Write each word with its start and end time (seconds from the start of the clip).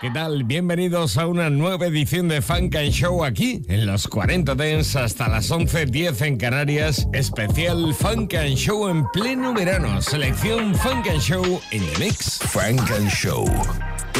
¿Qué 0.00 0.10
tal? 0.10 0.44
Bienvenidos 0.44 1.16
a 1.16 1.26
una 1.26 1.48
nueva 1.50 1.86
edición 1.86 2.28
de 2.28 2.42
Funk 2.42 2.76
and 2.76 2.90
Show 2.90 3.24
aquí 3.24 3.62
en 3.68 3.86
los 3.86 4.06
40 4.06 4.54
Dens 4.54 4.96
hasta 4.96 5.28
las 5.28 5.50
11.10 5.50 6.26
en 6.26 6.36
Canarias. 6.36 7.06
Especial 7.12 7.94
Funk 7.94 8.34
and 8.34 8.56
Show 8.56 8.88
en 8.88 9.06
pleno 9.12 9.54
verano. 9.54 10.02
Selección 10.02 10.74
Funk 10.74 11.06
and 11.08 11.20
Show 11.20 11.60
in 11.70 11.82
the 11.86 11.98
mix. 11.98 12.38
Funk 12.38 12.90
and 12.90 13.08
Show 13.08 13.44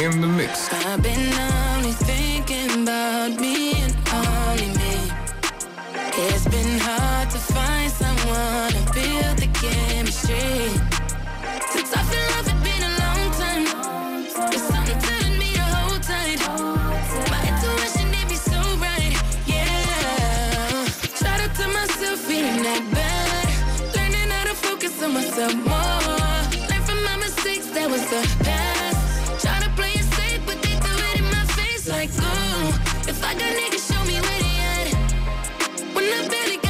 in 0.02 0.20
the 0.20 0.26
mix. 0.26 0.70
I've 0.72 1.02
been 1.02 1.32
only 1.76 1.92
thinking 1.92 2.82
about 2.82 3.38
me 3.40 3.72
and 3.82 3.94
only 4.12 4.68
me. 4.78 5.12
It's 6.16 6.46
been 6.48 6.78
hard 6.80 7.30
to 7.30 7.38
find 7.38 7.90
someone 7.90 8.72
to 8.72 8.92
build 8.94 9.38
the 9.38 9.48
chemistry. 9.52 10.93
Focus 25.44 25.66
more. 25.66 26.68
Learn 26.68 26.82
from 26.82 27.04
my 27.04 27.16
mistakes, 27.16 27.66
that 27.70 27.88
was 27.90 28.02
the 28.08 28.44
past. 28.44 29.42
Try 29.42 29.58
to 29.60 29.70
play 29.76 29.92
it 29.92 30.04
safe, 30.04 30.40
but 30.46 30.60
they 30.62 30.74
do 30.86 30.92
it 31.10 31.18
in 31.18 31.24
my 31.24 31.44
face 31.56 31.88
like, 31.88 32.10
ooh. 32.10 32.68
If 33.08 33.22
I 33.24 33.34
got 33.34 33.52
niggas, 33.58 33.84
show 33.90 34.02
me 34.06 34.20
where 34.20 34.40
they 34.44 34.56
at. 34.72 34.88
When 35.94 36.04
I 36.04 36.28
barely 36.28 36.63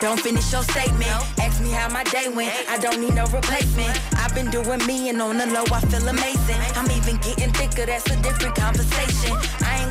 Don't 0.00 0.20
finish 0.20 0.52
your 0.52 0.62
statement. 0.62 1.10
Ask 1.40 1.60
me 1.60 1.70
how 1.70 1.88
my 1.88 2.04
day 2.04 2.28
went. 2.28 2.54
I 2.70 2.78
don't 2.78 3.00
need 3.00 3.16
no 3.16 3.24
replacement. 3.34 3.90
I've 4.14 4.32
been 4.32 4.48
doing 4.48 4.78
me 4.86 5.08
and 5.08 5.20
on 5.20 5.38
the 5.38 5.46
low, 5.46 5.64
I 5.74 5.80
feel 5.80 6.06
amazing. 6.06 6.60
I'm 6.78 6.88
even 6.92 7.16
getting 7.16 7.52
thicker, 7.52 7.84
that's 7.84 8.08
a 8.08 8.14
different 8.22 8.54
conversation. 8.54 9.34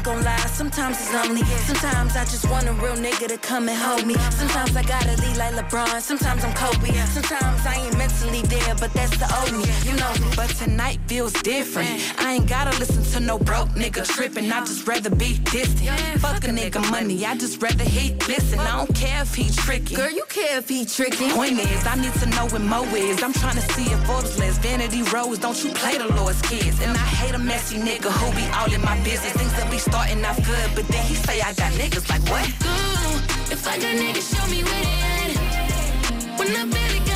I 0.08 0.22
lie, 0.22 0.38
sometimes 0.48 0.98
it's 1.02 1.14
lonely. 1.14 1.44
Sometimes 1.68 2.16
I 2.16 2.24
just 2.24 2.50
want 2.50 2.66
a 2.66 2.72
real 2.74 2.96
nigga 2.96 3.28
to 3.28 3.38
come 3.38 3.68
and 3.68 3.78
hold 3.78 4.06
me. 4.08 4.14
Sometimes 4.32 4.74
I 4.78 4.84
gotta 4.84 5.22
lead 5.22 5.36
like 5.36 5.54
LeBron, 5.54 6.00
sometimes 6.00 6.46
I'm 6.46 6.54
Kobe. 6.54 6.94
Sometimes 7.08 7.66
I 7.66 7.76
ain't 7.76 7.98
mentally 7.98 8.42
there, 8.44 8.74
but 8.76 8.94
that's 8.94 9.18
the 9.18 9.28
old 9.40 9.52
me. 9.52 9.66
You 9.84 9.98
know. 9.98 10.14
But 10.38 10.50
tonight 10.56 11.00
feels 11.08 11.34
different. 11.34 11.90
I 12.20 12.36
ain't 12.36 12.48
gotta 12.48 12.78
listen 12.80 13.04
to 13.04 13.20
no 13.20 13.38
broke 13.38 13.70
nigga 13.70 14.08
tripping. 14.08 14.50
I 14.50 14.62
just 14.62 14.88
rather 14.88 15.10
be 15.10 15.40
distant. 15.52 15.90
Fuck 16.22 16.46
a 16.46 16.52
nigga 16.52 16.80
money, 16.90 17.26
I 17.26 17.36
just 17.36 17.62
rather 17.62 17.84
he 17.84 18.14
listen. 18.28 18.60
I 18.60 18.78
don't 18.78 18.96
care 18.96 19.24
if 19.24 19.36
he 19.36 19.52
tricky. 19.52 19.96
Girl, 19.96 20.10
you 20.10 20.24
care 20.30 20.60
if 20.60 20.70
he 20.70 20.86
tricky. 20.86 21.30
Point 21.32 21.60
is, 21.60 21.86
I 21.86 21.96
need 21.96 22.14
to 22.14 22.28
know 22.28 22.46
what 22.48 22.62
Mo 22.62 22.84
is. 22.96 23.22
I'm 23.22 23.34
trying 23.34 23.56
to 23.56 23.74
see 23.74 23.92
if 23.92 24.00
Forbes 24.06 24.40
less 24.40 24.58
vanity 24.58 25.04
rose. 25.12 25.38
Don't 25.38 25.62
you 25.64 25.72
play 25.74 25.98
the 25.98 26.08
Lord's 26.14 26.42
kids? 26.44 26.80
And 26.82 26.92
I 26.92 27.08
hate 27.20 27.36
a 27.36 27.40
messy 27.40 27.78
nigga 27.78 28.10
who 28.10 28.28
be 28.36 28.46
all 28.56 28.72
in 28.72 28.82
my 28.82 28.98
business. 29.04 29.34
Things 29.34 29.52
that 29.60 29.70
be 29.70 29.78
starting 29.98 30.24
off 30.26 30.38
good, 30.46 30.70
but 30.76 30.88
then 30.90 31.04
he 31.06 31.16
say 31.16 31.42
I 31.42 31.54
got 31.54 31.72
niggas 31.74 32.08
like 32.10 32.22
what? 32.30 32.48
Ooh, 32.48 33.54
if 33.54 33.68
I 33.68 33.78
got 33.80 33.96
niggas, 33.96 34.28
show 34.34 34.46
me 34.52 34.62
where 34.64 34.84
they 34.86 34.98
at. 35.14 36.38
When 36.38 36.50
I 36.56 36.66
barely 36.70 37.07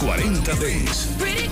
40 0.00 0.40
Days. 0.58 1.14
Pretty 1.18 1.50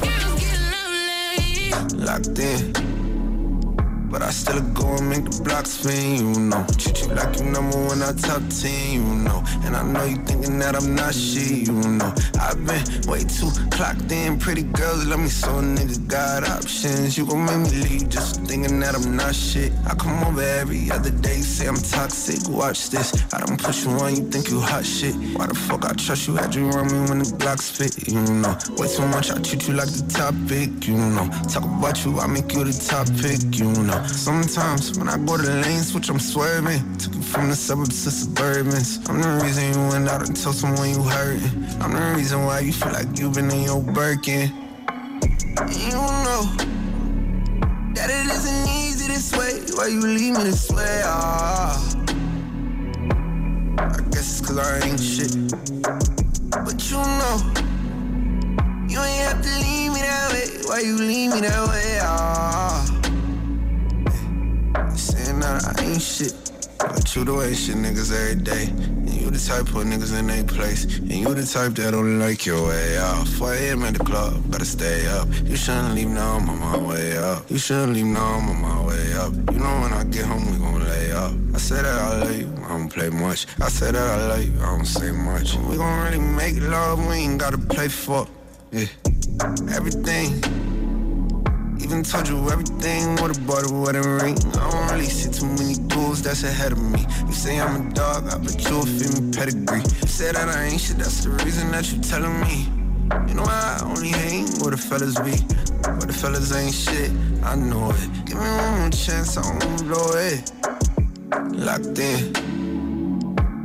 But 4.10 4.22
I 4.22 4.30
still 4.30 4.60
go 4.72 4.86
and 4.96 5.10
make 5.10 5.24
the 5.24 5.42
blocks 5.44 5.72
spin, 5.72 6.16
you 6.16 6.41
know. 6.41 6.64
Treat 6.78 7.02
you 7.02 7.08
like 7.14 7.38
you 7.38 7.44
number 7.44 7.76
one, 7.76 8.02
I 8.02 8.12
top 8.12 8.42
10, 8.48 8.92
you 8.92 9.02
know. 9.04 9.44
And 9.64 9.76
I 9.76 9.82
know 9.82 10.04
you 10.04 10.16
thinking 10.24 10.58
that 10.60 10.74
I'm 10.74 10.94
not 10.94 11.14
shit, 11.14 11.69
you 11.69 11.72
know. 11.72 12.14
I've 12.41 12.56
been 12.64 12.84
way 13.06 13.24
too 13.24 13.50
clocked 13.70 14.10
in. 14.10 14.38
Pretty 14.38 14.62
girls 14.62 15.04
let 15.06 15.19
me 15.19 15.28
so 15.28 15.58
a 15.58 15.62
nigga 15.62 16.08
got 16.08 16.48
options. 16.48 17.19
You 17.19 17.26
gon' 17.26 17.44
make 17.44 17.70
me 17.70 17.84
leave 17.84 18.08
just 18.08 18.41
thinking 18.44 18.80
that 18.80 18.94
I'm 18.94 19.14
not 19.14 19.34
shit. 19.34 19.72
I 19.86 19.94
come 19.94 20.25
over 20.25 20.40
every 20.40 20.90
other 20.90 21.10
day, 21.10 21.40
say 21.40 21.69
I'm 21.69 21.76
toxic. 21.76 22.48
Watch 22.48 22.88
this. 22.88 23.12
I 23.34 23.44
don't 23.44 23.60
push 23.60 23.84
you 23.84 23.90
on, 23.90 24.16
you 24.16 24.22
think 24.30 24.48
you 24.48 24.60
hot 24.60 24.86
shit. 24.86 25.14
Why 25.36 25.46
the 25.46 25.54
fuck 25.54 25.84
I 25.84 25.92
trust 25.92 26.28
you? 26.28 26.36
Had 26.36 26.54
you 26.54 26.69
run 26.70 26.86
me 26.86 27.08
when 27.10 27.19
the 27.19 27.36
blocks 27.36 27.69
fit, 27.69 28.08
you 28.08 28.22
know. 28.22 28.56
Way 28.78 28.88
too 28.88 29.06
much, 29.08 29.30
I 29.30 29.38
treat 29.40 29.69
you 29.69 29.75
like 29.75 29.90
the 29.90 30.04
topic, 30.08 30.88
you 30.88 30.96
know. 30.96 31.28
Talk 31.52 31.64
about 31.64 32.02
you, 32.04 32.19
I 32.19 32.26
make 32.26 32.52
you 32.54 32.64
the 32.64 32.72
topic, 32.72 33.58
you 33.58 33.70
know. 33.84 33.97
Sometimes 34.06 34.98
when 34.98 35.09
I 35.09 35.16
go 35.19 35.36
to 35.36 35.42
the 35.42 35.60
lane 35.62 35.82
switch, 35.82 36.09
I'm 36.09 36.19
swerving. 36.19 36.81
Took 36.98 37.14
you 37.14 37.22
from 37.22 37.48
the 37.48 37.56
suburbs 37.56 38.04
to 38.04 38.10
suburbans. 38.10 39.09
I'm 39.09 39.20
the 39.20 39.44
reason 39.44 39.72
you 39.72 39.88
went 39.88 40.09
out 40.09 40.26
and 40.26 40.36
told 40.36 40.56
someone 40.56 40.91
you 40.91 41.03
hurting. 41.03 41.64
I'm 41.81 41.92
the 41.92 42.16
reason 42.16 42.44
why 42.44 42.60
you 42.60 42.72
feel 42.72 42.92
like 42.92 43.19
you've 43.19 43.34
been 43.34 43.50
in 43.50 43.62
your 43.62 43.82
Birkin. 43.82 44.50
You 45.69 45.91
know 45.91 46.42
that 47.94 48.10
it 48.10 48.26
isn't 48.31 48.69
easy 48.69 49.08
this 49.08 49.32
way. 49.37 49.60
Why 49.76 49.88
you 49.88 50.00
leave 50.00 50.37
me 50.37 50.44
this 50.44 50.70
way? 50.70 51.03
Ah. 51.04 51.94
I 53.78 54.00
guess 54.10 54.41
it's 54.41 54.47
cause 54.47 54.58
I 54.58 54.87
ain't 54.87 55.00
shit. 55.00 55.34
But 56.50 56.91
you 56.91 56.98
know, 56.98 57.37
you 58.88 59.00
ain't 59.00 59.25
have 59.26 59.42
to 59.42 59.50
leave 59.58 59.92
me 59.92 60.00
that 60.03 60.32
way. 60.32 60.62
Why 60.66 60.81
you 60.81 60.97
leave 60.97 61.32
me 61.34 61.41
that 61.41 61.69
way? 61.69 61.98
Ah. 62.03 62.67
That 65.48 65.81
I 65.81 65.84
ain't 65.84 66.03
shit. 66.03 66.34
But 66.78 67.16
you 67.16 67.25
the 67.25 67.32
way 67.32 67.54
shit 67.54 67.76
niggas 67.76 68.12
every 68.12 68.42
day. 68.42 68.66
And 68.66 69.14
you 69.14 69.31
the 69.31 69.38
type 69.38 69.64
put 69.64 69.86
niggas 69.86 70.16
in 70.16 70.26
their 70.26 70.44
place. 70.44 70.84
And 70.84 71.10
you 71.10 71.32
the 71.32 71.47
type 71.47 71.72
that 71.76 71.92
don't 71.92 72.19
like 72.19 72.44
your 72.44 72.69
way 72.69 72.99
out. 72.99 73.26
4 73.26 73.55
a.m. 73.55 73.82
at 73.84 73.94
the 73.94 74.05
club, 74.05 74.50
gotta 74.50 74.67
stay 74.67 75.06
up. 75.06 75.26
You 75.44 75.56
shouldn't 75.56 75.94
leave 75.94 76.08
now, 76.08 76.37
I'm 76.37 76.50
on 76.50 76.58
my 76.58 76.76
way 76.76 77.17
up. 77.17 77.50
You 77.50 77.56
shouldn't 77.56 77.94
leave 77.94 78.05
now, 78.05 78.26
I'm 78.37 78.50
on 78.50 78.61
my 78.61 78.87
way 78.88 79.14
up. 79.14 79.32
You 79.50 79.58
know 79.58 79.81
when 79.81 79.93
I 79.94 80.05
get 80.05 80.26
home, 80.26 80.52
we 80.52 80.58
gon' 80.58 80.84
lay 80.84 81.12
up. 81.12 81.32
I 81.55 81.58
said 81.58 81.87
that 81.87 81.99
I 81.99 82.19
love 82.19 82.38
you, 82.38 82.52
I 82.64 82.69
don't 82.69 82.90
play 82.90 83.08
much. 83.08 83.46
I 83.58 83.70
said 83.70 83.94
that 83.94 84.06
I 84.06 84.26
love 84.26 84.44
you, 84.44 84.52
I 84.61 84.76
don't 84.76 84.84
say 84.84 85.12
much. 85.12 85.55
We 85.55 85.78
gon' 85.78 86.05
really 86.05 86.20
make 86.20 86.61
love, 86.61 86.99
we 87.08 87.14
ain't 87.14 87.40
gotta 87.40 87.56
play 87.56 87.88
for. 87.88 88.28
Yeah, 88.70 88.84
everything. 89.72 90.77
Even 91.80 92.02
told 92.02 92.28
you 92.28 92.36
everything 92.50 93.16
with 93.16 93.38
a 93.38 93.40
butter 93.42 93.72
with 93.72 93.96
a 93.96 94.02
ring. 94.22 94.36
I 94.58 94.70
don't 94.70 94.90
really 94.92 95.06
see 95.06 95.30
too 95.30 95.46
many 95.46 95.75
dudes 95.75 96.22
that's 96.22 96.42
ahead 96.42 96.72
of 96.72 96.82
me. 96.82 97.00
You 97.26 97.32
say 97.32 97.60
I'm 97.60 97.88
a 97.88 97.94
dog, 97.94 98.28
I 98.28 98.38
bet 98.38 98.69
you'll 98.69 98.84
feel 98.86 99.20
me 99.20 99.32
pedigree. 99.32 99.80
You 99.80 100.08
say 100.08 100.32
that 100.32 100.48
I 100.48 100.64
ain't 100.64 100.80
shit, 100.80 100.98
that's 100.98 101.25
the 101.25 101.30
reason 101.30 101.70
that 101.72 101.90
you 101.92 102.00
telling 102.00 102.40
me. 102.40 102.69
You 103.28 103.34
know 103.34 103.44
I 103.44 103.80
only 103.84 104.08
hang 104.08 104.46
where 104.60 104.72
the 104.72 104.76
fellas 104.76 105.14
be. 105.20 105.36
But 105.82 106.06
the 106.08 106.12
fellas 106.12 106.52
ain't 106.54 106.75
shit, 106.75 107.10
I 107.42 107.54
know 107.54 107.90
it. 107.90 108.26
Give 108.26 108.36
me 108.36 108.48
one 108.48 108.81
more 108.81 108.90
chance, 108.90 109.36
I 109.36 109.42
won't 109.42 109.84
blow 109.86 110.12
it. 110.16 110.52
Locked 111.52 111.98
in. 111.98 112.57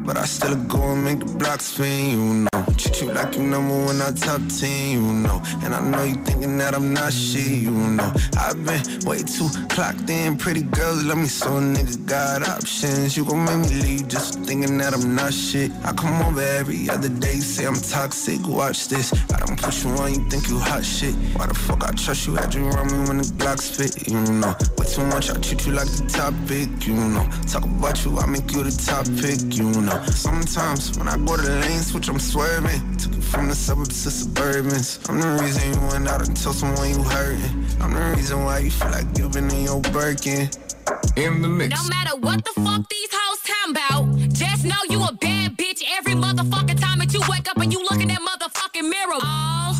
But 0.06 0.18
I 0.18 0.26
still 0.26 0.56
go 0.66 0.82
and 0.82 1.04
make 1.06 1.20
the 1.20 1.26
blocks 1.26 1.66
spin, 1.66 2.12
you 2.12 2.34
know. 2.44 2.66
Treat 2.78 3.02
you 3.02 3.14
like 3.14 3.36
you 3.38 3.44
number 3.44 3.86
one, 3.86 4.02
I 4.02 4.12
top 4.12 4.42
10, 4.60 4.92
you 4.92 5.02
know. 5.02 5.42
And 5.64 5.74
I 5.74 5.80
know 5.80 6.04
you 6.04 6.16
thinking 6.26 6.58
that 6.58 6.76
I'm 6.76 6.94
not 6.94 7.14
shit, 7.14 7.64
you 7.64 7.72
know. 7.72 8.12
I've 8.38 8.60
been 8.66 8.84
way 9.06 9.24
too 9.24 9.48
clocked 9.70 10.10
in. 10.10 10.38
Pretty 10.38 10.64
girls 10.64 11.06
love 11.06 11.20
me 11.20 11.28
so 11.28 11.52
niggas 11.52 12.06
got 12.06 12.48
options. 12.48 13.16
You 13.16 13.24
gon' 13.24 13.46
make 13.46 13.70
me 13.70 13.82
leave 13.82 14.08
just 14.10 14.40
thinking 14.42 14.78
that 14.80 14.94
I'm 14.94 15.16
not 15.16 15.34
shit. 15.34 15.72
I 15.86 15.94
come 15.94 16.22
over 16.22 16.42
every 16.42 16.90
other 16.90 17.10
day, 17.10 17.40
say 17.40 17.66
I'm 17.66 17.76
toxic. 17.76 18.46
Watch 18.46 18.90
this. 18.90 19.14
I 19.34 19.40
don't 19.40 19.58
push 19.58 19.86
you 19.86 19.92
on, 19.92 20.14
you 20.14 20.30
think 20.30 20.50
you 20.50 20.60
hot 20.60 20.84
shit. 20.84 21.16
Why 21.38 21.48
the 21.48 21.54
fuck 21.54 21.84
I 21.84 21.92
trust 21.92 22.28
you? 22.28 22.36
Had 22.36 22.54
you 22.54 22.68
around 22.68 22.92
me 22.92 23.08
when 23.08 23.18
the 23.20 23.24
Glocks 23.40 23.72
fit, 23.72 24.08
you 24.08 24.20
know. 24.20 24.54
Way 24.78 24.86
too 24.86 25.06
much, 25.06 25.30
I 25.30 25.36
treat 25.40 25.66
you 25.66 25.72
like 25.72 25.88
the 25.88 26.06
topic, 26.10 26.88
you 26.88 26.96
know. 26.96 27.26
Talk 27.48 27.64
about 27.64 28.04
you, 28.04 28.18
I 28.20 28.26
make 28.26 28.52
you 28.52 28.64
the 28.64 28.72
topic, 28.72 29.56
you 29.56 29.72
know. 29.82 29.93
Sometimes 30.02 30.98
when 30.98 31.08
I 31.08 31.18
go 31.18 31.36
to 31.38 31.42
the 31.42 31.60
lane 31.62 31.80
switch, 31.80 32.10
I'm 32.10 32.20
swerving. 32.20 32.98
Took 32.98 33.14
it 33.14 33.24
from 33.24 33.48
the 33.50 33.56
suburbs 33.56 34.04
to 34.04 34.10
suburbans. 34.10 35.10
I'm 35.10 35.20
the 35.20 35.44
reason 35.44 35.74
you 35.74 35.88
went 35.88 36.08
out 36.08 36.28
and 36.28 36.36
told 36.36 36.56
someone 36.56 36.90
you 36.90 37.04
hurting. 37.04 37.66
I'm 37.82 37.94
the 37.94 38.16
reason 38.16 38.44
why 38.44 38.60
you 38.60 38.72
feel 38.72 38.92
like 38.92 39.06
you've 39.18 39.32
been 39.34 39.50
in 39.52 39.64
your 39.64 39.82
Birkin. 39.82 40.50
In 41.16 41.42
the 41.42 41.48
mix. 41.48 41.70
No 41.76 41.88
matter 41.90 42.16
what 42.18 42.44
the 42.44 42.52
fuck 42.62 42.90
these 42.90 43.10
hoes 43.12 43.40
talking 43.44 43.72
about, 43.72 44.30
just 44.30 44.66
know 44.66 44.82
you 44.90 45.04
a 45.04 45.12
bad 45.14 45.58
bitch 45.58 45.84
every 45.98 46.14
motherfucking 46.14 46.80
time 46.80 47.00
that 47.00 47.14
you 47.14 47.22
wake 47.30 47.50
up 47.50 47.58
and 47.58 47.72
you 47.72 47.82
look 47.84 48.02
in 48.02 48.08
that 48.08 48.22
motherfucking 48.22 48.90
mirror. 48.90 49.20
All 49.22 49.74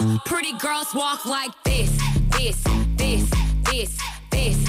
the 0.00 0.20
pretty 0.24 0.52
girls 0.58 0.94
walk 0.94 1.24
like 1.26 1.52
this, 1.64 1.90
this, 2.36 2.62
this, 2.96 3.30
this, 3.70 3.98
this. 4.30 4.66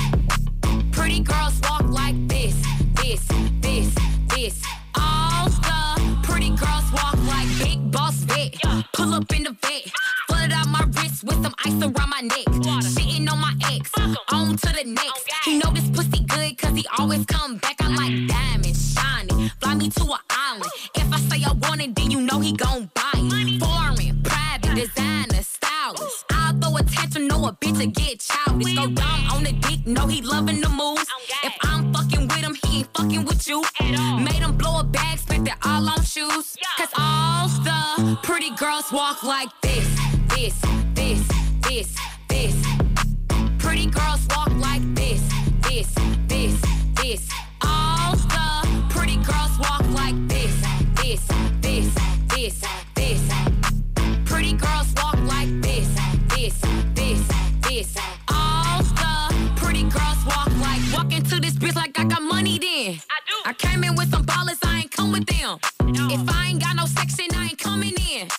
Pretty 0.92 1.22
girls 1.22 1.60
walk 1.64 1.90
like 1.90 2.16
this, 2.28 2.56
this, 2.96 3.26
this, 3.28 3.28
this. 3.28 3.51
Up 9.22 9.34
in 9.36 9.44
the 9.44 9.56
vet, 9.62 9.92
flood 10.28 10.52
out 10.52 10.68
my 10.68 10.84
wrist 10.96 11.24
with 11.24 11.42
some 11.44 11.54
ice 11.66 11.82
around 11.82 12.10
my 12.10 12.22
neck. 12.22 12.84
Sitting 12.84 13.28
on 13.30 13.40
my 13.40 13.54
ex, 13.72 13.92
on 14.32 14.58
to 14.58 14.68
the 14.74 14.84
next. 14.86 15.30
He 15.46 15.58
know 15.60 15.72
this 15.72 15.90
pussy 15.90 16.24
good 16.26 16.58
cause 16.58 16.76
he 16.76 16.86
always 16.98 17.26
come 17.26 17.58
back. 17.58 17.76
I'm 17.82 17.96
like 17.96 18.28
diamonds, 18.28 18.94
shiny. 18.94 19.50
Fly 19.60 19.76
me 19.76 19.90
to 19.90 20.04
an 20.04 20.20
island. 20.30 20.72
If 20.96 21.14
I 21.14 21.20
say 21.30 21.44
I 21.44 21.54
want 21.54 21.82
it, 21.82 21.96
then 21.96 22.12
you 22.12 22.22
know 22.22 22.40
he 22.40 22.54
gon' 22.54 22.90
buy 22.94 23.12
it. 23.16 23.60
Foreign, 23.60 24.24
private, 24.24 24.76
designer. 24.76 25.31
I'll 26.82 26.88
throw 26.88 26.94
a 26.94 27.02
tantrum, 27.02 27.28
know 27.28 27.48
a 27.48 27.54
bitch 27.54 27.80
to 27.80 27.86
get 27.86 28.20
childish. 28.20 28.76
Go 28.76 28.88
dumb 28.88 29.28
on 29.32 29.44
the 29.44 29.52
dick, 29.52 29.86
know 29.86 30.08
he 30.08 30.22
loving 30.22 30.62
the 30.62 30.70
moves. 30.70 31.06
If 31.44 31.54
I'm 31.62 31.94
fucking 31.94 32.28
with 32.28 32.38
him, 32.38 32.56
he 32.66 32.80
ain't 32.80 32.98
fucking 32.98 33.26
with 33.26 33.48
you. 33.48 33.64
Made 33.80 34.42
him 34.42 34.58
blow 34.58 34.80
a 34.80 34.84
bag, 34.84 35.20
spent 35.20 35.48
it 35.48 35.54
all 35.64 35.88
on 35.88 36.04
shoes. 36.04 36.58
Cause 36.78 36.90
all 36.98 37.48
the 37.50 38.18
pretty 38.24 38.50
girls 38.56 38.92
walk 38.92 39.24
like 39.24 39.50
this, 39.62 39.88
this, 40.30 40.60
this, 40.96 41.28
this, 41.62 41.96
this. 42.28 42.56
Pretty 43.60 43.86
girls 43.86 44.26
walk 44.30 44.52
like 44.58 44.82
this, 44.96 45.22
this, 45.62 45.88
this, 46.28 46.62
this. 46.96 47.30
I 63.52 63.54
came 63.54 63.84
in 63.84 63.96
with 63.96 64.10
some 64.10 64.26
ballers, 64.26 64.60
I 64.64 64.80
ain't 64.80 64.92
come 64.92 65.12
with 65.12 65.26
them. 65.26 65.60
If 66.10 66.22
I 66.34 66.46
ain't 66.48 66.62
got 66.64 66.78
no 66.78 66.86
section, 66.86 67.26
I 67.36 67.48
ain't 67.48 67.58
coming 67.60 67.94
in. 68.10 68.30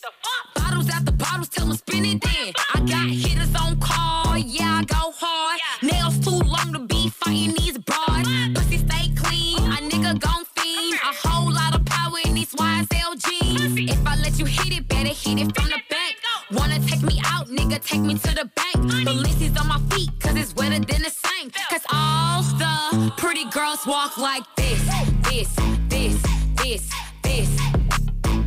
Bottles 0.55 0.89
after 0.89 1.13
bottles, 1.13 1.51
tell 1.51 1.67
them 1.67 1.77
spin 1.77 2.07
it 2.07 2.23
then. 2.23 2.55
I 2.75 2.81
got 2.81 3.11
hitters 3.11 3.55
on 3.55 3.79
call, 3.79 4.39
yeah 4.39 4.81
I 4.81 4.85
go 4.85 5.13
hard. 5.15 5.61
Nails 5.83 6.19
too 6.21 6.31
long 6.31 6.73
to 6.73 6.79
be 6.79 7.11
fighting 7.11 7.53
these 7.59 7.77
broads. 7.77 8.27
Pussy 8.55 8.79
stay 8.79 9.13
clean, 9.15 9.59
a 9.59 9.85
nigga 9.91 10.19
gon' 10.19 10.47
fiend. 10.57 10.95
A 10.95 11.13
whole 11.29 11.53
lot 11.53 11.75
of 11.79 11.85
power 11.85 12.17
in 12.25 12.33
these 12.33 12.55
YSL 12.55 13.13
jeans. 13.23 13.91
If 13.93 14.07
I 14.07 14.17
let 14.17 14.39
you 14.39 14.47
hit 14.47 14.79
it, 14.79 14.89
better 14.89 15.13
hit 15.13 15.39
it 15.39 15.55
from 15.55 15.67
the 15.67 15.81
back. 15.91 16.15
Wanna 16.53 16.79
take 16.89 17.03
me 17.03 17.21
out, 17.27 17.49
nigga, 17.49 17.85
take 17.85 18.01
me 18.01 18.15
to 18.15 18.35
the 18.35 18.51
bank. 18.57 18.77
Balenci's 19.07 19.61
on 19.61 19.69
my 19.69 19.79
feet, 19.95 20.09
cause 20.21 20.37
it's 20.37 20.55
wetter 20.55 20.79
than 20.79 21.03
the. 21.03 21.22
Cause 21.53 21.85
all 21.93 22.43
the 22.43 23.13
pretty 23.19 23.45
girls 23.51 23.87
walk 23.87 24.17
like 24.17 24.43
this, 24.57 24.81
this, 25.29 25.49
this, 25.89 26.23
this, 26.57 26.91
this. 27.23 27.49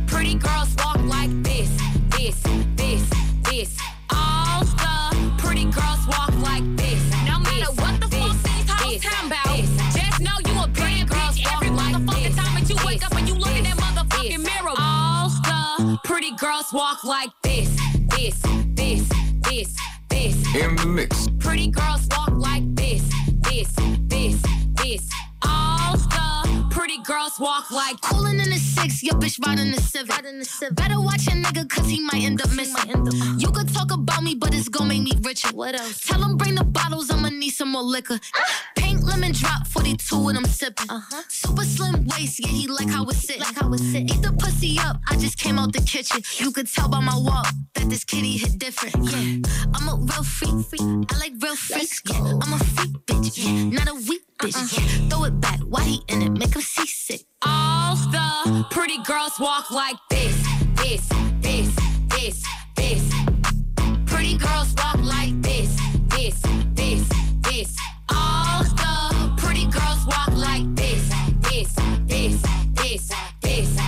Pretty 0.06 0.34
girls 0.34 0.74
walk 0.78 1.00
like 1.04 1.30
this, 1.42 1.70
this, 2.10 2.42
this, 2.74 3.08
this. 3.44 3.78
All 4.10 4.64
the 4.64 5.32
pretty 5.38 5.64
girls 5.64 6.06
walk 6.08 6.34
like 6.40 6.64
this. 6.76 7.00
No 7.26 7.38
matter 7.38 7.72
what 7.80 8.00
the 8.00 8.08
fuck 8.08 8.36
these 8.42 8.70
hoes 8.70 9.00
talking 9.02 9.26
about, 9.28 9.56
just 9.94 10.20
know 10.20 10.36
you 10.44 10.62
a 10.62 10.66
bad 10.66 11.08
bitch 11.08 11.46
every 11.54 11.68
motherfucking 11.68 12.34
time 12.36 12.54
that 12.60 12.68
you 12.68 12.76
wake 12.84 13.04
up 13.04 13.14
and 13.14 13.28
you 13.28 13.34
look 13.34 13.56
in 13.56 13.64
that 13.64 13.76
motherfucking 13.76 14.42
mirror. 14.42 14.74
All 14.78 15.28
the 15.28 15.98
pretty 16.04 16.34
girls 16.36 16.72
walk 16.72 17.04
like 17.04 17.30
this, 17.42 17.68
this, 18.16 18.40
this, 18.74 19.08
this, 19.48 19.76
this. 20.08 20.54
In 20.56 20.74
the 20.76 20.86
mix. 20.86 21.28
Pretty 21.38 21.68
girls 21.68 22.06
walk 22.10 22.18
like 22.18 22.24
this, 22.24 22.25
this, 23.74 24.05
walk 27.38 27.70
like 27.70 28.00
Coolin' 28.00 28.40
in 28.40 28.50
the 28.50 28.58
six, 28.58 29.02
your 29.02 29.14
bitch 29.14 29.44
riding 29.44 29.72
the 29.72 29.80
civic. 29.80 30.76
Better 30.76 31.00
watch 31.00 31.26
a 31.26 31.30
nigga, 31.30 31.68
cause 31.68 31.88
he 31.88 32.00
might 32.00 32.22
end 32.22 32.40
up 32.40 32.52
missing. 32.54 33.06
You 33.38 33.50
could 33.50 33.72
talk 33.72 33.92
about 33.92 34.22
me, 34.22 34.34
but 34.34 34.54
it's 34.54 34.68
gon' 34.68 34.88
make 34.88 35.02
me 35.02 35.12
richer. 35.22 35.48
What 35.48 35.78
else? 35.78 36.00
Tell 36.00 36.22
him 36.22 36.36
bring 36.36 36.54
the 36.54 36.64
bottles, 36.64 37.10
I'ma 37.10 37.28
need 37.28 37.50
some 37.50 37.70
more 37.70 37.82
liquor. 37.82 38.18
Pink 38.76 39.02
lemon 39.02 39.32
drop, 39.32 39.66
42 39.66 40.28
and 40.28 40.38
I'm 40.38 40.44
sipping. 40.44 40.90
Uh-huh. 40.90 41.22
Super 41.28 41.64
slim 41.64 42.06
waist, 42.06 42.40
yeah, 42.40 42.48
he 42.48 42.68
like 42.68 42.88
how 42.88 43.04
it 43.04 43.14
sit. 43.14 43.40
Like 43.40 43.54
how 43.54 43.72
it 43.72 43.78
sit. 43.78 44.02
Eat 44.10 44.22
the 44.22 44.32
pussy 44.32 44.78
up, 44.78 45.00
I 45.08 45.16
just 45.16 45.38
came 45.38 45.58
out 45.58 45.72
the 45.72 45.80
kitchen. 45.82 46.22
You 46.38 46.52
could 46.52 46.68
tell 46.72 46.88
by 46.88 47.00
my 47.00 47.16
walk 47.16 47.48
that 47.74 47.88
this 47.88 48.04
kitty 48.04 48.36
hit 48.36 48.58
different. 48.58 48.94
Yeah, 49.10 49.40
I'm 49.74 49.88
a 49.88 49.96
real 49.96 50.24
freak, 50.24 50.66
freak. 50.66 50.82
I 51.12 51.18
like 51.18 51.32
real 51.40 51.56
freaks. 51.56 52.02
Yeah, 52.06 52.38
I'm 52.42 52.52
a 52.52 52.58
freak 52.58 52.92
bitch, 53.06 53.36
yeah, 53.36 53.78
not 53.78 53.88
a 53.88 53.94
weak 54.08 54.25
Uh-uh. 54.40 54.48
bitch. 54.48 54.78
Yeah, 54.78 55.08
throw 55.08 55.24
it 55.24 55.40
back, 55.40 55.60
why 55.60 55.82
he 55.82 56.02
in 56.08 56.22
it? 56.22 56.30
Make 56.30 56.54
him 56.54 56.62
seasick. 56.62 57.22
all 57.44 57.96
the 57.96 58.66
pretty 58.70 58.98
girls 59.02 59.38
walk 59.40 59.70
like 59.70 59.96
this, 60.10 60.36
this, 60.76 61.08
this, 61.40 61.74
this, 62.08 62.44
this. 62.76 63.12
Pretty 64.06 64.36
girls 64.36 64.74
walk 64.76 64.98
like 65.02 65.40
this, 65.42 65.76
this, 66.08 66.40
this, 66.74 67.08
this. 67.42 67.76
All 68.10 68.62
the 68.62 69.34
pretty 69.38 69.66
girls 69.66 70.04
walk 70.06 70.32
like 70.32 70.74
this, 70.74 71.08
this, 71.50 71.72
this, 72.06 72.42
this, 72.74 73.10
this. 73.42 73.80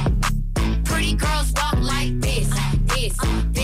Pretty 0.84 1.14
girls 1.14 1.52
walk 1.56 1.78
like 1.80 2.18
this, 2.20 2.48
this. 2.86 3.57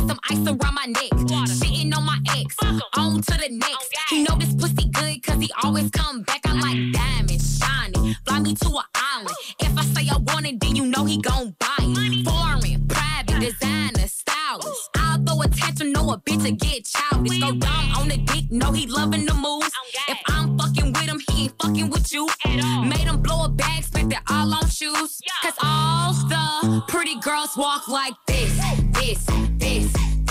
With 0.00 0.08
some 0.08 0.20
ice 0.30 0.46
around 0.46 0.74
my 0.74 0.86
neck. 0.86 1.48
Sitting 1.48 1.92
on 1.94 2.04
my 2.04 2.18
ex, 2.36 2.56
on 2.96 3.20
to 3.22 3.38
the 3.38 3.48
next. 3.50 3.94
He 4.08 4.22
know 4.22 4.36
this 4.36 4.54
pussy 4.54 4.88
good 4.90 5.22
cause 5.22 5.40
he 5.40 5.50
always 5.62 5.90
come 5.90 6.22
back. 6.22 6.40
I'm 6.44 6.60
like 6.60 6.92
diamonds, 6.92 7.58
shiny. 7.58 8.14
Fly 8.26 8.40
me 8.40 8.54
to 8.54 8.68
an 8.68 8.84
island. 8.94 9.36
If 9.60 9.76
I 9.78 9.84
say 9.84 10.08
I 10.10 10.16
want 10.18 10.46
it, 10.46 10.60
then 10.60 10.76
you 10.76 10.86
know 10.86 11.04
he 11.04 11.18
gon' 11.20 11.54
buy 11.58 11.76
it. 11.80 12.24
Foreign, 12.24 12.88
private, 12.88 13.40
designer, 13.40 14.08
stylist. 14.08 14.90
I'll 14.96 15.22
throw 15.24 15.42
a 15.42 15.48
tantrum, 15.48 15.92
know 15.92 16.10
a 16.12 16.18
bitch 16.18 16.42
to 16.44 16.52
get 16.52 16.86
childish. 16.86 17.40
Go 17.40 17.52
dumb 17.52 17.92
on 17.98 18.08
the 18.08 18.16
dick, 18.16 18.50
know 18.50 18.72
he 18.72 18.86
loving 18.86 19.26
the 19.26 19.34
moves. 19.34 19.70
If 20.08 20.18
I'm 20.26 20.58
fucking 20.58 20.92
with 20.92 21.08
him, 21.08 21.20
he 21.30 21.44
ain't 21.44 21.54
fucking 21.62 21.90
with 21.90 22.12
you. 22.12 22.28
Made 22.46 23.06
him 23.10 23.20
blow 23.22 23.44
a 23.44 23.48
bag, 23.48 23.84
spent 23.84 24.12
it 24.12 24.20
all 24.28 24.54
on 24.54 24.68
shoes. 24.68 25.20
Yeah. 25.24 25.50
Cause 25.50 25.58
all 25.62 26.12
the 26.28 26.82
pretty 26.88 27.18
girls 27.20 27.56
walk 27.56 27.88
like 27.88 28.14
this, 28.26 28.52
this, 28.94 29.26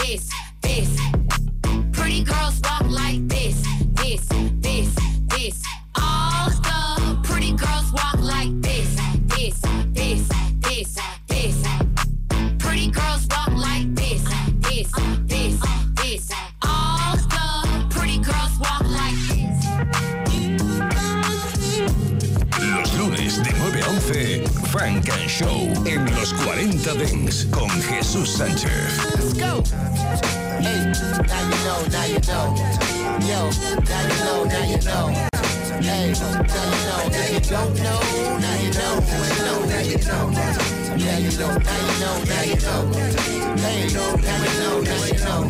this, 0.09 0.29
this. 0.61 0.99
Pretty 1.91 2.23
girls 2.23 2.59
walk 2.63 2.89
like 2.89 3.27
this, 3.27 3.63
this, 3.93 4.25
this, 4.59 4.95
this. 5.27 5.63
All 6.01 6.49
the 6.49 7.19
pretty 7.23 7.51
girls 7.53 7.91
walk 7.93 8.19
like 8.19 8.59
this, 8.59 8.95
this, 9.27 9.61
this, 9.93 10.27
this, 10.61 10.97
11, 24.69 24.71
Funk 24.71 25.09
and 25.09 25.29
Show 25.29 25.71
en 25.85 26.05
los 26.15 26.33
40 26.33 26.93
Dance 26.93 27.47
con 27.49 27.69
Jesús 27.69 28.29
Sánchez. 28.29 28.69
this. 29.17 29.33
Go. 29.33 29.63
Hey, 30.59 30.91
now 31.27 31.41
you 31.49 31.57
know, 31.65 31.85
now 31.91 32.05
you 32.05 32.19
know. 32.27 32.55
Yo, 33.25 33.49
now 33.88 34.01
you 34.01 34.17
know, 34.25 34.43
now 34.45 34.63
you 34.65 34.77
know. 34.85 35.07
Hey, 35.81 36.11
now 36.11 36.11
you 36.11 36.45
know. 36.85 37.09
If 37.11 37.33
you 37.33 37.51
don't 37.51 37.75
know, 37.79 37.99
now 38.39 38.55
you 38.61 38.71
know. 38.71 38.99
Know, 39.45 39.65
now 39.65 39.81
you 39.81 39.97
know. 39.97 40.29
Now 40.29 41.17
you 41.17 41.31
know, 41.38 41.57
now 41.57 41.77
you 41.79 41.95
know, 41.99 42.15
now 42.25 42.43
you 42.43 42.57
know. 42.59 42.81
Now 43.55 43.73
you 43.75 43.89
know, 43.93 44.15
now 44.15 44.43
you 44.43 45.19
know. 45.25 45.47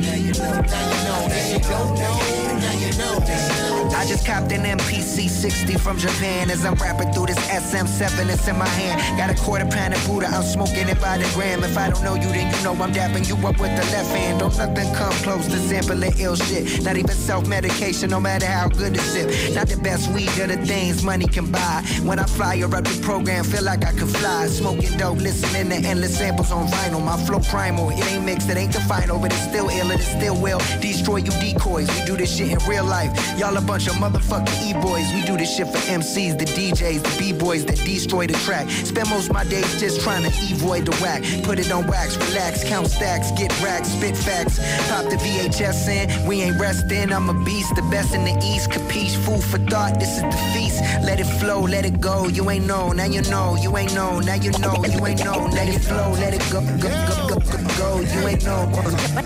Now 0.00 0.14
you 0.14 0.32
know, 0.32 0.52
now 0.62 0.84
you 0.86 1.00
know. 1.04 1.28
If 1.30 1.52
you 1.52 1.68
don't 1.68 1.92
know, 1.94 2.16
now 2.60 2.72
you 2.72 2.90
know. 2.98 3.75
I 3.96 4.04
just 4.04 4.26
copped 4.26 4.52
an 4.52 4.60
MPC 4.78 5.26
60 5.26 5.78
from 5.78 5.96
Japan 5.96 6.50
as 6.50 6.66
I'm 6.66 6.74
rapping 6.74 7.12
through 7.12 7.26
this 7.26 7.38
SM7 7.48 8.26
that's 8.26 8.46
in 8.46 8.58
my 8.58 8.68
hand. 8.68 9.00
Got 9.16 9.30
a 9.30 9.42
quarter 9.42 9.64
pound 9.64 9.94
of 9.94 10.06
Buddha, 10.06 10.26
I'm 10.26 10.42
smoking 10.42 10.86
it 10.90 11.00
by 11.00 11.16
the 11.16 11.24
gram. 11.32 11.64
If 11.64 11.78
I 11.78 11.88
don't 11.88 12.04
know 12.04 12.14
you, 12.14 12.28
then 12.28 12.54
you 12.54 12.62
know 12.62 12.74
I'm 12.74 12.92
dapping 12.92 13.26
you 13.26 13.36
up 13.46 13.58
with 13.58 13.74
the 13.74 13.84
left 13.96 14.10
hand. 14.14 14.40
Don't 14.40 14.54
nothing 14.58 14.94
come 14.94 15.14
close 15.24 15.46
to 15.46 15.58
sampling 15.60 16.12
ill 16.18 16.36
shit. 16.36 16.84
Not 16.84 16.98
even 16.98 17.16
self 17.16 17.48
medication, 17.48 18.10
no 18.10 18.20
matter 18.20 18.44
how 18.44 18.68
good 18.68 18.94
it's 18.94 19.02
sip. 19.02 19.54
Not 19.54 19.68
the 19.68 19.78
best 19.78 20.12
weed 20.12 20.28
or 20.38 20.46
the 20.46 20.58
things 20.66 21.02
money 21.02 21.26
can 21.26 21.50
buy. 21.50 21.82
When 22.02 22.18
I 22.18 22.24
fly 22.24 22.60
up 22.60 22.72
the 22.72 23.00
program, 23.02 23.44
feel 23.44 23.64
like 23.64 23.82
I 23.82 23.92
can 23.92 24.08
fly. 24.08 24.46
Smoking 24.48 24.94
dope, 24.98 25.18
listening 25.18 25.70
to 25.70 25.88
endless 25.88 26.18
samples 26.18 26.52
on 26.52 26.66
vinyl. 26.68 27.02
My 27.02 27.16
flow 27.24 27.40
primal, 27.40 27.88
it 27.88 28.04
ain't 28.12 28.26
mixed, 28.26 28.50
it 28.50 28.58
ain't 28.58 28.74
the 28.74 28.80
final, 28.80 29.18
but 29.18 29.32
it's 29.32 29.42
still 29.42 29.70
ill 29.70 29.90
and 29.90 30.00
it 30.00 30.04
still 30.04 30.36
will 30.38 30.60
destroy 30.82 31.16
you 31.16 31.32
decoys. 31.40 31.88
We 31.98 32.04
do 32.04 32.14
this 32.18 32.36
shit 32.36 32.52
in 32.52 32.58
real 32.68 32.84
life. 32.84 33.10
Y'all 33.38 33.56
a 33.56 33.60
bunch 33.62 33.85
of 33.88 33.94
motherfucking 33.94 34.68
e-boys. 34.68 35.12
We 35.12 35.22
do 35.22 35.36
this 35.36 35.56
shit 35.56 35.66
for 35.68 35.78
MCs, 35.78 36.38
the 36.38 36.44
DJs, 36.44 37.02
the 37.02 37.18
b-boys 37.18 37.64
that 37.66 37.76
destroy 37.84 38.26
the 38.26 38.34
track. 38.44 38.68
Spend 38.68 39.08
most 39.10 39.32
my 39.32 39.44
days 39.44 39.80
just 39.80 40.00
trying 40.00 40.22
to 40.22 40.28
avoid 40.28 40.86
the 40.86 40.94
whack. 41.02 41.22
Put 41.44 41.58
it 41.58 41.70
on 41.70 41.86
wax, 41.86 42.16
relax, 42.16 42.64
count 42.64 42.88
stacks, 42.88 43.30
get 43.32 43.50
racks, 43.62 43.88
spit 43.88 44.16
facts. 44.16 44.58
Pop 44.88 45.04
the 45.10 45.16
VHS 45.16 45.88
in, 45.88 46.26
we 46.26 46.42
ain't 46.42 46.58
resting. 46.58 47.12
I'm 47.12 47.28
a 47.28 47.44
beast, 47.44 47.74
the 47.76 47.82
best 47.82 48.14
in 48.14 48.24
the 48.24 48.36
East. 48.44 48.70
Capiche, 48.70 49.16
food 49.24 49.42
for 49.42 49.58
thought, 49.70 49.98
this 50.00 50.16
is 50.16 50.22
the 50.22 50.38
feast. 50.52 50.80
Let 51.02 51.20
it 51.20 51.30
flow, 51.40 51.60
let 51.60 51.84
it 51.84 52.00
go. 52.00 52.28
You 52.28 52.50
ain't 52.50 52.66
know, 52.66 52.92
now 52.92 53.06
you 53.06 53.22
know. 53.22 53.56
You 53.60 53.76
ain't 53.76 53.94
know, 53.94 54.20
now 54.20 54.34
you 54.34 54.52
know. 54.58 54.74
You 54.84 55.06
ain't 55.06 55.24
know, 55.24 55.46
let 55.52 55.68
it 55.68 55.80
flow, 55.80 56.10
let 56.12 56.34
it 56.34 56.44
go, 56.50 56.60
go, 56.60 56.88
go, 57.08 57.28
go, 57.28 57.38
go, 57.38 57.58
go. 57.78 58.00
You 58.00 58.28
ain't 58.28 58.44
know, 58.44 58.66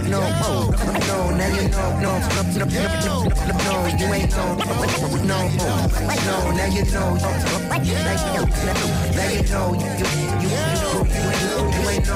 no, 0.09 0.21
no, 0.45 0.71
no, 1.09 1.31
now 1.37 1.49
you 1.57 1.69
know, 1.69 1.89
no, 2.01 2.13
no, 2.19 2.65
no, 2.65 2.65
no, 2.65 3.87
you 3.99 4.27
know, 4.29 4.40
no, 4.41 4.57
no, 4.57 5.77
now 5.87 6.17
you 6.17 6.19
know, 6.25 6.51
now 6.53 6.67
you 6.67 6.85
know, 6.93 7.15
now 7.15 7.77
you 9.31 9.43
know, 9.51 9.65
you, 9.75 9.89
you, 9.99 10.09
you, 10.41 10.57
you, 10.71 11.01
you, 11.01 11.69
you 11.75 11.80
ain't 11.91 12.07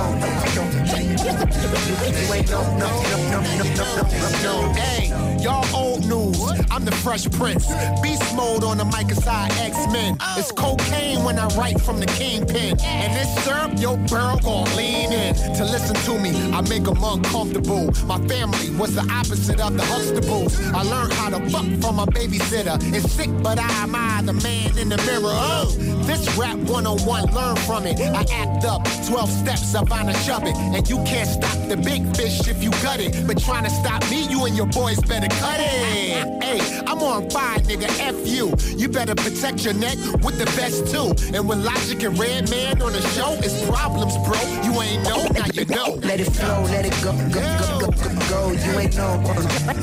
you 2.21 2.33
ain't 2.33 2.51
know, 2.51 2.63
no, 2.79 2.89
no, 3.03 3.19
no, 3.31 3.41
no, 3.41 3.65
no, 3.75 4.03
no, 4.13 4.29
no. 4.43 4.73
Hey, 4.73 5.09
y'all 5.43 5.67
old 5.75 6.07
news. 6.07 6.41
I'm 6.71 6.85
the 6.85 6.93
Fresh 6.93 7.31
Prince. 7.31 7.67
Beast 8.03 8.35
mode 8.35 8.65
on 8.65 8.79
the 8.79 8.85
mic 8.85 9.11
aside 9.11 9.53
X-Men. 9.53 10.17
It's 10.37 10.53
cocaine 10.53 11.23
when 11.25 11.39
I 11.39 11.47
write 11.57 11.81
from 11.81 12.01
the 12.01 12.07
kingpin. 12.07 12.77
And 12.83 13.15
this 13.15 13.45
syrup, 13.45 13.79
your 13.79 13.97
girl 14.09 14.39
gon' 14.43 14.65
lean 14.77 15.13
in. 15.13 15.35
To 15.57 15.65
listen 15.65 15.95
to 15.95 16.19
me, 16.19 16.31
I 16.53 16.61
make 16.63 16.85
them 16.85 17.03
uncomfortable. 17.03 17.93
My 18.07 18.19
family 18.27 18.71
was 18.77 18.95
the 18.95 19.07
opposite 19.11 19.61
of 19.61 19.77
the 19.77 19.85
Huxtables. 19.85 20.59
I 20.75 20.83
learned 20.83 21.13
how 21.13 21.31
to 21.31 21.39
fuck 21.51 21.67
from 21.81 21.99
a 21.99 22.07
babysitter. 22.07 22.77
It's 22.93 23.11
sick, 23.13 23.31
but 23.43 23.59
I 23.59 23.85
admire 23.85 24.23
the 24.23 24.33
man 24.35 24.77
in 24.79 24.89
the 24.89 24.97
mirror. 24.99 25.31
Oh, 25.31 25.67
this 26.07 26.37
rap 26.37 26.57
101, 26.57 27.33
learn 27.33 27.57
from 27.69 27.87
it. 27.87 28.01
I 28.01 28.25
act 28.33 28.65
up, 28.65 28.83
12 29.07 29.31
steps, 29.31 29.64
A 29.75 30.13
shove 30.13 30.45
it. 30.45 30.55
And 30.57 30.87
you 30.89 31.03
can't 31.05 31.29
stop 31.29 31.57
the 31.69 31.77
big 31.77 32.17
fish 32.17 32.47
if 32.47 32.63
you 32.63 32.71
gut 32.83 33.01
it. 33.01 33.27
But 33.27 33.43
trying 33.43 33.65
to 33.65 33.71
stop 33.71 34.09
me, 34.11 34.27
you 34.29 34.45
and 34.45 34.55
your 34.55 34.67
boys 34.67 35.01
better 35.01 35.29
cut 35.41 35.59
it. 35.59 36.45
Hey, 36.45 36.61
I'm 36.87 37.03
on 37.03 37.31
fire, 37.31 37.59
nigga, 37.61 37.89
F 37.99 38.15
you. 38.27 38.55
You 38.77 38.89
better 38.89 39.15
protect 39.15 39.65
your 39.65 39.73
neck 39.75 39.97
with 40.23 40.39
the 40.39 40.45
best 40.57 40.87
too. 40.93 41.15
And 41.35 41.49
when 41.49 41.65
Logic 41.65 42.03
and 42.03 42.19
Redman 42.19 42.83
on 42.83 42.93
the 42.93 43.01
show, 43.17 43.33
it's 43.43 43.65
problems, 43.69 44.15
bro. 44.29 44.39
You 44.63 44.83
ain't 44.83 45.03
know, 45.05 45.27
now 45.33 45.47
you 45.55 45.65
know. 45.65 45.95
Let 46.03 46.21
it 46.21 46.31
flow, 46.31 46.63
let 46.65 46.85
it 46.85 46.93
go, 47.03 47.13
go, 47.33 47.41
go, 47.41 47.79
go, 47.81 47.91
go, 47.91 48.11
go. 48.29 48.53
You 48.53 48.79
ain't 48.79 48.95
know, 48.97 49.17
no, 49.21 49.33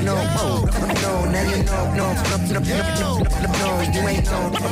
no, 0.06 0.16
no, 1.02 1.26
now 1.32 1.42
you 1.50 1.64
know, 1.64 1.94
no, 1.96 2.14
no, 2.14 2.38
no, 2.48 2.50
no, 2.52 2.60
no, 2.62 2.70
no, 3.02 3.18
no, 3.58 3.82
you 3.92 4.08
ain't 4.08 4.26
know, 4.26 4.50
no, 4.50 4.60
no, 4.60 4.68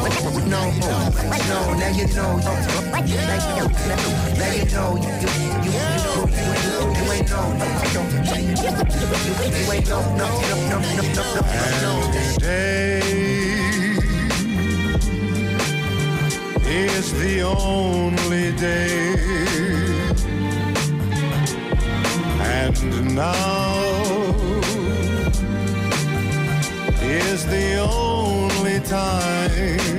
no, 0.45 0.45
now 0.45 0.65
you 0.69 1.25
know, 1.35 1.57
now 1.73 1.89
you 1.89 1.97
know, 4.71 4.98
is 16.99 17.13
the 17.13 17.41
only 17.41 18.51
day, 18.57 19.15
and 22.41 23.15
now 23.15 23.79
is 27.01 27.45
the 27.45 27.77
only 27.79 28.79
time 28.81 29.98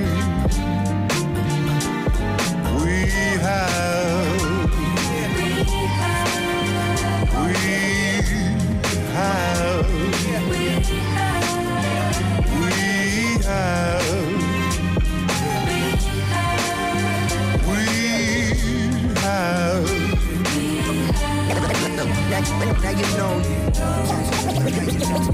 Now 22.01 22.09
you 22.09 23.05
know 23.15 23.37
you, 23.37 23.61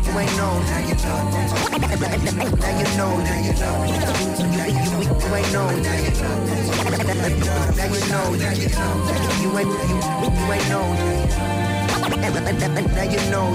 you 0.04 0.20
ain't 0.20 0.36
know. 0.36 0.52
Now 0.68 0.84
you 0.84 0.96
know. 1.00 1.32
Now 1.40 2.76
you 2.76 2.88
know. 2.98 3.14
Now 3.24 3.40
you. 3.40 3.56
You, 4.28 5.32
ain't 5.36 5.52
know. 5.54 5.68
Now 5.72 5.96
you 5.96 6.12
know. 6.20 6.34
Now 7.78 7.88
you 7.88 8.04
know. 8.12 8.36
Now 8.36 8.52
you 9.42 9.50
ain't 9.58 9.72
you, 9.88 9.98
you 10.28 10.52
ain't 10.52 10.68
know. 10.68 10.86
Now 12.18 13.04
you 13.04 13.22
know. 13.32 13.48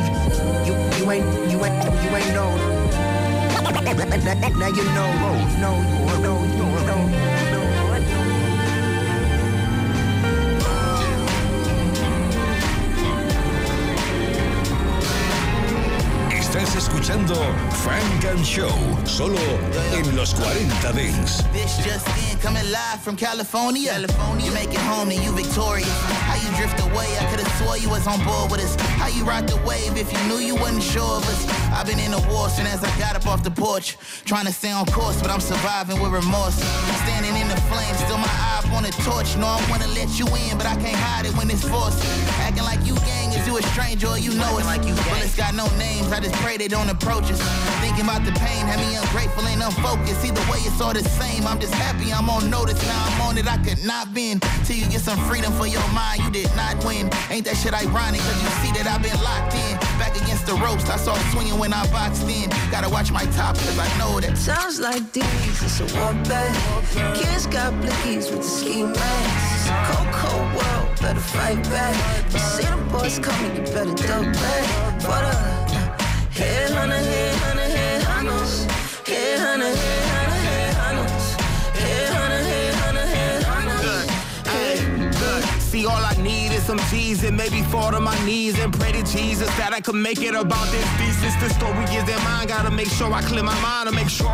You 0.65 0.73
you 0.97 1.11
ain't 1.11 1.27
you 1.51 1.59
ain't 1.65 1.77
you 2.03 2.11
ain't 2.17 2.33
know. 2.33 2.51
Now 4.57 4.69
you 4.69 4.85
know. 4.97 5.09
No 5.21 5.33
no 5.61 5.73
no 6.01 6.17
no 6.19 6.33
no. 6.57 6.62
Escuchando 17.03 17.35
Funk 17.83 18.25
and 18.27 18.47
Show, 18.47 18.71
solo 19.05 19.41
en 19.93 20.15
los 20.15 20.33
40 20.35 20.93
Dance. 20.93 21.43
This 21.53 21.77
just 21.79 22.07
in, 22.31 22.39
coming 22.39 22.63
live 22.71 23.03
from 23.03 23.17
California. 23.17 23.91
California. 23.91 24.47
You 24.47 24.53
make 24.53 24.73
it 24.73 24.79
home 24.87 25.11
and 25.11 25.19
you 25.19 25.33
victorious. 25.33 25.91
How 26.31 26.37
you 26.39 26.57
drift 26.57 26.79
away, 26.79 27.11
I 27.19 27.27
could've 27.29 27.51
swore 27.59 27.77
you 27.77 27.91
was 27.91 28.07
on 28.07 28.23
board 28.25 28.53
with 28.53 28.63
us. 28.63 28.77
How 29.03 29.09
you 29.09 29.25
ride 29.25 29.49
the 29.49 29.57
wave 29.67 29.97
if 29.97 30.13
you 30.13 30.19
knew 30.29 30.39
you 30.39 30.55
wasn't 30.55 30.85
sure 30.85 31.17
of 31.19 31.27
us. 31.27 31.43
I've 31.75 31.89
been 31.89 31.99
in 31.99 32.13
a 32.13 32.23
war 32.31 32.49
since 32.49 32.69
as 32.69 32.85
I 32.85 32.99
got 33.01 33.17
up 33.17 33.27
off 33.27 33.43
the 33.43 33.51
porch. 33.51 33.99
Trying 34.25 34.47
to 34.47 34.53
stay 34.53 34.71
on 34.71 34.87
course, 34.87 35.21
but 35.21 35.29
I'm 35.29 35.41
surviving 35.41 36.01
with 36.01 36.13
remorse. 36.13 36.55
Standing 37.03 37.35
in 37.35 37.49
the 37.49 37.59
flames, 37.67 37.99
still 37.99 38.19
my 38.19 38.31
eye 38.31 38.63
up 38.63 38.73
on 38.73 38.85
the 38.85 38.95
torch. 39.03 39.37
No, 39.37 39.47
I 39.47 39.59
wanna 39.69 39.89
let 39.89 40.21
you 40.21 40.27
in, 40.47 40.57
but 40.57 40.67
I 40.67 40.77
can't 40.77 40.95
hide 40.95 41.27
it 41.27 41.35
when 41.37 41.51
it's 41.51 41.67
forced. 41.67 41.99
Acting 42.39 42.63
like 42.63 42.87
you 42.87 42.95
gang 43.11 43.22
is 43.43 43.49
you 43.49 43.57
a 43.59 43.63
stranger 43.75 44.09
or 44.09 44.19
you 44.19 44.33
know 44.35 44.59
it. 44.59 44.65
Like 44.65 44.85
you 44.85 44.95
Bullets 44.95 45.37
got 45.37 45.55
no 45.55 45.67
names, 45.77 46.11
I 46.13 46.21
just 46.21 46.35
pray 46.37 46.57
they 46.57 46.69
don't 46.69 46.89
approach 46.89 47.31
us. 47.31 47.41
Thinking 47.81 48.05
about 48.05 48.25
the 48.25 48.33
pain, 48.33 48.67
had 48.67 48.79
me 48.79 48.95
ungrateful 48.97 49.45
and 49.47 49.63
unfocused. 49.63 50.25
Either 50.25 50.41
way, 50.51 50.59
it's 50.63 50.81
all 50.81 50.93
the 50.93 51.05
same. 51.05 51.47
I'm 51.47 51.61
just 51.61 51.75
happy 51.75 52.13
I'm 52.13 52.29
on 52.31 52.51
notice. 52.51 52.81
Now 52.87 53.05
I'm 53.07 53.21
on 53.23 53.39
it, 53.39 53.47
I 53.47 53.59
could 53.59 53.85
not 53.85 54.15
been. 54.15 54.41
Till 54.65 54.77
you 54.77 54.87
get 54.87 55.01
some 55.01 55.19
freedom 55.29 55.53
for 55.55 55.67
your 55.67 55.87
mind, 55.93 56.23
you 56.23 56.31
did 56.31 56.51
not 56.57 56.85
win. 56.85 57.11
Ain't 57.31 57.45
that 57.47 57.57
shit 57.57 57.75
ironic? 57.75 58.21
Cause 58.21 58.43
you 58.43 58.51
see 58.63 58.73
that 58.79 58.87
I've 58.87 59.03
been 59.03 59.19
locked 59.23 59.55
in. 59.55 59.75
Back 59.99 60.15
against 60.17 60.47
the 60.47 60.55
ropes, 60.55 60.89
I 60.89 60.97
saw 60.97 61.15
swinging 61.33 61.59
when 61.59 61.73
I 61.73 61.87
boxed 61.91 62.29
in. 62.29 62.51
Gotta 62.71 62.89
watch 62.89 63.11
my 63.11 63.25
top, 63.37 63.57
cause 63.57 63.79
I 63.79 63.89
know 63.99 64.21
that. 64.21 64.39
Sounds 64.39 64.81
like 64.81 65.13
these, 65.13 65.63
it's 65.63 65.81
a 65.81 65.87
war 65.97 66.15
back. 66.25 66.53
Kids 67.15 67.47
got 67.47 67.73
blickies 67.83 68.31
with 68.31 68.43
the 68.43 68.51
ski 68.57 68.85
masks. 68.85 69.52
A 69.73 69.75
cold, 69.89 70.09
cold 70.21 70.49
world, 70.57 70.87
better 71.01 71.21
fight 71.35 71.63
back. 71.75 71.95
You 72.33 72.39
see 72.39 72.65
them 72.65 72.89
boys 72.89 73.19
coming, 73.19 73.55
you 73.57 73.63
better 73.75 73.95
duck 73.95 74.25
back. 74.43 74.67
What 75.09 75.25
up? 75.25 75.71
Head 76.39 76.71
hunter, 76.73 76.97
head 76.97 77.35
hunter, 77.43 77.69
head 77.77 78.03
hunters. 78.03 78.65
Head 79.11 79.39
hunter, 79.45 79.73
head 79.83 80.05
hunter, 80.13 80.41
head 80.49 80.75
hunters. 80.83 81.27
Head 81.81 82.09
hunter, 82.17 82.43
head 82.51 82.75
hunter, 82.83 83.07
head 83.17 83.43
hunters. 83.45 84.09
See, 85.63 85.87
all 85.87 86.05
I 86.13 86.15
need 86.23 86.53
is 86.53 86.63
some 86.65 86.79
G's 86.91 87.25
and 87.25 87.37
maybe 87.37 87.63
fall 87.63 87.91
to 87.93 88.01
my 88.01 88.17
knees 88.27 88.59
and 88.59 88.73
pray 88.79 88.93
to 88.93 89.03
Jesus 89.05 89.49
that 89.57 89.73
I 89.73 89.81
could 89.81 89.95
make 89.95 90.21
it 90.23 90.35
about 90.35 90.67
this 90.71 90.87
thesis. 90.99 91.35
The 91.43 91.49
story 91.59 91.85
is 91.97 92.07
in 92.09 92.23
mine. 92.25 92.47
Gotta 92.47 92.71
make 92.71 92.89
sure 92.89 93.13
I 93.13 93.23
clear 93.23 93.43
my 93.43 93.59
mind 93.63 93.89
to 93.89 93.95
make 93.95 94.09
sure 94.09 94.32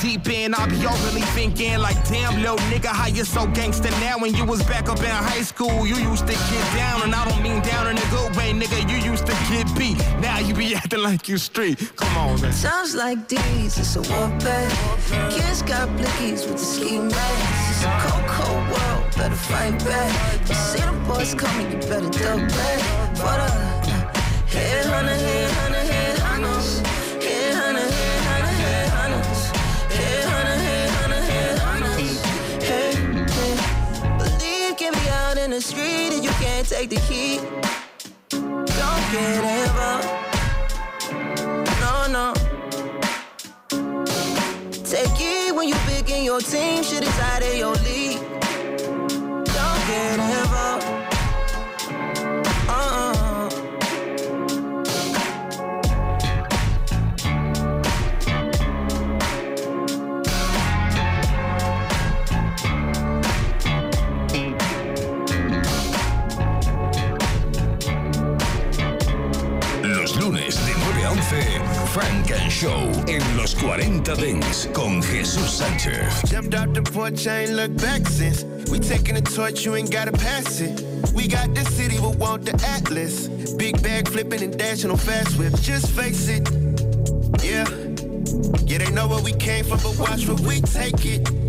deep 0.00 0.28
end. 0.28 0.54
I'll 0.54 0.68
be 0.68 0.86
overly 0.86 1.22
thinking 1.36 1.78
like, 1.78 1.96
damn, 2.08 2.40
little 2.40 2.56
nigga, 2.70 2.86
how 2.86 3.06
you 3.06 3.24
so 3.24 3.46
gangster 3.46 3.90
now? 4.02 4.18
When 4.18 4.34
you 4.34 4.44
was 4.44 4.62
back 4.64 4.88
up 4.88 4.98
in 4.98 5.06
high 5.06 5.42
school, 5.42 5.86
you 5.86 5.96
used 5.96 6.26
to 6.26 6.32
get 6.32 6.66
down, 6.74 7.02
and 7.02 7.14
I 7.14 7.28
don't 7.28 7.42
mean 7.42 7.60
down 7.62 7.86
in 7.88 7.96
a 7.98 8.10
good 8.10 8.36
way, 8.36 8.52
nigga. 8.52 8.88
You 8.90 8.98
used 9.10 9.26
to 9.26 9.32
get 9.50 9.66
beat. 9.76 9.98
Now 10.20 10.38
you 10.38 10.54
be 10.54 10.74
acting 10.80 11.02
like 11.02 11.28
you 11.28 11.38
street. 11.38 11.92
Come 11.96 12.16
on, 12.16 12.40
man. 12.40 12.52
Sounds 12.52 12.94
like 12.94 13.28
these, 13.28 13.78
it's 13.78 13.96
a 13.96 14.00
warfare. 14.00 14.70
Kids 15.30 15.62
got 15.62 15.88
blickies 15.98 16.46
with 16.46 16.58
the 16.58 16.68
ski 16.72 16.98
masks. 16.98 17.70
It's 17.70 17.84
a 17.84 17.90
cold, 18.02 18.26
cold 18.26 18.64
world, 18.72 19.16
better 19.16 19.34
fight 19.34 19.78
back. 19.84 20.48
You 20.48 20.54
see 20.54 20.80
the 20.80 20.92
boys 21.06 21.34
coming, 21.34 21.70
you 21.72 21.78
better 21.78 22.10
duck 22.10 22.48
back. 22.48 22.80
For 23.16 23.34
the 23.40 23.48
head 24.48 24.86
hunter, 24.86 25.12
head 25.12 25.26
hunter, 25.26 25.47
the 35.58 35.64
street 35.64 36.14
and 36.14 36.22
you 36.22 36.30
can't 36.38 36.68
take 36.68 36.88
the 36.88 37.00
heat. 37.00 37.40
Don't 38.30 39.04
get 39.10 39.42
involved. 39.66 40.06
No, 41.82 41.94
no. 42.16 42.32
Take 44.84 45.18
it 45.18 45.52
when 45.56 45.66
you 45.66 45.74
picking 45.86 46.24
your 46.24 46.40
team, 46.40 46.84
shit 46.84 47.02
is 47.02 47.18
out 47.18 47.42
of 47.42 47.56
your 47.56 47.74
league. 47.88 48.20
Funk 71.92 72.30
and 72.30 72.50
Show 72.50 72.90
en 73.08 73.36
los 73.36 73.54
40 73.54 74.14
Dance 74.14 74.68
con 74.72 75.02
Jesús 75.02 75.48
Sánchez. 75.48 76.28
Jumped 76.30 76.54
out 76.54 76.74
the 76.74 76.82
porch, 76.82 77.26
I 77.26 77.44
ain't 77.44 77.52
looked 77.52 77.80
back 77.80 78.06
since. 78.06 78.44
We 78.70 78.78
taking 78.78 79.14
the 79.14 79.22
torch, 79.22 79.64
you 79.64 79.74
ain't 79.74 79.90
gotta 79.90 80.12
pass 80.12 80.60
it. 80.60 80.82
We 81.14 81.26
got 81.28 81.54
the 81.54 81.64
city, 81.64 81.98
we 81.98 82.14
want 82.16 82.44
the 82.44 82.54
atlas. 82.66 83.28
Big 83.56 83.82
bag 83.82 84.08
flipping 84.08 84.42
and 84.42 84.56
dashing 84.56 84.90
on 84.90 84.98
fast 84.98 85.38
whip. 85.38 85.54
Just 85.60 85.90
face 85.90 86.28
it, 86.28 86.48
yeah. 87.42 87.66
Yeah, 88.66 88.78
they 88.78 88.90
know 88.90 89.08
where 89.08 89.22
we 89.22 89.32
came 89.32 89.64
from, 89.64 89.78
but 89.82 89.98
watch 89.98 90.26
where 90.26 90.36
we 90.46 90.60
take 90.60 91.04
it. 91.06 91.47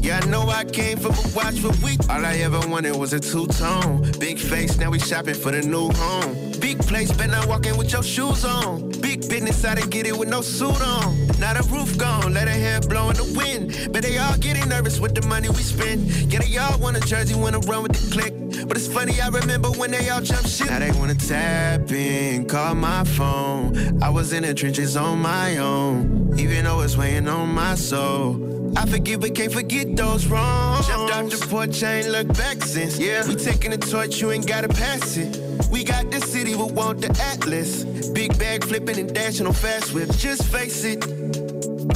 Yeah, 0.00 0.20
I 0.22 0.26
know 0.26 0.48
I 0.48 0.64
came 0.64 0.98
from, 0.98 1.12
but 1.12 1.34
watch 1.34 1.58
for 1.58 1.72
we. 1.84 1.96
All 2.08 2.24
I 2.24 2.34
ever 2.36 2.60
wanted 2.68 2.96
was 2.96 3.12
a 3.12 3.20
two 3.20 3.46
tone. 3.46 4.10
Big 4.18 4.38
face, 4.38 4.78
now 4.78 4.90
we 4.90 4.98
shopping 4.98 5.34
for 5.34 5.52
the 5.52 5.62
new 5.62 5.90
home. 5.90 6.52
Big 6.60 6.78
place, 6.78 7.10
better 7.12 7.32
not 7.32 7.46
walk 7.46 7.66
in 7.66 7.76
with 7.76 7.92
your 7.92 8.02
shoes 8.02 8.44
on. 8.44 8.90
Big 9.00 9.28
business, 9.28 9.64
I 9.64 9.74
didn't 9.74 9.90
get 9.90 10.06
it 10.06 10.16
with 10.16 10.28
no 10.28 10.40
suit 10.40 10.80
on. 10.80 11.26
Now 11.38 11.54
the 11.54 11.66
roof 11.70 11.98
gone, 11.98 12.32
let 12.32 12.48
her 12.48 12.54
hair 12.54 12.80
blow 12.80 13.10
in 13.10 13.16
the 13.16 13.34
wind. 13.36 13.92
But 13.92 14.02
they 14.02 14.16
all 14.18 14.36
getting 14.38 14.68
nervous 14.68 15.00
with 15.00 15.14
the 15.14 15.26
money 15.26 15.48
we 15.48 15.62
spend. 15.62 16.06
Yeah, 16.32 16.40
they 16.40 16.56
all 16.58 16.78
want 16.78 16.96
a 16.96 17.00
jersey, 17.00 17.34
wanna 17.34 17.58
run 17.60 17.82
with 17.82 17.92
the 17.92 18.10
click. 18.10 18.66
But 18.66 18.76
it's 18.76 18.88
funny, 18.88 19.20
I 19.20 19.28
remember 19.28 19.68
when 19.70 19.90
they 19.90 20.08
all 20.08 20.20
jump 20.22 20.46
shit. 20.46 20.68
Now 20.68 20.78
they 20.78 20.92
wanna 20.92 21.14
tap 21.14 21.90
in, 21.90 22.46
call 22.46 22.74
my 22.74 23.04
phone. 23.04 24.02
I 24.02 24.08
was 24.08 24.32
in 24.32 24.42
the 24.42 24.54
trenches 24.54 24.96
on 24.96 25.18
my 25.20 25.58
own, 25.58 26.38
even 26.38 26.64
though 26.64 26.80
it's 26.80 26.96
weighing 26.96 27.28
on 27.28 27.50
my 27.50 27.74
soul. 27.74 28.54
I 28.76 28.86
forgive 28.86 29.20
but 29.20 29.34
can't 29.34 29.52
forget 29.52 29.96
those 29.96 30.26
wrongs. 30.26 30.86
Jumped 30.86 31.12
out 31.12 31.30
the 31.30 31.46
porch, 31.48 31.82
I 31.82 31.98
ain't 31.98 32.08
looked 32.08 32.36
back 32.36 32.62
since. 32.62 32.98
Yeah, 32.98 33.26
we 33.26 33.34
taking 33.34 33.70
the 33.70 33.78
torch, 33.78 34.20
you 34.20 34.30
ain't 34.30 34.46
gotta 34.46 34.68
pass 34.68 35.16
it. 35.16 35.40
We 35.70 35.84
got 35.84 36.10
the 36.10 36.20
city, 36.20 36.54
we 36.54 36.64
want 36.64 37.00
the 37.00 37.10
atlas. 37.32 37.84
Big 38.10 38.38
bag 38.38 38.64
flipping 38.64 38.98
and 38.98 39.12
dashing 39.14 39.46
on 39.46 39.52
fast 39.52 39.92
whip. 39.92 40.10
Just 40.16 40.44
face 40.44 40.84
it, 40.84 41.04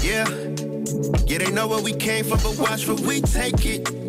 yeah. 0.02 0.28
Yeah, 1.26 1.38
they 1.38 1.50
know 1.50 1.68
where 1.68 1.82
we 1.82 1.92
came 1.92 2.24
from, 2.24 2.38
but 2.42 2.58
watch 2.58 2.86
where 2.86 2.96
we 2.96 3.20
take 3.20 3.64
it. 3.66 4.07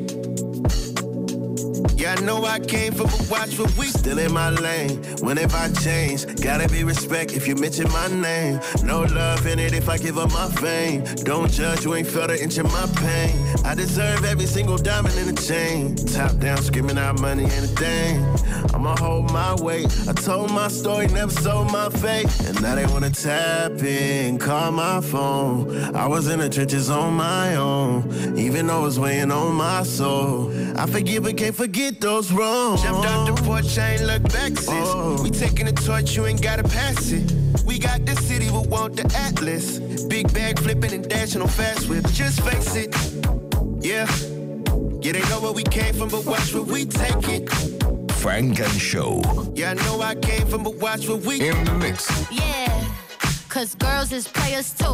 Yeah, 1.97 2.15
I 2.17 2.21
know 2.21 2.45
I 2.45 2.59
came 2.59 2.93
from, 2.93 3.07
but 3.07 3.27
watch 3.29 3.57
what 3.57 3.75
we 3.77 3.87
still 3.87 4.19
in 4.19 4.31
my 4.33 4.49
lane. 4.51 5.01
When 5.21 5.39
Whenever 5.39 5.55
I 5.55 5.71
change, 5.71 6.25
gotta 6.41 6.67
be 6.67 6.83
respect 6.83 7.31
if 7.31 7.47
you 7.47 7.55
mention 7.55 7.87
my 7.91 8.07
name. 8.07 8.59
No 8.83 9.03
love 9.03 9.47
in 9.47 9.57
it 9.57 9.73
if 9.73 9.87
I 9.87 9.97
give 9.97 10.17
up 10.17 10.29
my 10.31 10.49
fame. 10.49 11.05
Don't 11.23 11.49
judge, 11.49 11.85
you 11.85 11.95
ain't 11.95 12.07
felt 12.07 12.29
an 12.29 12.39
inch 12.39 12.57
of 12.57 12.65
my 12.65 12.85
pain. 12.95 13.37
I 13.63 13.73
deserve 13.73 14.25
every 14.25 14.47
single 14.47 14.77
diamond 14.77 15.15
in 15.17 15.33
the 15.33 15.41
chain. 15.41 15.95
Top 15.95 16.35
down, 16.39 16.57
screaming 16.57 16.97
out 16.97 17.21
money 17.21 17.43
and 17.43 17.63
a 17.63 17.67
thing. 17.67 18.25
I'ma 18.73 18.97
hold 18.97 19.31
my 19.31 19.55
weight. 19.61 19.87
I 20.09 20.13
told 20.13 20.51
my 20.51 20.67
story, 20.67 21.07
never 21.07 21.31
sold 21.31 21.71
my 21.71 21.89
faith. 21.89 22.49
And 22.49 22.61
now 22.61 22.75
they 22.75 22.87
wanna 22.87 23.11
tap 23.11 23.71
in, 23.83 24.39
call 24.39 24.71
my 24.71 24.99
phone. 24.99 25.95
I 25.95 26.05
was 26.07 26.27
in 26.27 26.39
the 26.39 26.49
trenches 26.49 26.89
on 26.89 27.13
my 27.13 27.55
own, 27.55 28.37
even 28.37 28.67
though 28.67 28.85
it's 28.87 28.97
weighing 28.97 29.31
on 29.31 29.55
my 29.55 29.83
soul. 29.83 30.51
I 30.77 30.85
forgive 30.85 31.23
but 31.23 31.37
can't 31.37 31.55
forget 31.55 31.68
those 31.73 32.31
wrongs. 32.31 32.81
Jumped 32.81 33.05
out 33.07 33.25
the 33.25 33.41
porch, 33.43 33.77
I 33.77 33.93
ain't 33.93 34.03
looked 34.03 34.33
back 34.33 34.57
since. 34.57 34.69
Oh. 34.69 35.21
We 35.21 35.29
taking 35.29 35.65
the 35.65 35.71
torch, 35.71 36.15
you 36.15 36.25
ain't 36.25 36.41
gotta 36.41 36.63
pass 36.63 37.11
it. 37.11 37.31
We 37.65 37.79
got 37.79 38.05
the 38.05 38.15
city, 38.15 38.45
we 38.45 38.67
want 38.67 38.95
the 38.95 39.05
atlas. 39.15 39.79
Big 40.05 40.31
bag 40.33 40.59
flipping 40.59 40.93
and 40.93 41.07
dashing 41.07 41.41
on 41.41 41.47
fast 41.47 41.89
whip. 41.89 42.05
Just 42.11 42.41
face 42.41 42.75
it, 42.75 42.95
yeah. 43.83 44.07
Yeah, 45.01 45.13
they 45.13 45.21
know 45.29 45.39
where 45.39 45.53
we 45.53 45.63
came 45.63 45.93
from, 45.93 46.09
but 46.09 46.25
watch 46.25 46.53
where 46.53 46.63
we 46.63 46.85
take 46.85 47.27
it. 47.29 47.49
Funk 48.13 48.59
and 48.59 48.71
Show. 48.71 49.21
Yeah, 49.55 49.71
I 49.71 49.73
know 49.75 50.01
I 50.01 50.15
came 50.15 50.45
from, 50.47 50.63
but 50.63 50.75
watch 50.75 51.07
where 51.07 51.17
we 51.17 51.47
in 51.47 51.63
the 51.63 51.73
mix. 51.75 52.09
Yeah, 52.31 52.85
cause 53.47 53.75
girls 53.75 54.11
is 54.11 54.27
players 54.27 54.73
too. 54.73 54.93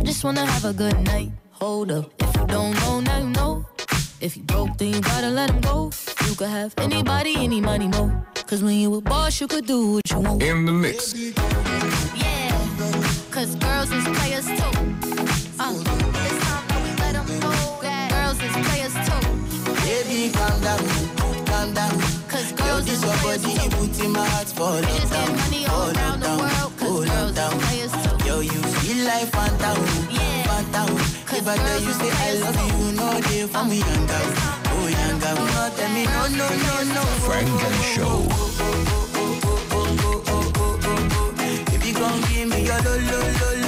I 0.00 0.02
just 0.02 0.24
wanna 0.24 0.46
have 0.46 0.64
a 0.64 0.72
good 0.72 0.98
night. 1.04 1.30
Hold 1.50 1.92
up. 1.92 2.10
If 2.20 2.34
you 2.34 2.46
don't 2.46 2.74
know, 2.80 3.00
now 3.00 3.18
you 3.18 3.28
know. 3.28 3.66
If 4.22 4.34
you 4.34 4.42
broke, 4.44 4.78
then 4.78 4.94
you 4.94 5.00
gotta 5.02 5.28
let 5.28 5.50
him 5.50 5.60
go. 5.60 5.90
You 6.26 6.34
could 6.34 6.48
have 6.48 6.72
anybody, 6.78 7.34
any 7.36 7.60
money, 7.60 7.86
mo. 7.88 8.10
Cause 8.46 8.62
when 8.62 8.76
you 8.76 8.94
a 8.94 9.00
boss, 9.02 9.38
you 9.42 9.46
could 9.46 9.66
do 9.66 9.92
what 9.92 10.10
you 10.10 10.20
want. 10.20 10.42
In 10.42 10.64
the 10.64 10.72
mix. 10.72 11.12
Yeah, 11.14 12.50
cause 13.30 13.54
girls 13.56 13.92
is 13.92 14.04
players 14.16 14.46
too. 14.46 14.72
Uh, 15.60 15.76
it's 15.76 16.38
time 16.46 16.64
that 16.68 16.80
we 16.82 16.90
let 17.02 17.14
'em 17.16 17.28
know 17.40 17.78
that 17.82 18.10
girls 18.10 18.38
is 18.40 18.56
players 18.66 18.94
too. 19.06 19.20
Baby, 19.84 20.32
calm 20.32 20.56
down, 20.62 20.80
calm 21.44 21.74
down. 21.74 21.94
Cause 22.32 22.50
Yo, 22.52 22.56
girls 22.56 22.84
this 22.86 23.02
is 23.04 23.20
players 23.20 23.42
body, 23.42 23.54
too. 23.54 23.62
you 23.64 23.70
put 23.76 24.00
in 24.04 24.10
my 24.12 24.26
heart 24.32 24.48
for 24.48 24.72
We 24.80 24.86
just 24.96 25.12
get 25.12 25.28
money 25.36 25.66
all 25.66 25.90
around 25.94 26.20
the 26.22 26.28
world. 26.40 26.49
You 29.10 29.16
feel 29.16 29.26
like 29.26 29.58
phantom, 29.58 29.78
Yeah. 30.08 30.42
phantom. 30.46 30.96
If 31.36 31.48
I 31.48 31.56
tell 31.56 31.80
you 31.80 31.92
say 31.94 32.10
I 32.10 32.32
love 32.38 32.58
you, 32.68 32.92
no 32.92 33.20
day 33.22 33.44
for 33.46 33.64
me, 33.64 33.78
young 33.78 34.06
girl, 34.06 34.28
oh 34.70 34.86
young 34.86 35.18
girl. 35.18 35.34
No 35.34 35.70
tell 35.76 35.90
me 35.90 36.04
no, 36.04 36.22
no, 36.38 36.48
no, 36.48 36.74
no. 36.94 37.02
Funk 37.26 37.62
and 37.66 37.80
Show. 37.92 38.18
If 41.74 41.86
you 41.86 41.92
gon' 41.94 42.20
give 42.30 42.48
me 42.50 42.58
your 42.66 42.78
lo, 42.82 42.94
lo, 42.96 43.18
lo, 43.20 43.20
lo, 43.40 43.40
lo, 43.40 43.50
lo, 43.56 43.59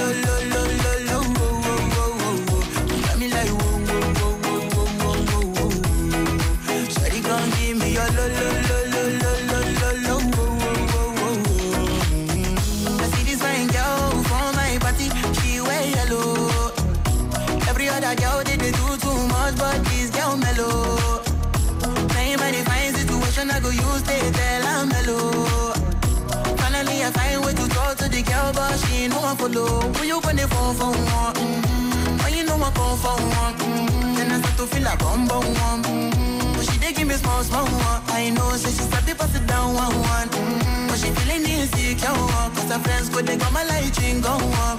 no. 29.53 29.65
When 29.99 30.09
you 30.09 30.21
gonna 30.21 30.47
phone 30.49 30.75
for 30.75 30.91
one? 30.91 31.35
Mm-hmm. 31.35 32.25
When 32.25 32.35
you 32.35 32.45
know 32.45 32.57
I 32.57 32.71
come 32.73 32.97
for 32.99 33.17
one? 33.17 33.55
Mm-hmm. 33.55 34.15
Then 34.17 34.31
I 34.33 34.39
start 34.41 34.57
to 34.59 34.67
feel 34.67 34.87
a 34.87 34.97
bum 34.97 35.29
bum 35.29 35.45
one. 35.45 35.83
Mm-hmm. 35.83 36.53
But 36.57 36.65
she 36.67 36.79
dey 36.79 36.93
give 36.93 37.07
me 37.09 37.15
small 37.15 37.43
small 37.45 37.65
one. 37.65 38.01
I 38.09 38.31
know, 38.31 38.51
say 38.57 38.71
she 38.71 38.83
start 38.89 39.05
to 39.07 39.15
pass 39.15 39.35
it 39.37 39.47
down 39.47 39.75
one 39.75 39.95
one. 39.95 40.29
Mm-hmm. 40.29 40.87
But 40.89 40.99
she 40.99 41.09
feeling 41.17 41.45
insecure. 41.45 42.09
Cause 42.57 42.71
her 42.73 42.79
friends 42.81 43.09
go 43.09 43.21
they 43.23 43.37
got 43.37 43.53
my 43.53 43.65
light 43.65 43.97
ring 44.01 44.21
go 44.21 44.33
on. 44.33 44.77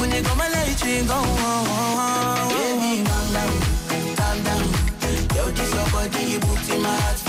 When 0.00 0.10
they 0.10 0.22
got 0.22 0.36
my 0.36 0.48
light 0.48 0.80
ring 0.84 1.06
go 1.06 1.14
on. 1.16 2.48
Baby, 2.52 3.04
calm 3.08 3.26
down, 3.32 3.52
calm 4.16 4.38
down. 4.44 4.64
Yo, 5.36 5.44
this 5.56 5.72
your 5.74 5.86
body, 5.90 6.24
you 6.32 6.40
put 6.40 6.68
in 6.70 6.82
my 6.82 6.94
heart 6.94 7.21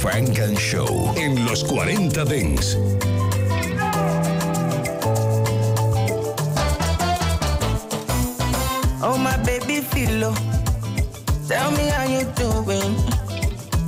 Funk 0.00 0.38
and 0.38 0.58
Show. 0.58 1.12
En 1.16 1.44
los 1.44 1.62
40 1.62 2.24
Dance. 2.24 2.74
Oh 9.02 9.18
my 9.18 9.36
baby 9.44 9.82
philo, 9.82 10.32
tell 11.46 11.70
me 11.72 11.90
how 11.90 12.04
you 12.04 12.24
doing. 12.34 12.96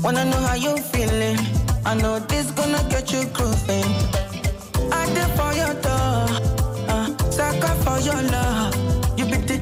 Wanna 0.02 0.26
know 0.26 0.36
how 0.36 0.54
you 0.54 0.76
feeling? 0.92 1.38
I 1.86 1.94
know 1.94 2.18
this 2.18 2.50
gonna 2.50 2.82
get 2.90 3.10
you 3.10 3.24
grooving. 3.32 3.88
I 4.92 5.06
did 5.14 5.30
for 5.38 5.52
your 5.54 5.72
door, 5.80 6.28
uh, 6.92 7.08
sucker 7.30 7.74
for 7.84 7.98
your 8.00 8.20
love. 8.30 8.74
You 9.16 9.24
be 9.24 9.38
the 9.38 9.56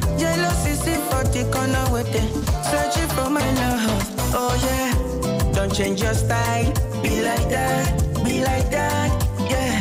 CC 0.63 0.97
for 1.09 1.23
the 1.31 1.49
corner 1.53 1.85
with 1.93 2.13
it, 2.13 2.29
searching 2.71 3.09
for 3.15 3.31
my 3.31 3.47
love. 3.55 4.03
Oh 4.35 4.55
yeah, 4.67 4.89
change 5.81 6.03
your 6.03 6.12
style, 6.12 6.73
be 7.03 7.23
like 7.23 7.49
that, 7.49 7.88
be 8.23 8.45
like 8.45 8.71
that, 8.71 9.11
yeah. 9.49 9.81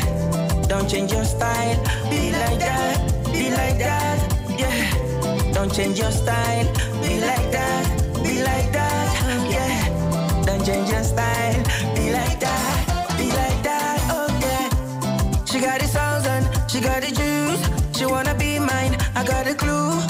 Don't 0.66 0.88
change 0.88 1.12
your 1.12 1.26
style, 1.26 1.76
be 2.08 2.32
like 2.32 2.58
that, 2.58 2.96
be 3.26 3.50
like 3.50 3.76
that, 3.78 4.18
yeah. 4.58 5.52
Don't 5.52 5.70
change 5.70 5.98
your 5.98 6.10
style, 6.10 6.64
be 7.02 7.20
like 7.20 7.52
that, 7.52 7.84
be 8.24 8.42
like 8.42 8.72
that, 8.72 9.12
yeah. 9.52 10.42
Don't 10.46 10.64
change 10.64 10.88
your 10.88 11.02
style, 11.02 11.62
be 11.94 12.12
like 12.14 12.40
that, 12.40 13.18
be 13.18 13.26
like 13.28 13.62
that, 13.62 14.00
oh 14.10 14.28
yeah. 14.46 15.44
She 15.44 15.60
got 15.60 15.80
the 15.80 15.86
sauce 15.86 16.26
and 16.26 16.70
she 16.70 16.80
got 16.80 17.02
the 17.02 17.12
juice. 17.12 17.62
She 17.98 18.06
wanna 18.06 18.34
be 18.36 18.58
mine, 18.58 18.96
I 19.14 19.22
got 19.22 19.46
a 19.46 19.54
clue. 19.54 20.09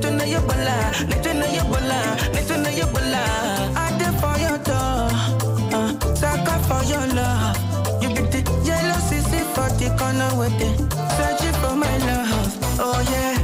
Tuna 0.00 0.24
yebola. 0.24 0.74
Ni 1.08 1.14
tuna 1.24 1.46
yebola. 1.46 1.98
Ni 2.34 2.40
tuna 2.46 2.68
yebola. 2.78 3.22
I 3.74 3.88
did 3.98 4.12
for 4.20 4.36
your 4.44 4.58
door, 4.68 5.08
uh, 5.72 6.14
sucker 6.14 6.58
for 6.68 6.82
your 6.84 7.06
love. 7.14 7.56
You 8.02 8.08
be 8.10 8.20
the 8.32 8.40
yellow 8.64 9.00
CC 9.08 9.40
for 9.54 9.68
the 9.78 9.88
corner 9.98 10.30
with 10.36 10.60
it. 10.60 10.76
Searching 11.16 11.54
for 11.62 11.74
my 11.74 11.96
love, 12.08 12.78
oh 12.78 13.00
yeah. 13.10 13.38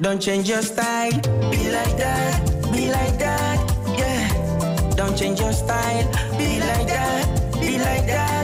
Don't 0.00 0.20
change 0.20 0.48
your 0.48 0.62
style, 0.62 1.12
be 1.50 1.70
like 1.70 1.96
that, 1.98 2.40
be 2.72 2.90
like 2.90 3.18
that, 3.18 3.58
yeah. 3.98 4.94
Don't 4.96 5.14
change 5.16 5.40
your 5.40 5.52
style, 5.52 6.06
be 6.38 6.58
like 6.60 6.86
that, 6.86 7.60
be 7.60 7.76
like 7.78 8.06
that. 8.06 8.39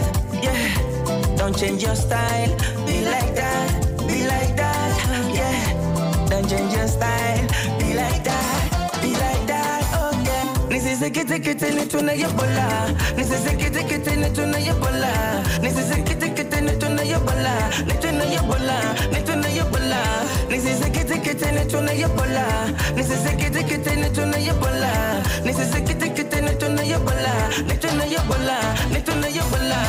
Don't 1.46 1.56
change 1.56 1.85
your 1.85 1.94
style. 1.94 2.48
Be 2.87 3.04
like 3.04 3.32
that. 3.37 3.70
Be 4.09 4.26
like 4.26 4.56
that. 4.56 5.30
Yeah. 5.32 6.26
Don't 6.28 6.48
change 6.50 6.72
your 6.74 6.88
style. 6.88 7.46
Be 7.78 7.94
like 7.94 8.24
that. 8.24 8.98
Be 9.00 9.12
like 9.14 9.46
that. 9.46 9.82
Oh, 9.94 10.11
okay. 10.11 10.42
na 10.68 11.38
kiti 11.38 11.70
ni 11.70 11.87
tunayobola. 11.87 12.66
Nisizikiti 13.16 13.85
kiti 13.85 14.16
ni 14.16 14.30
tunayobola. 14.30 15.12
Nisizikiti 15.62 16.30
kiti 16.30 16.61
ni 16.62 16.72
tunayobola. 16.82 17.54
Ni 17.87 17.94
tunayobola. 17.94 18.78
Ni 19.12 19.22
tunayobola. 19.22 20.02
Nisizikiti 20.50 21.18
kiti 21.20 21.46
ni 21.52 21.64
tunayobola. 21.64 22.44
Nisizikiti 22.96 23.64
kiti 23.64 23.96
ni 23.96 24.11
tunayobola. 24.11 24.92
na 25.44 26.11
kiti 26.11 26.40
ni 26.40 26.50
na 26.50 26.54
Ni 27.68 27.76
tunayobola. 27.78 28.59
na 28.92 29.00
tunayobola. 29.00 29.80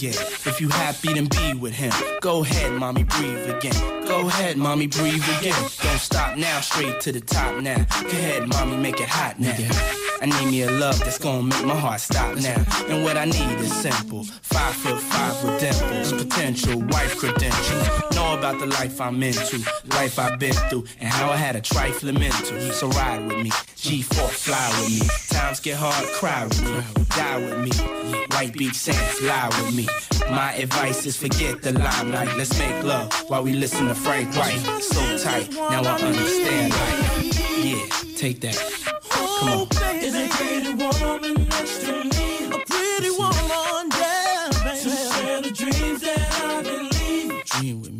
Again. 0.00 0.14
If 0.46 0.60
you 0.60 0.68
happy, 0.68 1.12
then 1.12 1.26
be 1.26 1.54
with 1.54 1.74
him. 1.74 1.92
Go 2.20 2.42
ahead, 2.42 2.72
mommy, 2.72 3.04
breathe 3.04 3.50
again. 3.50 4.06
Go 4.06 4.26
ahead, 4.26 4.56
mommy, 4.56 4.86
breathe 4.86 5.22
again. 5.38 5.60
Don't 5.82 5.98
stop 5.98 6.38
now, 6.38 6.60
straight 6.60 7.00
to 7.02 7.12
the 7.12 7.20
top 7.20 7.60
now. 7.60 7.84
Go 8.02 8.08
ahead, 8.08 8.48
mommy, 8.48 8.76
make 8.76 9.00
it 9.00 9.08
hot 9.08 9.38
now. 9.38 9.54
I 10.22 10.26
need 10.26 10.50
me 10.50 10.62
a 10.62 10.70
love 10.70 10.98
that's 11.00 11.18
gonna 11.18 11.42
make 11.42 11.64
my 11.64 11.76
heart 11.76 12.00
stop 12.00 12.36
now. 12.36 12.64
And 12.88 13.04
what 13.04 13.16
I 13.16 13.26
need 13.26 13.58
is 13.60 13.72
simple. 13.72 14.24
Five 14.24 14.74
foot 14.74 15.00
five 15.00 15.44
with 15.44 15.60
dimples, 15.60 16.12
potential 16.12 16.80
wife 16.80 17.16
credentials. 17.18 17.99
Know 18.20 18.36
about 18.38 18.58
the 18.60 18.66
life 18.66 19.00
I'm 19.00 19.22
into, 19.22 19.58
life 19.96 20.18
I've 20.18 20.38
been 20.38 20.52
through, 20.68 20.84
and 21.00 21.08
how 21.08 21.30
I 21.30 21.36
had 21.36 21.56
a 21.56 21.60
trifling 21.62 22.18
mental. 22.18 22.60
So 22.70 22.88
ride 22.88 23.26
with 23.26 23.38
me, 23.38 23.50
G4 23.50 24.28
fly 24.28 24.68
with 24.78 24.90
me. 25.00 25.08
Times 25.30 25.58
get 25.60 25.78
hard, 25.78 26.06
cry 26.18 26.44
with 26.44 26.62
me, 26.62 27.04
die 27.16 27.38
with 27.38 27.58
me. 27.64 27.70
White 28.32 28.52
beach 28.52 28.74
sands, 28.74 29.22
lie 29.22 29.48
with 29.48 29.74
me. 29.74 29.88
My 30.28 30.52
advice 30.52 31.06
is 31.06 31.16
forget 31.16 31.62
the 31.62 31.72
limelight. 31.72 32.36
Let's 32.36 32.58
make 32.58 32.84
love 32.84 33.10
while 33.28 33.42
we 33.42 33.54
listen 33.54 33.88
to 33.88 33.94
Frank 33.94 34.36
White. 34.36 34.60
So 34.82 35.00
tight, 35.16 35.50
now 35.52 35.82
I 35.82 35.98
understand 36.02 36.72
life. 36.74 37.64
Yeah, 37.64 37.86
take 38.16 38.40
that. 38.42 38.58
Come 39.08 39.48
on. 39.48 39.66
Oh, 39.72 39.96
is 39.96 40.14
a 40.14 40.28
pretty 40.28 40.74
woman 40.74 41.48
next 41.48 41.86
to 41.86 41.92
me? 42.04 42.52
A 42.54 42.58
pretty 42.68 43.10
woman, 43.16 43.88
yeah, 43.96 44.50
baby. 44.62 44.80
To 44.82 44.90
share 44.90 45.40
the 45.40 45.50
dreams 45.50 46.00
that 46.02 46.20
I 46.44 46.62
believe. 46.62 47.44
Dream 47.44 47.80
with 47.80 47.92
me, 47.92 47.99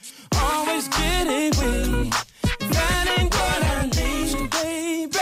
Always 0.51 0.87
getting 0.89 1.51
weak. 1.61 2.13
That 2.59 3.15
ain't 3.17 3.33
what 3.33 3.63
I 3.63 3.85
need, 3.95 4.49
baby. 4.51 5.17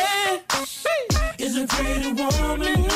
Is 1.38 1.56
a 1.58 1.68
pretty 1.68 2.13
woman 2.13 2.88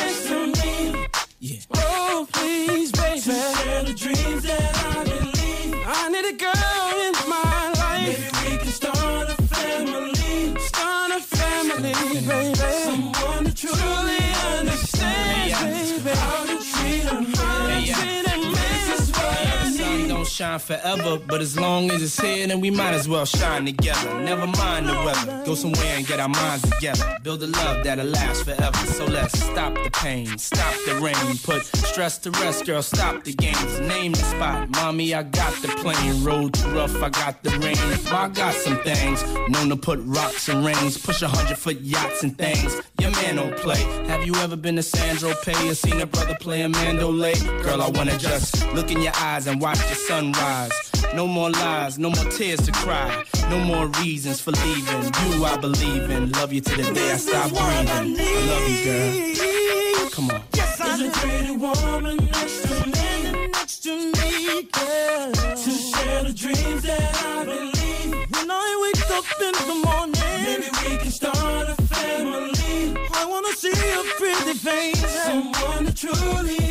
shine 20.33 20.57
forever, 20.57 21.19
but 21.19 21.41
as 21.41 21.59
long 21.59 21.91
as 21.91 22.01
it's 22.01 22.19
here, 22.19 22.47
then 22.47 22.59
we 22.59 22.71
might 22.71 22.93
as 22.93 23.07
well 23.07 23.23
shine 23.23 23.65
together. 23.65 24.19
Never 24.21 24.47
mind 24.47 24.89
the 24.89 24.93
weather. 25.05 25.43
Go 25.45 25.53
somewhere 25.53 25.95
and 25.95 26.07
get 26.07 26.19
our 26.19 26.27
minds 26.27 26.67
together. 26.71 27.17
Build 27.21 27.43
a 27.43 27.47
love 27.47 27.83
that'll 27.83 28.07
last 28.07 28.43
forever. 28.43 28.75
So 28.87 29.05
let's 29.05 29.39
stop 29.39 29.75
the 29.75 29.91
pain, 29.93 30.25
stop 30.39 30.73
the 30.87 30.95
rain. 30.95 31.37
Put 31.43 31.63
stress 31.63 32.17
to 32.19 32.31
rest, 32.31 32.65
girl. 32.65 32.81
Stop 32.81 33.23
the 33.23 33.33
games. 33.33 33.79
Name 33.81 34.13
the 34.13 34.23
spot. 34.23 34.69
Mommy, 34.69 35.13
I 35.13 35.21
got 35.21 35.53
the 35.61 35.67
plane. 35.67 36.23
Road 36.23 36.55
too 36.55 36.69
rough, 36.69 36.95
I 36.95 37.09
got 37.09 37.43
the 37.43 37.51
rain. 37.59 37.77
I 38.11 38.27
got 38.29 38.55
some 38.55 38.77
things. 38.79 39.23
Known 39.49 39.69
to 39.69 39.75
put 39.75 39.99
rocks 40.03 40.49
and 40.49 40.65
rings. 40.65 40.97
Push 40.97 41.21
a 41.21 41.27
hundred 41.27 41.59
foot 41.59 41.79
yachts 41.81 42.23
and 42.23 42.35
things. 42.35 42.81
Your 42.99 43.11
man 43.11 43.35
don't 43.35 43.55
play. 43.57 43.81
Have 44.07 44.25
you 44.25 44.33
ever 44.35 44.55
been 44.55 44.77
to 44.77 44.83
St. 44.83 45.19
Tropez 45.19 45.71
or 45.71 45.75
seen 45.75 46.01
a 46.01 46.07
brother 46.07 46.35
play 46.39 46.61
a 46.61 46.69
mandolay? 46.69 47.35
Girl, 47.61 47.83
I 47.83 47.89
wanna 47.89 48.17
just 48.17 48.65
look 48.73 48.91
in 48.91 49.01
your 49.01 49.13
eyes 49.17 49.45
and 49.45 49.61
watch 49.61 49.77
the 49.77 49.95
sunrise. 50.31 50.91
No 51.13 51.27
more 51.27 51.49
lies, 51.49 51.99
no 51.99 52.09
more 52.09 52.25
tears 52.25 52.61
to 52.61 52.71
cry. 52.71 53.23
No 53.49 53.59
more 53.59 53.87
reasons 54.01 54.39
for 54.39 54.51
leaving. 54.51 55.03
You, 55.03 55.45
I 55.45 55.57
believe 55.57 56.09
in. 56.09 56.31
Love 56.31 56.53
you 56.53 56.61
to 56.61 56.75
the 56.75 56.93
day 56.93 57.11
I 57.11 57.17
stop 57.17 57.49
breathing. 57.49 58.15
I 58.19 58.45
love 58.51 58.69
you, 58.69 58.85
girl. 58.85 60.09
Come 60.11 60.29
on. 60.31 60.41
Yes, 60.55 60.79
I 60.79 60.97
There's 60.97 61.01
a 61.01 61.19
pretty 61.19 61.51
woman 61.57 62.17
next 62.17 62.61
to 62.67 62.85
me, 62.85 63.47
next 63.47 63.83
to 63.83 64.11
me, 64.11 64.63
girl. 64.71 65.31
To 65.31 65.71
share 65.71 66.23
the 66.23 66.33
dreams 66.33 66.83
that 66.83 67.09
I 67.25 67.45
believe. 67.45 68.13
When 68.31 68.51
I 68.51 68.69
wake 68.83 69.11
up 69.11 69.25
in 69.41 69.53
the 69.67 69.77
morning, 69.85 70.43
maybe 70.43 70.67
we 70.83 70.97
can 70.97 71.11
start 71.11 71.69
a 71.69 71.75
family. 71.83 72.95
I 73.13 73.25
wanna 73.25 73.53
see 73.53 73.71
a 73.71 74.03
pretty 74.17 74.53
face, 74.53 75.23
someone 75.25 75.85
that 75.85 75.95
truly 75.95 76.62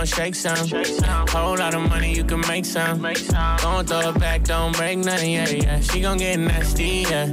gon' 0.00 0.06
shake 0.06 0.34
some. 0.34 0.56
Whole 1.28 1.58
lot 1.58 1.74
of 1.74 1.82
money, 1.88 2.14
you 2.14 2.24
can 2.24 2.40
make 2.48 2.64
some. 2.64 3.02
Don't 3.02 3.86
throw 3.86 4.08
it 4.08 4.18
back, 4.18 4.44
don't 4.44 4.74
break 4.74 4.98
nothing, 4.98 5.32
yeah, 5.32 5.48
yeah. 5.48 5.80
She 5.80 6.00
gon' 6.00 6.16
get 6.16 6.38
nasty, 6.38 7.04
yeah. 7.10 7.26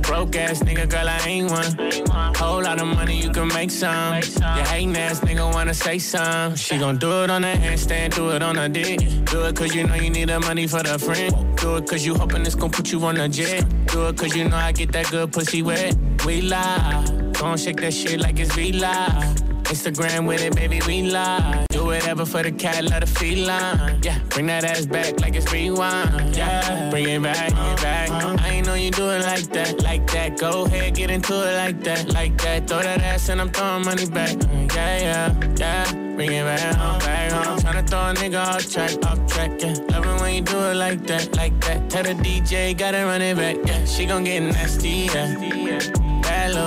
Broke 0.00 0.36
ass 0.36 0.60
nigga, 0.62 0.88
girl, 0.88 1.08
I 1.08 1.18
ain't 1.26 1.50
one. 1.50 2.34
Whole 2.36 2.62
lot 2.62 2.80
of 2.80 2.86
money, 2.86 3.20
you 3.20 3.30
can 3.30 3.48
make 3.48 3.70
some. 3.70 4.14
You 4.16 4.62
hating 4.72 4.96
ass 4.96 5.20
nigga 5.20 5.52
wanna 5.52 5.74
say 5.74 5.98
some. 5.98 6.56
She 6.56 6.78
gon' 6.78 6.96
do 6.96 7.22
it 7.22 7.30
on 7.30 7.44
a 7.44 7.54
handstand, 7.54 8.14
do 8.14 8.30
it 8.30 8.42
on 8.42 8.56
a 8.56 8.68
dick. 8.68 9.00
Do 9.26 9.44
it 9.44 9.54
cause 9.54 9.74
you 9.74 9.86
know 9.86 9.94
you 9.94 10.08
need 10.08 10.30
the 10.30 10.40
money 10.40 10.66
for 10.66 10.82
the 10.82 10.98
friend. 10.98 11.32
Do 11.58 11.76
it 11.76 11.86
cause 11.86 12.06
you 12.06 12.14
hoping 12.14 12.46
it's 12.46 12.54
gon' 12.54 12.70
put 12.70 12.92
you 12.92 13.04
on 13.04 13.18
a 13.18 13.28
jet. 13.28 13.62
Do 13.88 14.06
it 14.06 14.16
cause 14.16 14.34
you 14.34 14.48
know 14.48 14.56
I 14.56 14.72
get 14.72 14.90
that 14.92 15.10
good 15.10 15.32
pussy 15.32 15.62
wet. 15.62 15.94
We 16.24 16.40
lie. 16.40 17.04
Gon' 17.38 17.58
shake 17.58 17.80
that 17.82 17.92
shit 17.92 18.20
like 18.20 18.38
it's 18.38 18.54
V-Live. 18.54 19.53
Instagram 19.64 20.26
with 20.26 20.42
it, 20.42 20.54
baby, 20.54 20.80
we 20.86 21.02
live. 21.02 21.66
Do 21.68 21.86
whatever 21.86 22.24
for 22.24 22.42
the 22.42 22.52
cat, 22.52 22.84
love 22.84 23.00
the 23.00 23.06
feline. 23.06 24.00
Yeah, 24.02 24.18
bring 24.30 24.46
that 24.46 24.64
ass 24.64 24.86
back 24.86 25.20
like 25.20 25.34
it's 25.34 25.50
rewind. 25.52 26.36
Yeah, 26.36 26.90
bring 26.90 27.08
it 27.08 27.22
back, 27.22 27.52
bring 27.52 27.72
it 27.72 27.82
back. 27.82 28.10
I 28.40 28.48
ain't 28.50 28.66
know 28.66 28.74
you 28.74 28.90
do 28.90 29.10
it 29.10 29.22
like 29.22 29.48
that, 29.52 29.82
like 29.82 30.06
that. 30.12 30.38
Go 30.38 30.64
ahead, 30.66 30.94
get 30.94 31.10
into 31.10 31.32
it 31.34 31.56
like 31.56 31.82
that, 31.84 32.12
like 32.12 32.36
that. 32.42 32.68
Throw 32.68 32.82
that 32.82 33.00
ass 33.00 33.28
and 33.28 33.40
I'm 33.40 33.50
throwing 33.50 33.84
money 33.84 34.06
back. 34.06 34.30
Mm, 34.30 34.74
yeah, 34.74 34.98
yeah, 34.98 35.54
yeah. 35.56 35.92
bring 36.14 36.32
it 36.32 36.44
back 36.44 36.76
home, 36.76 36.98
back 37.00 37.32
home. 37.32 37.58
Tryna 37.58 37.88
throw 37.88 38.00
a 38.00 38.14
nigga 38.14 38.46
off 38.46 38.70
track, 38.70 38.92
off 39.06 39.26
track, 39.26 39.50
yeah. 39.60 39.74
Love 39.90 40.06
it 40.06 40.20
when 40.20 40.34
you 40.34 40.42
do 40.42 40.58
it 40.58 40.74
like 40.74 41.06
that, 41.06 41.34
like 41.36 41.58
that. 41.62 41.90
Tell 41.90 42.02
the 42.02 42.14
DJ, 42.14 42.76
gotta 42.76 43.04
run 43.04 43.22
it 43.22 43.36
back, 43.36 43.56
yeah. 43.66 43.84
She 43.84 44.06
gon' 44.06 44.24
get 44.24 44.40
nasty, 44.40 45.08
yeah. 45.12 46.03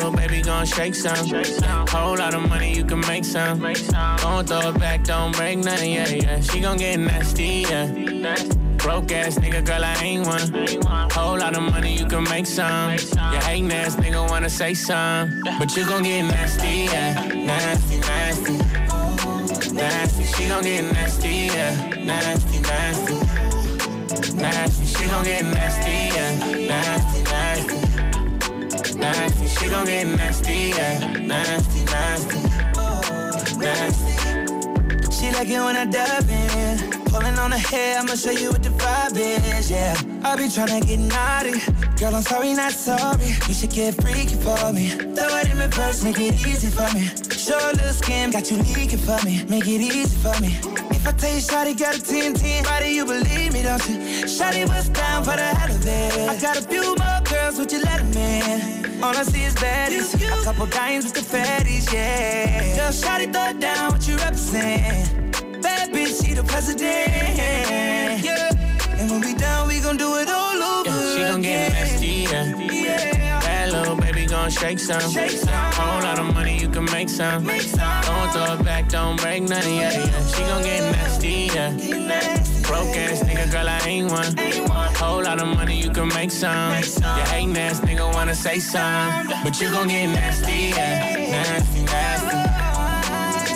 Little 0.07 0.25
baby 0.25 0.41
gon' 0.41 0.65
shake 0.65 0.95
some. 0.95 1.27
Whole 1.89 2.17
lot 2.17 2.33
of 2.33 2.47
money, 2.47 2.73
you 2.73 2.85
can 2.85 3.01
make 3.01 3.25
some. 3.25 3.59
Gon' 3.59 4.45
throw 4.45 4.69
it 4.69 4.79
back, 4.79 5.03
don't 5.03 5.35
break 5.35 5.57
nothing, 5.57 5.91
yeah, 5.91 6.07
yeah. 6.07 6.39
She 6.39 6.61
gon' 6.61 6.77
get 6.77 6.97
nasty, 6.97 7.65
yeah. 7.69 7.91
Broke 8.77 9.11
ass 9.11 9.37
nigga, 9.37 9.65
girl, 9.65 9.83
I 9.83 9.95
ain't 9.95 10.25
one. 10.25 11.09
Whole 11.11 11.37
lot 11.37 11.57
of 11.57 11.63
money, 11.63 11.97
you 11.97 12.05
can 12.05 12.23
make 12.23 12.45
some. 12.45 12.93
You 12.93 13.39
hating 13.39 13.69
ass 13.73 13.97
nigga 13.97 14.29
wanna 14.29 14.49
say 14.49 14.73
some. 14.75 15.41
But 15.59 15.75
you 15.75 15.85
gon' 15.85 16.03
get 16.03 16.23
nasty, 16.23 16.87
yeah. 16.89 17.27
Nasty, 17.27 17.99
nasty. 17.99 19.73
Nasty, 19.73 20.23
she 20.23 20.47
gon' 20.47 20.63
get 20.63 20.85
nasty, 20.85 21.49
yeah. 21.51 21.75
Nasty, 22.01 22.59
nasty. 22.61 23.15
Nasty, 24.35 24.85
she 24.85 25.05
gon' 25.09 25.25
get 25.25 25.43
nasty, 25.43 26.15
yeah. 26.15 26.67
Nasty, 26.69 27.23
nasty. 27.23 27.86
Nasty, 28.97 29.47
she 29.47 29.69
gon' 29.69 29.85
get 29.85 30.07
nasty, 30.07 30.73
yeah. 30.75 30.99
Nasty, 31.19 31.83
nasty. 31.85 32.39
Nasty. 33.59 34.13
She 35.11 35.31
like 35.31 35.47
it 35.49 35.59
when 35.59 35.75
I 35.75 35.85
dive 35.85 36.29
in. 36.29 36.86
Pulling 37.17 37.39
on 37.39 37.51
her 37.51 37.57
hair, 37.57 37.97
I'ma 37.97 38.13
show 38.13 38.29
you 38.29 38.51
what 38.51 38.61
the 38.61 38.69
vibe 38.69 39.17
is, 39.17 39.71
yeah. 39.71 39.97
I 40.23 40.35
be 40.35 40.43
tryna 40.43 40.85
get 40.85 40.99
naughty. 40.99 41.57
Girl, 41.97 42.13
I'm 42.13 42.21
sorry, 42.21 42.53
not 42.53 42.73
sorry. 42.73 43.29
You 43.47 43.55
should 43.55 43.71
get 43.71 43.95
freaky 43.99 44.35
for 44.35 44.71
me. 44.71 44.89
Throw 44.89 45.37
it 45.41 45.49
in 45.49 45.57
reverse, 45.57 46.03
make 46.03 46.19
it 46.19 46.35
easy 46.45 46.69
for 46.69 46.87
me. 46.93 47.09
Show 47.33 47.57
a 47.57 47.73
little 47.73 47.93
skin, 47.93 48.29
got 48.29 48.51
you 48.51 48.57
leaking 48.57 48.99
for 48.99 49.17
me. 49.25 49.43
Make 49.49 49.65
it 49.65 49.81
easy 49.81 50.15
for 50.15 50.39
me. 50.39 50.59
If 50.91 51.07
I 51.07 51.11
tell 51.13 51.33
you, 51.33 51.41
Shotty 51.41 51.79
got 51.79 51.97
a 51.97 52.01
10 52.03 52.35
10, 52.35 52.83
do 52.83 52.87
you 52.87 53.03
believe 53.03 53.51
me, 53.51 53.63
don't 53.63 53.89
you? 53.89 53.97
Shotty 54.29 54.69
was 54.69 54.89
down 54.89 55.23
for 55.23 55.35
the 55.35 55.49
hell 55.57 55.75
of 55.75 55.87
it. 55.87 56.29
I 56.29 56.39
got 56.39 56.57
a 56.57 56.61
few 56.61 56.95
more 56.97 57.21
girls, 57.23 57.57
would 57.57 57.71
you 57.71 57.81
let 57.81 57.97
them 57.97 58.13
in? 58.13 59.03
All 59.03 59.17
I 59.17 59.23
see 59.23 59.43
is 59.43 59.55
baddies. 59.55 60.13
A 60.13 60.43
couple 60.43 60.67
dimes 60.67 61.05
with 61.05 61.15
the 61.15 61.21
fatties, 61.21 61.91
yeah. 61.91 62.77
Girl, 62.77 62.91
Shotty 62.91 63.33
throw 63.33 63.49
it 63.49 63.59
down, 63.59 63.93
what 63.93 64.07
you 64.07 64.17
represent? 64.17 65.26
Bad 65.61 65.91
bitch, 65.91 66.25
she 66.25 66.33
the 66.33 66.43
president. 66.43 67.37
Yeah. 68.23 68.53
And 68.99 69.11
when 69.11 69.21
we 69.21 69.33
done, 69.33 69.67
we 69.67 69.79
gon' 69.79 69.97
do 69.97 70.15
it 70.17 70.29
all 70.29 70.61
over. 70.61 70.89
Yeah, 70.89 71.15
she 71.15 71.19
gon' 71.21 71.41
get 71.41 71.71
nasty, 71.71 72.07
yeah. 72.07 72.55
Yeah. 72.55 73.39
Bad 73.41 73.71
little 73.71 73.95
baby 73.95 74.25
gon' 74.25 74.49
shake 74.49 74.79
some. 74.79 75.01
Whole 75.01 76.01
lot 76.01 76.19
of 76.19 76.33
money, 76.33 76.59
you 76.59 76.69
can 76.69 76.85
make 76.85 77.09
some. 77.09 77.45
Don't 77.45 78.31
throw 78.33 78.53
it 78.53 78.63
back, 78.63 78.89
don't 78.89 79.19
break 79.21 79.43
nothing, 79.43 79.75
yeah, 79.77 79.91
yeah. 79.91 80.27
She 80.27 80.41
gon' 80.41 80.63
get 80.63 80.81
nasty, 80.91 81.49
yeah. 81.53 81.71
Broke 82.63 82.95
ass 82.97 83.21
nigga, 83.23 83.51
girl, 83.51 83.69
I 83.69 83.79
ain't 83.85 84.11
one. 84.11 84.35
Whole 84.95 85.23
lot 85.23 85.39
of 85.41 85.47
money, 85.47 85.79
you 85.79 85.91
can 85.91 86.07
make 86.09 86.31
some. 86.31 86.73
You 86.73 87.23
hating 87.31 87.57
ass 87.57 87.79
nigga 87.81 88.11
wanna 88.13 88.35
say 88.35 88.59
some. 88.59 89.27
But 89.43 89.59
you 89.61 89.69
gon' 89.69 89.87
get 89.87 90.07
nasty, 90.07 90.73
yeah. 90.75 91.15
Nasty, 91.31 91.83
nasty. 91.83 92.66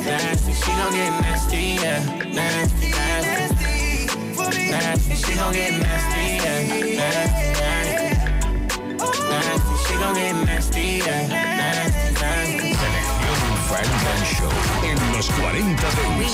Nasty, 0.04 0.54
she 0.54 0.72
gon' 0.72 0.94
get 0.94 1.12
nasty, 1.22 1.78
yeah. 1.82 2.00
Nasty, 2.34 2.90
nasty. 2.90 4.08
Nasty, 4.72 5.16
she 5.16 5.36
gon' 5.36 5.54
get 5.54 5.80
nasty, 5.80 6.22
yeah. 6.42 6.62
Nasty, 6.98 7.48
nasty. 7.62 8.18
Nasty, 9.30 9.76
she 9.86 9.94
gon' 10.00 10.16
get 10.16 10.36
nasty, 10.46 10.86
yeah. 11.06 11.28
Nasty, 11.28 12.14
nasty. 12.20 12.74
Selección 12.82 13.58
Frank 13.70 13.94
and 14.12 14.26
Show 14.36 14.54
en 14.84 14.98
los 15.14 15.28
40 15.30 15.60
Dents. 15.60 15.96
En 16.04 16.18
mix. 16.18 16.32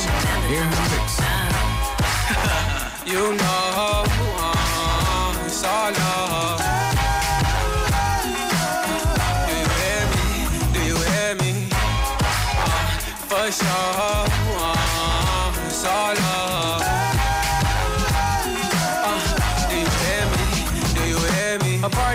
You 3.05 3.33
know, 3.35 4.46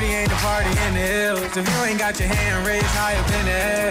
If 0.04 0.08
you 0.08 0.18
ain't 0.18 0.32
a 0.32 0.36
party 0.36 0.68
in 0.68 0.94
the 0.94 1.00
hill 1.00 1.36
Sof 1.52 1.68
you 1.68 1.84
ain't 1.84 1.98
got 1.98 2.18
your 2.18 2.28
hand 2.28 2.66
raised 2.66 2.86
high 2.86 3.14
up 3.14 3.26
in 3.28 3.44
the 3.44 3.52
air, 3.52 3.90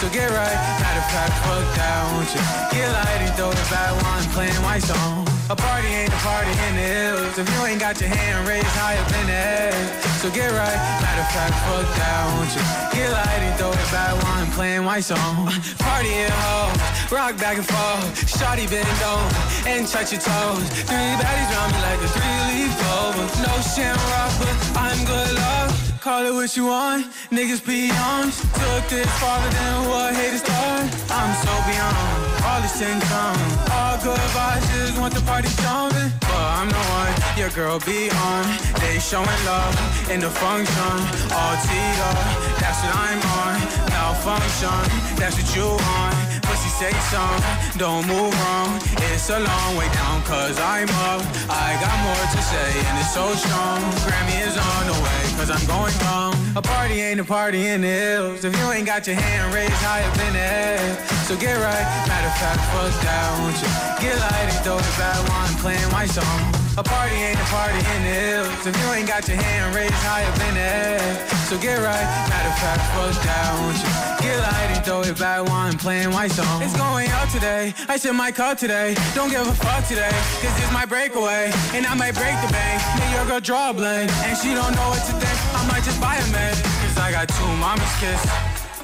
so 0.00 0.08
get 0.08 0.30
right. 0.30 0.58
Matter 0.80 0.98
of 0.98 1.10
fact, 1.12 1.32
fuck 1.44 1.76
that, 1.76 2.12
won't 2.12 2.28
you? 2.34 2.40
Get 2.72 2.90
light 2.90 3.20
and 3.20 3.34
throw 3.36 3.50
back 3.70 3.92
while 4.02 4.18
I'm 4.18 4.30
playing 4.30 4.62
my 4.62 4.78
song. 4.78 5.31
A 5.50 5.56
party 5.56 5.88
ain't 5.88 6.12
a 6.12 6.16
party 6.22 6.50
in 6.50 6.74
the 6.76 6.86
hills 6.86 7.38
if 7.38 7.46
you 7.50 7.66
ain't 7.66 7.80
got 7.80 8.00
your 8.00 8.08
hand 8.08 8.46
raised 8.46 8.66
high 8.78 8.96
up 8.96 9.10
in 9.20 9.26
the 9.26 9.34
air. 9.34 9.74
So 10.22 10.30
get 10.30 10.50
right. 10.54 10.78
Matter 11.02 11.24
of 11.26 11.30
fact, 11.34 11.54
fuck 11.66 11.86
that, 11.98 12.22
won't 12.30 12.52
you? 12.54 12.62
Get 12.94 13.10
light 13.10 13.42
and 13.42 13.58
throw 13.58 13.74
it 13.74 13.88
back 13.90 14.14
while 14.22 14.38
I'm 14.38 14.50
playing 14.52 14.84
my 14.84 15.00
song. 15.00 15.50
Party 15.82 16.14
at 16.22 16.30
home, 16.30 16.74
rock 17.10 17.36
back 17.38 17.58
and 17.58 17.66
forth. 17.66 18.06
Shawty 18.30 18.70
bend 18.70 18.86
over 19.02 19.68
and 19.68 19.86
touch 19.86 20.12
your 20.14 20.22
toes. 20.22 20.62
Three 20.86 21.12
baddies 21.18 21.50
round 21.50 21.70
me 21.74 21.80
like 21.90 22.00
a 22.06 22.10
three-leaf 22.14 22.72
clover. 22.78 23.26
No 23.42 23.54
shamrock, 23.66 24.32
but 24.38 24.56
I'm 24.78 25.00
good 25.04 25.34
luck. 25.34 25.74
Call 26.00 26.26
it 26.26 26.34
what 26.34 26.56
you 26.56 26.66
want, 26.66 27.06
niggas 27.30 27.66
be 27.66 27.90
honest. 27.90 28.42
Took 28.42 28.84
this 28.88 29.10
farther 29.18 29.50
than 29.50 29.88
what 29.90 30.14
haters 30.14 30.42
thought. 30.42 30.86
I'm 31.10 31.32
so 31.42 31.52
beyond 31.66 32.31
all 32.44 32.60
this 32.60 32.78
tension. 32.78 33.36
All 33.70 33.96
good 34.02 34.18
vibes, 34.34 34.66
just 34.72 34.98
want 34.98 35.14
the 35.14 35.22
party 35.22 35.48
jumping. 35.62 36.10
But 36.20 36.46
I'm 36.58 36.68
the 36.68 36.82
one 36.98 37.12
your 37.36 37.50
girl 37.50 37.78
be 37.80 38.10
on. 38.10 38.44
They 38.80 38.98
showing 38.98 39.40
love 39.44 39.74
in 40.10 40.20
the 40.20 40.30
function. 40.30 40.94
All 41.32 41.56
teed 41.64 41.98
up, 42.08 42.18
that's 42.60 42.78
what 42.84 42.94
I'm 42.94 43.20
on. 43.40 43.56
Malfunction, 43.90 44.82
that's 45.16 45.36
what 45.38 45.48
you 45.56 45.68
on. 45.98 46.12
Pussy 46.42 46.68
say 46.68 46.92
something, 47.08 47.78
don't 47.78 48.06
move 48.06 48.34
wrong. 48.42 48.80
It's 49.08 49.30
a 49.30 49.38
long 49.38 49.76
way 49.76 49.88
down, 49.94 50.22
cause 50.22 50.58
I'm 50.58 50.88
up. 51.08 51.22
I 51.48 51.78
got 51.80 51.96
more 52.04 52.26
to 52.34 52.40
say, 52.42 52.70
and 52.88 52.98
it's 52.98 53.14
so 53.14 53.32
strong. 53.34 53.80
Grammy 54.04 54.36
is 54.46 54.56
on 54.58 54.86
the 54.90 54.98
way, 55.04 55.20
cause 55.38 55.50
I'm 55.50 55.64
going 55.66 55.94
wrong. 56.04 56.34
A 56.54 56.62
party 56.62 57.00
ain't 57.00 57.20
a 57.20 57.24
party 57.24 57.68
in 57.68 57.80
the 57.80 57.88
hills. 57.88 58.44
If 58.44 58.56
you 58.58 58.64
ain't 58.72 58.86
got 58.86 59.06
your 59.06 59.16
hand 59.16 59.54
raised 59.54 59.72
high 59.80 60.02
up 60.02 60.18
in 60.26 60.32
the 60.34 60.40
air, 60.40 61.06
so 61.24 61.36
get 61.36 61.56
right. 61.56 61.86
Matter 62.08 62.31
fact, 62.38 62.60
fuck 62.72 62.92
that, 63.02 63.26
won't 63.40 63.56
you? 63.60 63.70
Get 64.00 64.16
light 64.18 64.48
and 64.48 64.60
throw 64.64 64.78
it 64.78 64.96
back 64.98 65.18
while 65.28 65.44
I'm 65.46 65.56
playing 65.58 65.90
my 65.92 66.06
song. 66.06 66.62
A 66.78 66.82
party 66.82 67.14
ain't 67.14 67.36
a 67.36 67.48
party 67.52 67.76
in 67.76 68.00
the 68.00 68.14
hills. 68.16 68.66
If 68.66 68.72
you 68.72 68.86
ain't 68.96 69.06
got 69.06 69.28
your 69.28 69.36
hand 69.36 69.74
raised 69.76 69.92
high 70.00 70.24
up 70.24 70.40
in 70.48 70.54
the 70.54 70.64
air, 70.64 71.28
so 71.48 71.58
get 71.60 71.76
right. 71.84 72.08
Matter 72.32 72.48
of 72.48 72.58
fact, 72.64 72.80
fuck 72.96 73.12
that, 73.28 73.48
won't 73.60 73.76
you? 73.76 73.92
Get 74.24 74.38
light 74.40 74.70
and 74.72 74.84
throw 74.84 75.02
it 75.02 75.18
back 75.18 75.44
while 75.44 75.68
I'm 75.68 75.76
playing 75.76 76.10
my 76.10 76.28
song. 76.28 76.62
It's 76.62 76.76
going 76.76 77.08
out 77.10 77.28
today. 77.28 77.74
I 77.88 77.98
said 77.98 78.12
my 78.12 78.32
cut 78.32 78.56
today. 78.56 78.96
Don't 79.14 79.28
give 79.28 79.46
a 79.46 79.52
fuck 79.52 79.84
today, 79.86 80.14
cause 80.40 80.54
it's 80.56 80.72
my 80.72 80.86
breakaway. 80.86 81.52
And 81.76 81.84
I 81.84 81.94
might 81.94 82.14
break 82.14 82.36
the 82.40 82.50
bank. 82.52 82.80
Make 82.96 83.12
your 83.12 83.26
girl 83.26 83.40
draw 83.40 83.70
a 83.70 83.74
blank. 83.74 84.10
And 84.24 84.36
she 84.38 84.54
don't 84.54 84.72
know 84.72 84.88
what 84.88 85.04
to 85.08 85.12
think. 85.20 85.38
I 85.52 85.60
might 85.68 85.84
just 85.84 86.00
buy 86.00 86.16
a 86.16 86.28
man. 86.32 86.56
Cause 86.56 86.96
I 86.96 87.12
got 87.12 87.28
two 87.28 87.52
mama's 87.60 87.92
kiss. 88.00 88.22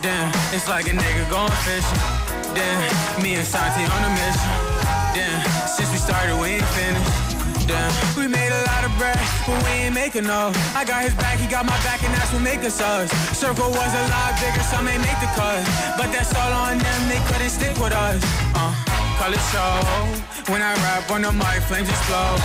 Damn, 0.03 0.29
it's 0.53 0.69
like 0.69 0.87
a 0.87 0.95
nigga 0.95 1.25
going 1.31 1.51
fishing. 1.65 2.28
Damn, 2.59 3.23
me 3.23 3.39
and 3.39 3.47
Santi 3.47 3.87
on 3.87 4.03
a 4.03 4.11
mission. 4.19 4.51
Damn, 5.15 5.39
since 5.71 5.95
we 5.95 5.99
started, 5.99 6.35
we 6.43 6.59
ain't 6.59 6.71
finished. 6.75 7.71
Damn, 7.71 7.95
we 8.19 8.27
made 8.27 8.51
a 8.51 8.63
lot 8.67 8.83
of 8.83 8.91
bread, 8.99 9.15
but 9.47 9.63
we 9.63 9.87
ain't 9.87 9.95
making 9.95 10.27
no. 10.27 10.51
I 10.75 10.83
got 10.85 11.07
his 11.07 11.15
back, 11.15 11.39
he 11.39 11.47
got 11.47 11.67
my 11.67 11.79
back, 11.87 12.03
and 12.03 12.11
that's 12.19 12.33
what 12.33 12.43
make 12.43 12.59
us. 12.67 12.83
Circle 13.39 13.71
was 13.71 13.93
a 13.95 14.05
lot 14.11 14.35
bigger, 14.43 14.65
some 14.67 14.89
ain't 14.89 14.99
make 15.07 15.21
the 15.23 15.31
cut. 15.39 15.63
But 15.95 16.11
that's 16.11 16.35
all 16.35 16.51
on 16.67 16.79
them, 16.83 17.01
they 17.07 17.23
couldn't 17.31 17.55
stick 17.55 17.79
with 17.79 17.95
us. 17.95 18.19
Uh, 18.59 18.75
call 19.23 19.31
it 19.31 19.45
show. 19.55 20.51
When 20.51 20.61
I 20.61 20.75
rap 20.83 21.09
on 21.15 21.23
the 21.23 21.31
mic, 21.31 21.63
flames 21.71 21.89
explode. 21.89 22.43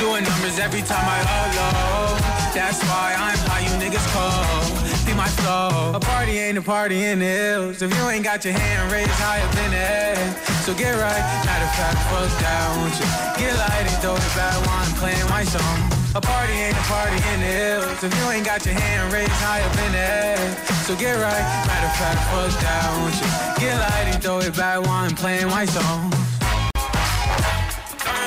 Doing 0.00 0.24
numbers 0.24 0.58
every 0.64 0.80
time 0.80 1.04
I 1.04 1.20
upload. 1.28 2.56
That's 2.56 2.80
why 2.88 3.20
I'm 3.20 3.36
high, 3.52 3.68
you 3.68 3.74
niggas 3.76 4.08
cold. 4.16 4.81
See 5.12 5.18
my 5.18 5.28
flow. 5.28 5.92
A 5.94 6.00
party 6.00 6.38
ain't 6.38 6.56
a 6.56 6.62
party 6.62 7.04
in 7.04 7.18
the 7.18 7.26
hills. 7.26 7.82
If 7.82 7.94
you 7.94 8.08
ain't 8.08 8.24
got 8.24 8.46
your 8.46 8.54
hand 8.54 8.90
raised 8.90 9.10
high 9.20 9.42
up 9.44 9.54
in 9.60 9.70
the 9.70 9.76
air, 9.76 10.16
so 10.64 10.72
get 10.72 10.92
right. 10.96 11.24
Matter 11.44 11.68
of 11.68 11.74
fact, 11.76 11.98
fuck 12.08 12.32
that, 12.40 12.64
won't 12.80 12.96
you? 12.96 13.04
Get 13.36 13.52
light 13.60 13.84
and 13.92 13.98
throw 14.00 14.16
back 14.32 14.56
while 14.64 14.80
I'm 14.80 14.94
playing 14.96 15.28
my 15.28 15.44
song. 15.44 15.78
A 16.16 16.20
party 16.20 16.54
ain't 16.54 16.76
a 16.76 16.86
party 16.88 17.20
in 17.34 17.38
the 17.44 17.52
hills. 17.60 18.02
If 18.02 18.08
you 18.16 18.24
ain't 18.30 18.46
got 18.46 18.64
your 18.64 18.74
hand 18.74 19.12
raised 19.12 19.36
high 19.44 19.60
up 19.60 19.76
in 19.84 19.92
the 19.92 20.00
air, 20.00 20.40
so 20.88 20.96
get 20.96 21.20
right. 21.20 21.44
Matter 21.68 21.88
of 21.92 21.96
fact, 22.00 22.20
fuck 22.32 22.52
that, 22.64 22.88
won't 22.96 23.12
you? 23.20 23.28
Get 23.60 23.76
light 23.84 24.08
and 24.14 24.22
throw 24.22 24.38
it 24.40 24.56
back 24.56 24.80
while 24.80 25.04
I'm 25.04 25.14
playing 25.14 25.48
my 25.48 25.66
song. 25.66 26.08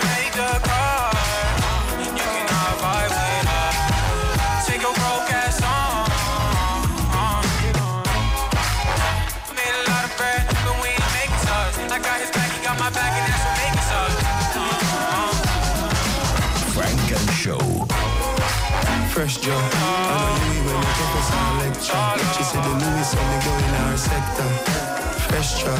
Make 0.06 0.34
the 0.38 0.62
call. 0.62 0.85
Fresh 19.26 19.42
job. 19.42 19.72
I 19.74 20.38
know 20.38 20.54
you 20.54 20.62
when 20.68 20.78
the 20.82 20.88
professor 21.00 21.50
lecture. 21.58 22.06
She 22.38 22.44
said 22.44 22.62
the 22.64 22.70
Louis 22.70 23.10
when 23.16 23.28
they 23.32 23.40
go 23.44 23.54
in 23.58 23.74
our 23.82 23.98
sector. 23.98 24.50
Fresh 25.26 25.64
job. 25.64 25.80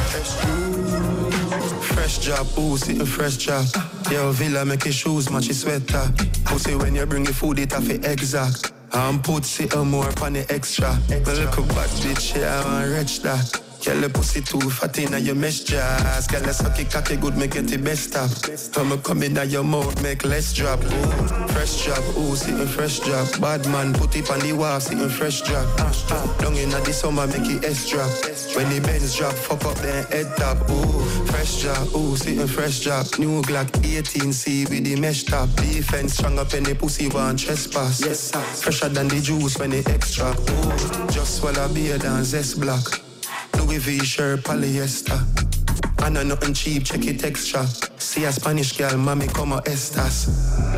Fresh 1.84 2.18
job, 2.18 2.48
ooh, 2.58 2.76
sitting 2.76 3.06
fresh 3.06 3.38
job. 3.38 3.68
Yo, 4.10 4.32
Villa 4.32 4.66
make 4.66 4.86
your 4.86 4.94
shoes 4.94 5.30
match 5.30 5.46
your 5.46 5.54
sweater. 5.54 6.12
Pussy 6.46 6.74
when 6.76 6.96
you 6.96 7.06
bring 7.06 7.24
your 7.24 7.36
food, 7.36 7.60
it 7.60 7.72
off 7.76 7.88
it 7.88 8.04
exact. 8.04 8.74
I'm 8.92 9.22
put 9.22 9.46
sit 9.46 9.76
a 9.76 9.86
more 9.86 10.10
upon 10.10 10.34
the 10.34 10.52
extra. 10.52 10.98
My 11.08 11.18
little 11.18 11.66
bad 11.66 11.90
bitch, 12.02 12.36
yeah, 12.36 12.64
I 12.66 12.66
want 12.66 12.90
rich 12.98 13.22
that. 13.22 13.62
Girl, 13.86 14.02
the 14.02 14.10
pussy 14.10 14.42
too 14.42 14.60
fat 14.72 14.98
inna 14.98 15.20
your 15.20 15.36
mesh 15.36 15.60
jazz. 15.60 16.26
Girl, 16.26 16.44
I 16.44 16.52
suck 16.54 16.80
it 16.80 16.90
cocky 16.90 17.18
good, 17.18 17.38
make 17.38 17.56
it 17.56 17.68
the 17.68 17.78
best 17.78 18.10
stop. 18.10 18.32
Come 18.74 19.00
come 19.04 19.22
inna 19.22 19.44
your 19.44 19.64
mouth, 19.64 20.02
make 20.02 20.26
less 20.26 20.54
drop. 20.54 20.84
Ooh, 20.84 21.48
fresh 21.50 21.86
drop, 21.86 22.04
ooh, 22.18 22.36
sitting 22.36 22.66
fresh 22.66 23.00
drop. 23.02 23.40
Bad 23.40 23.68
man, 23.68 23.94
put 23.94 24.16
it 24.16 24.32
on 24.32 24.40
the 24.40 24.54
wall, 24.54 24.80
sitting 24.80 25.08
fresh 25.08 25.42
job. 25.42 25.68
Long 26.42 26.56
inna 26.56 26.82
the 26.82 26.94
summer, 26.94 27.28
make 27.28 27.46
it 27.46 27.64
S 27.64 27.88
drop. 27.88 28.10
When 28.56 28.74
the 28.74 28.82
Benz 28.82 29.16
drop, 29.16 29.34
fuck 29.34 29.64
up 29.66 29.78
then 29.78 30.04
head 30.08 30.36
top. 30.36 30.68
Ooh, 30.68 31.06
fresh 31.28 31.62
drop, 31.62 31.94
ooh, 31.94 32.16
sitting 32.16 32.48
fresh 32.48 32.80
drop. 32.80 33.06
New 33.20 33.44
Glock 33.44 33.70
18C 33.86 34.68
with 34.68 34.84
the 34.84 34.96
mesh 34.96 35.26
top. 35.26 35.48
Defense 35.58 36.14
strong 36.16 36.40
up 36.40 36.52
in 36.56 36.64
the 36.64 36.74
pussy 36.74 37.08
one 37.10 37.38
trespass. 37.38 38.02
Yes, 38.02 38.32
sir. 38.32 38.40
Fresher 38.40 38.90
than 38.90 39.10
the 39.10 39.22
juice 39.22 39.60
when 39.60 39.74
it 39.74 39.88
extra. 39.90 40.32
Ooh, 40.32 41.08
just 41.12 41.38
swallow 41.38 41.72
beer 41.72 42.00
than 42.00 42.24
zest 42.24 42.60
block. 42.60 43.05
Louis 43.58 43.78
V 43.80 44.00
shirt, 44.04 44.44
polyester. 44.44 45.20
I 46.00 46.10
know 46.10 46.24
nothing 46.24 46.54
cheap, 46.54 46.84
check 46.84 47.06
it 47.06 47.24
extra. 47.24 47.66
See 47.98 48.26
a 48.26 48.32
Spanish 48.32 48.78
girl, 48.78 48.98
mommy 48.98 49.28
como 49.28 49.60
estas. 49.62 50.28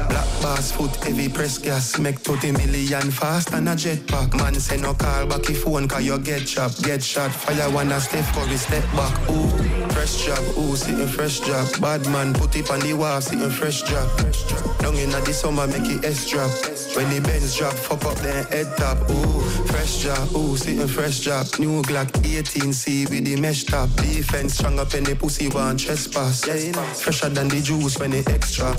Black 0.08 0.28
bass 0.42 0.72
foot, 0.72 0.96
heavy 1.04 1.28
press 1.28 1.58
gas. 1.58 2.00
Make 2.00 2.20
30 2.20 2.54
million 2.54 3.12
fast 3.12 3.52
and 3.54 3.68
a 3.68 3.74
jetpack. 3.74 4.34
Man 4.36 4.56
say 4.56 4.78
no 4.78 4.94
call 4.94 5.28
back 5.28 5.50
if 5.50 5.64
phone 5.64 5.88
cause 5.88 6.06
you 6.06 6.18
get 6.20 6.46
chopped. 6.46 6.82
Get 6.84 7.04
shot, 7.04 7.32
fire 7.32 7.70
one 7.72 7.92
a 7.92 8.00
step 8.00 8.26
Curry 8.34 8.58
step 8.58 8.84
back. 8.94 9.30
Ooh, 9.30 9.77
fresh 9.98 10.26
job, 10.28 10.58
ooh, 10.60 10.76
sitting 10.76 11.08
fresh 11.08 11.39
job. 11.39 11.66
Bad 11.82 12.06
man, 12.10 12.32
put 12.34 12.56
it 12.56 12.70
on 12.70 12.80
the 12.82 12.93
wall, 12.93 13.20
sitting 13.20 13.50
fresh 13.50 13.82
job. 13.82 14.08
Long 14.84 14.95
inna 14.95 15.20
the 15.22 15.34
summer, 15.34 15.66
make 15.66 15.89
it 15.89 16.06
S 16.06 16.30
drop. 16.30 16.52
When 16.95 17.10
the 17.10 17.20
Benz 17.22 17.58
drop, 17.58 17.74
fuck 17.74 18.06
up 18.06 18.16
then 18.18 18.45
head 18.45 18.68
top. 18.78 18.98
Ooh, 19.10 19.41
fresh 19.66 20.04
job, 20.04 20.36
ooh, 20.36 20.56
sitting 20.56 20.88
fresh 20.88 21.20
job. 21.22 21.48
New 21.58 21.82
Glock 21.82 22.12
18C 22.22 23.10
with 23.10 23.26
the 23.26 23.41
mesh 23.41 23.64
top. 23.64 23.89
Defense 23.95 24.54
strong 24.54 24.78
up 24.78 24.93
in 24.93 25.04
the 25.04 25.16
pussy 25.16 25.50
one 25.50 25.78
trespass. 25.78 26.45
Fresher 27.02 27.30
than 27.30 27.48
the 27.48 27.60
juice 27.60 27.98
when 27.98 28.14
it 28.14 28.30
extra. 28.30 28.70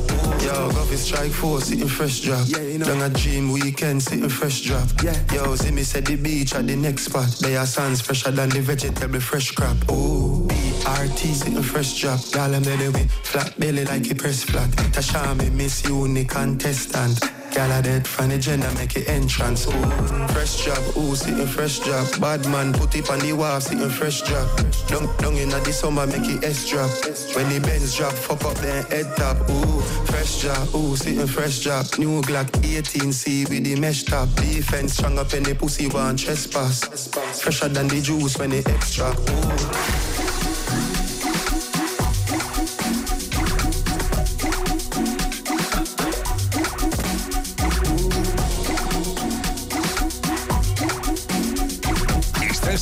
Yo, 0.45 0.71
go 0.71 0.85
strike 0.95 1.33
force, 1.33 1.65
sitting 1.65 1.89
fresh 1.89 2.21
drop. 2.21 2.47
Down 2.47 3.03
a 3.03 3.09
dream 3.11 3.51
weekend, 3.51 4.03
sitting 4.03 4.29
fresh 4.29 4.61
drop. 4.61 4.89
Yo, 5.33 5.57
see 5.57 5.73
me 5.73 5.83
said 5.83 6.07
the 6.07 6.15
beach 6.15 6.55
at 6.55 6.69
the 6.69 6.77
next 6.77 7.07
spot. 7.07 7.29
They 7.41 7.57
are 7.57 7.67
sands 7.67 8.01
fresher 8.01 8.31
than 8.31 8.51
the 8.51 8.61
vegetable 8.61 9.21
fresh 9.21 9.51
crop. 9.51 9.77
Ooh, 9.91 10.47
BRT 10.85 11.35
sitting 11.35 11.63
fresh 11.63 12.01
drop. 12.01 12.21
Y'all 12.35 12.55
am 12.55 12.63
belly 12.63 12.89
with 12.89 13.11
flat 13.11 13.59
belly 13.59 13.85
like 13.85 14.11
a 14.11 14.15
press 14.15 14.45
flat. 14.45 14.71
Tasha 14.93 15.37
me 15.39 15.51
miss 15.51 15.85
uni 15.85 16.25
contestant. 16.25 17.21
Girl 17.55 17.73
a 17.73 17.83
dead 17.83 18.07
from 18.07 18.29
the 18.29 18.39
gender 18.39 18.71
make 18.75 18.95
it 18.97 19.09
entrance. 19.09 19.67
Ooh, 19.67 20.29
fresh 20.29 20.65
job, 20.65 20.97
ooh, 20.97 21.15
sitting 21.15 21.47
fresh 21.47 21.79
job. 21.81 22.07
Bad 22.21 22.47
man 22.49 22.73
put 22.73 22.95
it 22.95 23.09
on 23.11 23.19
the 23.21 23.33
wall, 23.33 23.61
sitting 23.61 23.89
fresh 23.89 24.23
job. 24.23 24.47
Down, 24.89 25.07
down 25.17 25.35
inna 25.35 25.59
the 25.61 25.73
summer 25.73 26.07
make 26.07 26.29
it 26.29 26.45
S 26.45 26.69
drop. 26.69 26.91
When 27.35 27.49
the 27.49 27.61
Benz 27.61 27.97
drop, 27.97 28.13
fuck 28.13 28.45
up 28.45 28.57
then 28.59 28.85
head 28.87 29.17
top. 29.17 29.49
Ooh, 29.51 29.81
fresh 30.07 30.43
job, 30.43 30.75
ooh, 30.75 30.95
sitting 30.97 31.27
fresh 31.27 31.61
job. 31.61 31.87
New 31.99 32.21
Glock 32.23 32.51
18C 32.61 33.49
with 33.49 33.65
the 33.65 33.77
mesh 33.81 34.05
top. 34.05 34.29
Defense 34.37 34.95
strong 34.95 35.19
up 35.19 35.33
in 35.33 35.43
the 35.43 35.55
pussy 35.55 35.89
one 35.89 36.17
trespass. 36.17 37.09
Fresher 37.41 37.69
than 37.69 37.89
the 37.89 38.01
juice 38.01 38.37
when 38.39 38.53
it 38.53 38.69
extra. 38.69 39.11
Ooh. 39.11 40.38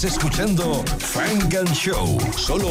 Escuchando 0.07 0.84
Funk 1.00 1.54
and 1.54 1.74
Show, 1.74 2.16
solo 2.36 2.70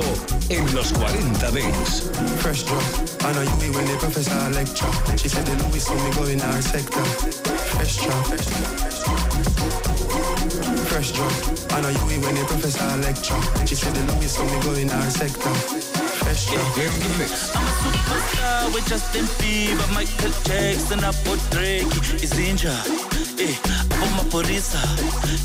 en 0.49 0.73
los 0.73 0.93
40 0.93 1.51
Dance. 1.51 2.09
Fresh 2.39 2.63
drop. 2.63 2.81
I 3.25 3.33
know 3.33 3.41
you 3.41 3.55
be 3.59 3.69
when 3.75 3.85
the 3.85 3.97
professor 3.99 4.49
lecture. 4.51 4.87
She 5.17 5.27
said 5.27 5.45
the 5.45 5.61
Louis 5.67 5.81
saw 5.81 5.95
me 5.95 6.11
go 6.15 6.23
in 6.31 6.39
our 6.39 6.61
sector. 6.61 7.03
Fresh 7.75 7.97
drop. 8.05 8.25
Fresh 10.87 11.11
drop. 11.11 11.31
I 11.73 11.81
know 11.81 11.89
you 11.89 12.05
be 12.07 12.17
when 12.25 12.35
the 12.35 12.45
professor 12.47 12.97
lecture. 13.03 13.67
She 13.67 13.75
said 13.75 13.93
the 13.93 14.13
Louis 14.13 14.29
saw 14.31 14.45
me 14.45 14.57
go 14.63 14.71
in 14.79 14.89
our 14.89 15.09
sector. 15.09 15.53
Fresh 16.23 16.45
drop. 16.51 16.77
I'm 16.77 17.19
a 17.19 17.27
superstar 17.83 18.73
with 18.73 18.87
Justin 18.87 19.25
Bieber, 19.39 19.93
Michael 19.93 20.31
Jackson, 20.45 20.99
hapo 20.99 21.35
Drake, 21.51 21.91
Izinja, 22.23 22.71
eh, 23.37 23.55
hapo 23.67 24.05
maporisa, 24.15 24.79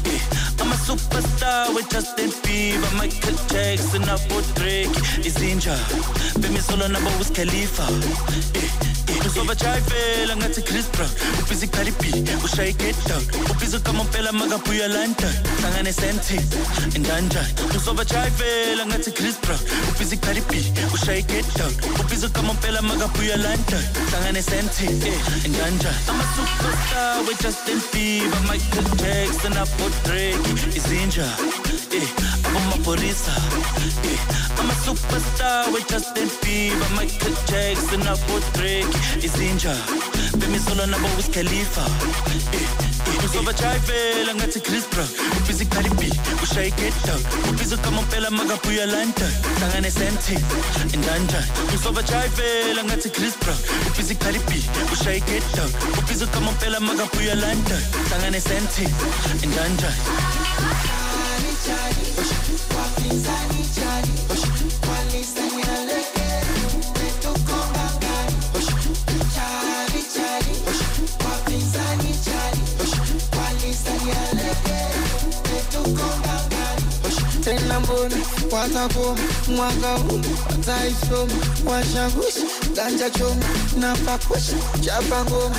eh. 0.07 0.50
I'm 0.71 0.77
a 0.77 0.83
superstar 0.83 1.75
with 1.75 1.91
Justin 1.91 2.31
Bieber, 2.45 2.97
Michael 2.97 3.35
Jackson, 3.49 4.03
hapo 4.03 4.41
Drake, 4.55 4.89
Izinja, 5.25 5.77
Bemi 6.39 6.61
solo 6.61 6.87
nabo 6.87 7.11
Wiz 7.19 7.31
Khalifa, 7.33 7.83
eh. 8.55 8.90
Uzova 9.31 9.55
chayivela 9.55 10.37
ngathi 10.37 10.63
Chris 10.63 10.87
Brown 10.91 11.11
ubhizi 11.41 11.69
Cardi 11.71 11.93
B 12.01 12.05
ushaye 12.45 12.73
get 12.77 12.97
down 13.07 13.23
ubhizi 13.51 13.79
kamompela 13.79 14.33
makabuya 14.33 14.89
London 14.89 15.33
hlangane 15.61 15.93
senti 15.93 16.35
indanjani 16.97 17.55
uzova 17.77 18.05
chayivela 18.05 18.87
ngathi 18.87 19.13
Chris 19.15 19.37
Brown 19.41 19.61
ubhizi 19.91 20.17
Cardi 20.17 20.41
B 20.51 20.55
ushaye 20.95 21.23
get 21.23 21.47
down 21.55 21.73
ubhizi 22.01 22.29
kamompela 22.29 22.83
makabuya 22.83 23.37
London 23.37 23.83
hlangane 24.11 24.43
senti 24.43 24.87
indanjani 25.47 26.01
I'm 26.11 26.19
a 26.21 26.27
superstar 26.35 27.27
with 27.29 27.41
Justin 27.41 27.79
Bieber 27.93 28.41
Michael 28.51 28.89
Jackson 28.99 29.53
abo 29.63 29.87
Drake 30.05 30.43
izinja 30.75 31.27
eh 31.95 32.09
abo 32.47 32.59
maporisa 32.71 33.33
eh. 34.11 34.19
I'm 34.59 34.69
a 34.69 34.75
superstar 34.85 35.73
with 35.73 35.89
Justin 35.89 36.29
Bieber 36.43 36.91
Michael 36.99 37.35
Jackson 37.47 38.03
abo 38.03 38.41
Drake 38.55 38.91
izinja. 39.23 39.75
Bemi 40.39 40.59
solo 40.59 40.87
nabo 40.87 41.09
Wiz 41.17 41.29
Khalifa 41.31 41.85
uzova 43.25 43.53
chayivela 43.55 44.35
ngathi 44.35 44.61
Chris 44.61 44.85
Brown 44.91 45.09
ubhizi 45.37 45.65
Cardi 45.67 45.91
B 45.99 46.11
ushaye 46.43 46.71
get 46.77 46.95
down 47.07 47.21
ubhizi 47.51 47.77
kamompela 47.77 48.31
makabuya 48.31 48.87
London 48.87 49.33
hlangane 49.59 49.91
senti 49.91 50.35
indanjani 50.95 51.47
uzova 51.75 52.03
chayivela 52.03 52.85
ngathi 52.85 53.11
Chris 53.11 53.35
Brown 53.43 53.59
ubhizi 53.89 54.15
Cardi 54.15 54.39
B 54.39 54.63
ushaye 54.93 55.21
get 55.21 55.45
down 55.57 55.71
ubhizi 55.99 56.27
kamompela 56.27 56.81
makabuya 56.81 57.35
London 57.35 57.83
hlangane 58.09 58.41
senti 58.41 58.85
indanjani 59.43 60.01
tena 77.45 77.81
mbona 77.81 78.17
watakoma 78.53 79.21
mwaka 79.49 79.95
huu 79.97 80.21
wataisoma 80.51 81.33
ganja 82.75 83.11
choma 83.11 83.45
na 83.77 83.97
pakusha 83.97 84.57
chapa 84.81 85.25
ngoma. 85.25 85.57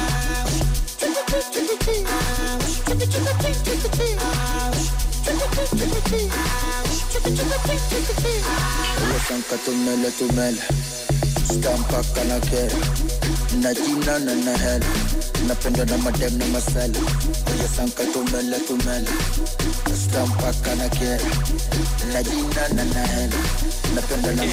Ulosanka 9.03 9.57
tumele 9.65 10.11
tumele 10.11 10.61
Stampaka 11.45 12.23
na 12.23 12.39
kera. 12.39 12.77
Na 13.61 13.73
jina 13.73 14.19
na 14.19 14.35
na 14.35 14.57
hela 14.57 14.85
Napenda 15.47 15.85
na 15.85 15.97
madem 15.97 16.37
na 16.37 16.45
masela. 16.45 16.99
Ulosanka 17.55 18.03
tumele 18.13 18.59
tumele 18.67 19.09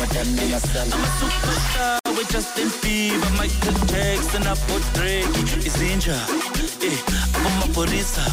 Madem 0.01 0.33
na 0.37 0.45
masela 0.47 1.98
with 2.19 2.31
Justin 2.33 2.69
Bieber, 2.83 3.31
Michael 3.39 3.79
Jackson, 3.87 4.43
Apo 4.43 4.75
Drake, 4.95 5.39
izinja, 5.69 6.19
eh, 6.83 6.99
abomapurisa, 7.35 8.25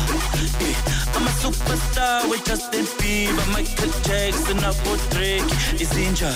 eh, 0.59 0.75
I'm 1.15 1.27
a 1.27 1.31
superstar 1.38 2.27
with 2.29 2.43
Justin 2.45 2.86
Bieber, 2.97 3.45
Michael 3.53 3.91
Jackson, 4.01 4.57
Apo 4.65 4.97
Drake, 5.11 5.45
izinja, 5.77 6.31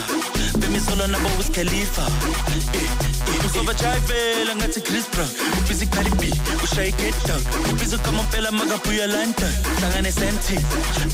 bemisolo 0.60 1.08
nabo 1.08 1.30
Wiz 1.38 1.50
Khalifa, 1.50 2.06
eh, 2.74 2.82
eh, 2.84 3.45
uzobajayivela 3.45 4.56
ngathi 4.56 4.82
Chris 4.82 5.06
Brown, 5.10 5.30
ubhizi 5.58 5.86
Cardi 5.88 6.32
ushaye 6.64 6.91
get 6.97 7.16
down, 7.26 7.41
ubhizi 7.74 7.97
kamampela 7.97 8.52
makabuya 8.52 9.08
London, 9.08 9.54
hlangane 9.80 10.12
senti, 10.12 10.56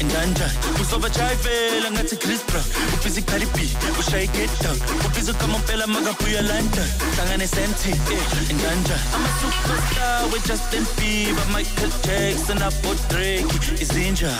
indanja, 0.02 0.52
uzobajayivela 0.82 1.92
ngathi 1.92 2.18
Chris 2.18 2.42
Brown, 2.48 2.66
ubhizi 2.94 3.22
Cardi 3.22 3.70
ushaye 4.00 4.28
get 4.28 4.52
down, 4.62 4.78
ubhizi 5.06 5.34
kamampela 5.34 5.88
makabuya 5.88 6.25
London, 6.34 6.88
hlangane 7.16 7.48
senti, 7.48 7.92
eh, 7.92 8.50
indanja, 8.50 8.96
I'm 9.14 9.24
a 9.26 9.30
superstar 9.40 10.32
with 10.32 10.46
Justin 10.48 10.84
Bieber, 10.98 11.46
Michael 11.52 11.92
Jackson, 12.04 12.62
Apo 12.62 12.94
Drake, 13.10 13.46
izinja, 13.80 14.32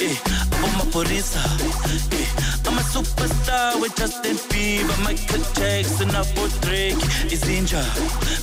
eh, 0.00 0.16
abomapurisa, 0.52 1.40
eh, 2.12 2.26
I'm 2.66 2.78
a 2.78 2.82
superstar 2.82 3.80
with 3.80 3.94
Justin 3.96 4.38
Bieber, 4.48 4.96
Michael 5.04 5.42
Jackson, 5.54 6.10
Apo 6.16 6.48
Drake, 6.62 6.98
izinja, 7.30 7.84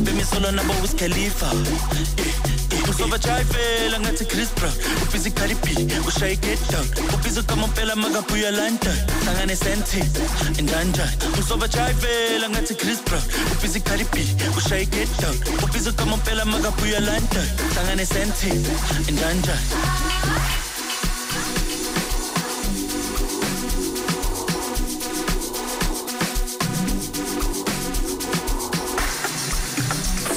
bemisolo 0.04 0.52
nabo 0.52 0.74
Wiz 0.82 0.94
Khalifa, 0.96 1.48
eh, 2.72 2.80
eh, 2.80 2.90
uzobajayivela 2.90 4.00
ngathi 4.00 4.26
Chris 4.26 4.50
Brown, 4.56 4.74
ubhizi 5.04 5.32
Cardi 5.32 5.56
B, 5.56 5.68
ushaye 6.08 6.36
get 6.42 6.60
down, 6.72 6.86
ubhizi 7.14 7.42
kamampela 7.44 7.96
makabuya 7.96 8.52
London, 8.52 8.96
hlangane 9.24 9.56
senti, 9.56 10.00
indanja, 10.60 11.06
uzobajayivela 11.40 12.50
ngathi 12.50 12.76
Chris 12.76 13.02
Brown, 13.06 13.24
ubhizi 13.52 13.80
Cardi 13.82 14.06
B, 14.14 14.20
ushaye 14.58 14.86
get 14.86 15.10
down, 15.22 15.36
ubhizi 15.64 15.92
kamampela 15.92 16.46
makabuya 16.46 17.00
London, 17.00 17.46
hlangane 17.74 18.06
senti, 18.06 18.50
indanja. 19.10 19.56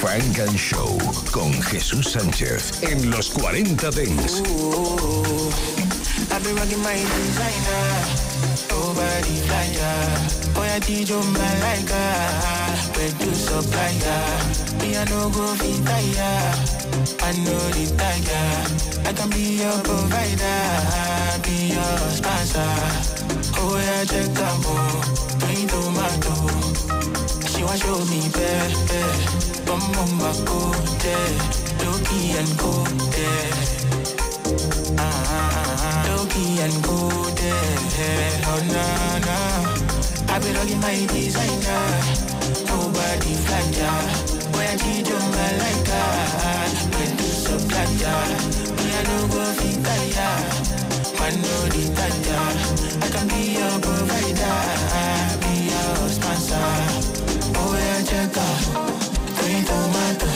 Funk 0.08 0.38
and 0.38 0.56
Show 0.56 0.96
con 1.30 1.52
Jesús 1.64 2.12
Sánchez 2.12 2.82
en 2.82 3.10
los 3.10 3.28
40 3.28 3.90
Dance. 3.90 4.40
Ooh, 4.40 5.50
I 6.32 6.38
be 6.40 6.50
rocking 6.54 6.82
my 6.82 6.94
designer. 6.96 7.84
Nobody 8.70 9.36
flyer. 9.44 10.54
Boy, 10.54 10.66
I 10.74 10.80
teach 10.80 11.10
you 11.10 11.20
my 11.20 11.52
like 11.60 11.92
Where 12.96 13.10
to 13.10 13.34
supplier. 13.34 14.22
Me, 14.80 14.96
I 14.96 15.04
no 15.10 15.28
go 15.28 15.46
fit 15.56 15.84
tire. 15.84 16.54
I 17.20 17.32
know 17.44 17.68
the 17.76 17.84
tiger. 17.98 19.08
I 19.08 19.12
can 19.12 19.28
be 19.28 19.60
your 19.60 19.78
provider. 19.82 20.60
Be 21.44 21.74
your 21.74 21.98
sponsor. 22.16 22.72
Oh, 23.60 23.76
yeah, 23.76 24.04
check 24.06 24.40
out. 24.40 25.27
Want 27.68 27.80
show 27.82 28.00
me 28.08 28.20
bad, 28.32 28.72
Bum 29.66 29.82
bum 29.92 30.10
my 30.16 30.32
go 30.48 30.72
there. 31.04 31.36
Loki 31.84 32.32
and 32.40 32.52
there. 33.12 33.52
Ah, 34.96 35.04
ah, 35.04 35.76
ah, 35.84 36.04
Loki 36.08 36.60
and 36.64 36.82
there. 37.36 38.40
Oh 38.48 38.60
na 38.72 38.84
na. 39.20 39.36
I 40.32 40.38
be 40.40 40.48
rocking 40.56 40.80
my 40.80 40.96
designer. 41.12 41.84
Nobody 42.72 43.36
ya. 43.76 43.92
Boy 44.48 44.64
I 44.64 44.76
you 45.04 45.20
my 45.36 45.50
like 45.60 45.92
When 46.96 47.12
to 47.20 47.28
supply 47.44 47.84
ya. 48.00 48.14
Me 48.80 48.96
I 48.96 49.02
no 49.12 49.18
go 49.28 49.44
fit 49.60 49.84
ya. 50.16 50.28
Man 51.20 51.36
no 51.44 51.54
the 51.68 51.84
tanja. 51.92 52.38
I 53.04 53.08
can 53.12 53.28
be 53.28 53.60
your 53.60 53.76
provider. 53.84 54.56
Be 55.44 55.52
your 55.68 56.08
sponsor. 56.08 57.37
Oh 58.10 58.14
yeah, 58.14 58.26
check 58.26 58.36
out. 58.38 58.62
Green 59.38 59.64
tomato. 59.64 60.28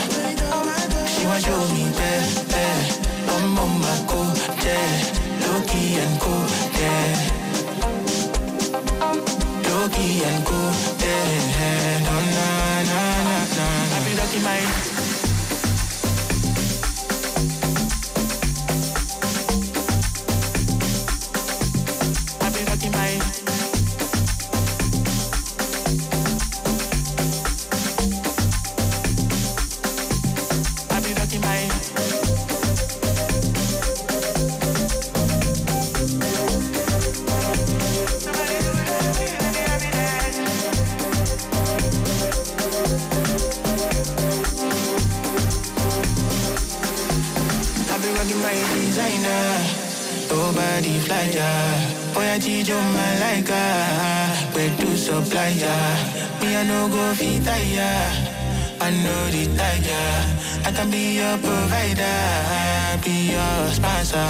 She 1.06 1.26
want 1.26 1.42
show 1.44 1.60
me 1.72 1.84
bad, 1.92 2.48
bad. 2.48 3.06
Bum 3.26 3.54
bum 3.54 3.80
my 3.80 4.04
go, 4.08 4.20
yeah. 4.64 4.92
Loki 5.40 5.96
and 5.96 6.20
go, 6.20 6.34
yeah. 6.80 7.12
Loki 9.68 10.24
and 10.24 10.44
go, 10.44 10.60
yeah. 11.00 11.98
No, 12.04 12.14
na, 12.36 12.46
na, 12.90 13.00
na, 13.24 13.38
na. 13.56 13.66
I 13.96 14.04
be 14.04 14.12
rocking 14.18 14.42
my. 14.42 14.91
Nobody 50.82 50.98
fly 50.98 51.30
ya. 51.30 51.48
Boy, 52.12 52.26
I 52.26 52.38
teach 52.40 52.68
you 52.68 52.74
my 52.74 53.18
like 53.22 53.48
Where 54.52 54.68
to 54.78 54.96
supply 54.96 55.54
ya. 55.54 55.70
Me, 56.42 56.56
I 56.56 56.64
no 56.66 56.88
go 56.88 57.14
fit 57.14 57.46
ya. 57.46 57.86
I 58.82 58.90
know 58.90 59.22
the 59.30 59.46
tiger. 59.54 60.10
I 60.66 60.72
can 60.74 60.90
be 60.90 61.22
your 61.22 61.38
provider. 61.38 62.18
Be 63.04 63.30
your 63.30 63.70
sponsor. 63.70 64.26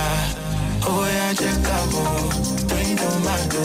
Oh, 0.84 1.08
yeah, 1.08 1.32
check 1.32 1.64
out. 1.72 1.88
Bring 2.68 2.96
tomato. 3.00 3.64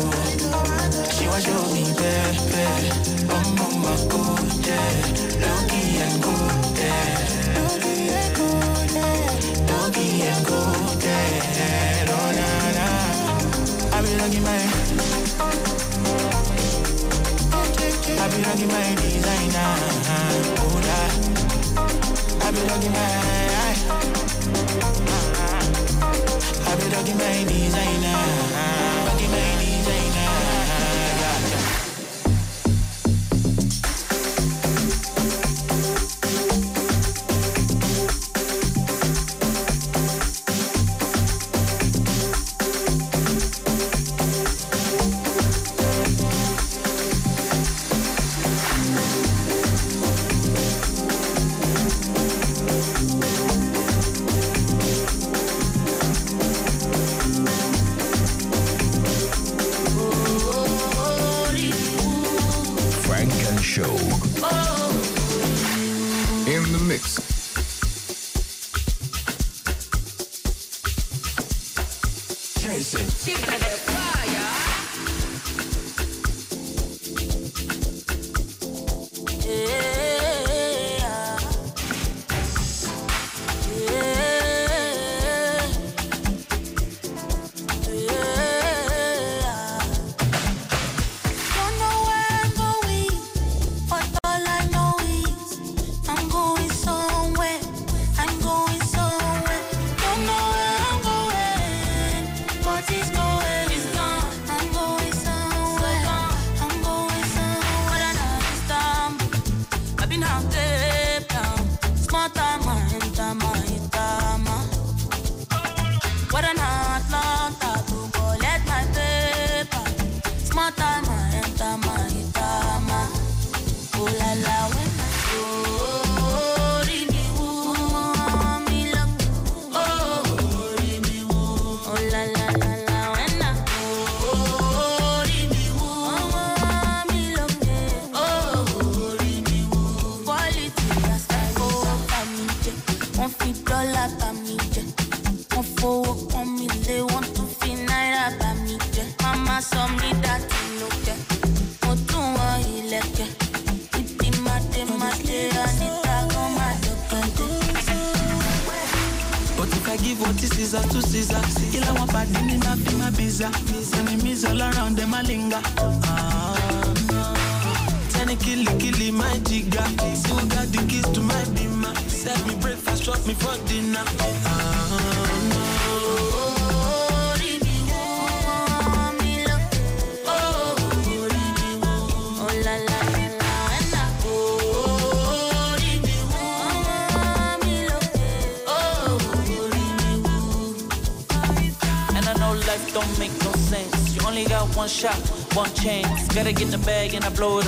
She 1.11 1.27
want 1.27 1.43
show 1.43 1.59
me 1.75 1.91
bad, 1.91 2.35
bad. 2.55 2.83
Bum, 3.27 3.47
bum, 3.57 3.73
my 3.83 3.99
go, 4.07 4.21
yeah. 4.63 5.43
Loki 5.43 5.81
and 6.07 6.23
go, 6.23 6.35
yeah. 6.79 7.03
Loki 7.51 7.93
and 8.15 8.31
go, 8.37 8.47
yeah. 8.95 9.75
Loki 9.75 10.07
and 10.23 10.45
go, 10.47 10.59
yeah. 11.03 11.86
My. 14.27 14.51
I 18.19 18.27
be 18.27 18.37
rocking 18.43 18.67
my 18.67 18.95
designer. 18.95 19.71
Oh, 20.59 20.81
da. 20.83 20.99
I 22.45 22.51
be 22.51 22.59
rocking 22.67 22.91
my. 22.91 22.99
I 26.59 26.75
be 26.75 26.85
rocking 26.93 27.17
my 27.17 27.43
designer. 27.47 28.15
Rocking 29.05 29.31
my 29.31 29.37
designer. 29.37 29.66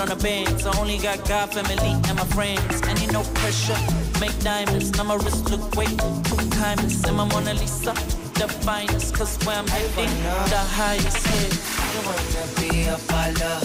The 0.10 0.16
bands. 0.16 0.66
I 0.66 0.76
only 0.80 0.98
got 0.98 1.28
God, 1.28 1.54
family, 1.54 1.94
and 2.08 2.16
my 2.18 2.26
friends. 2.34 2.82
I 2.84 2.94
need 2.94 3.14
no 3.14 3.22
pressure. 3.40 3.78
Make 4.20 4.38
diamonds, 4.40 4.92
now 4.98 5.04
my 5.04 5.16
wrist 5.16 5.50
look 5.52 5.76
way 5.76 5.86
too 5.86 6.50
timeless. 6.50 7.04
And 7.04 7.16
my 7.18 7.26
Mona 7.26 7.54
Lisa, 7.54 7.94
the 8.34 8.48
finest. 8.66 9.14
Cause 9.14 9.38
where 9.46 9.58
I'm 9.58 9.68
heading, 9.68 10.14
the 10.50 10.64
highest 10.78 11.28
hit. 11.28 11.54
You 11.94 12.02
wanna 12.08 12.46
be 12.58 12.70
a 12.90 12.98
baller. 13.10 13.60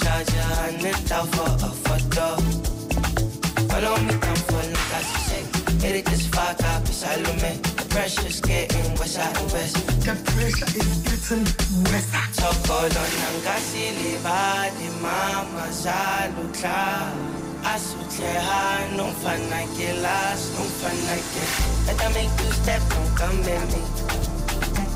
Charge 0.00 0.32
a 0.32 0.46
hundred 0.60 0.96
for 1.34 1.50
a 1.68 1.70
photo. 1.84 2.26
Follow 3.68 3.96
me 4.06 4.14
down 4.24 4.38
for 4.48 4.64
look 4.72 4.90
as 4.98 5.06
you 5.12 5.20
say. 5.28 5.42
It 5.98 6.06
just 6.06 6.34
fuck 6.34 6.62
up, 6.64 6.82
it's 6.82 6.96
Salome. 6.96 7.60
The 7.60 7.73
pressure's 7.94 8.40
getting 8.40 8.90
worse 8.98 9.16
and 9.18 9.38
worse. 9.52 9.72
The 10.02 10.14
pressure 10.26 10.70
is 10.82 10.92
getting 11.06 11.46
worse. 11.86 12.08
Chokolo 12.36 13.04
nangasili 13.18 14.12
badi 14.24 14.88
mama 15.02 15.66
zalutla. 15.82 16.80
Asutle 17.72 18.32
ha, 18.46 18.60
no 18.96 19.06
fun 19.22 19.42
like 19.48 19.78
it 19.78 19.96
last, 20.02 20.52
no 20.54 20.62
fun 20.80 20.96
like 21.08 21.34
it. 21.42 21.50
Let 21.86 22.02
I 22.04 22.08
make 22.18 22.34
you 22.42 22.50
step, 22.60 22.82
don't 22.90 23.10
come 23.16 23.40
at 23.54 23.64
me. 23.72 23.82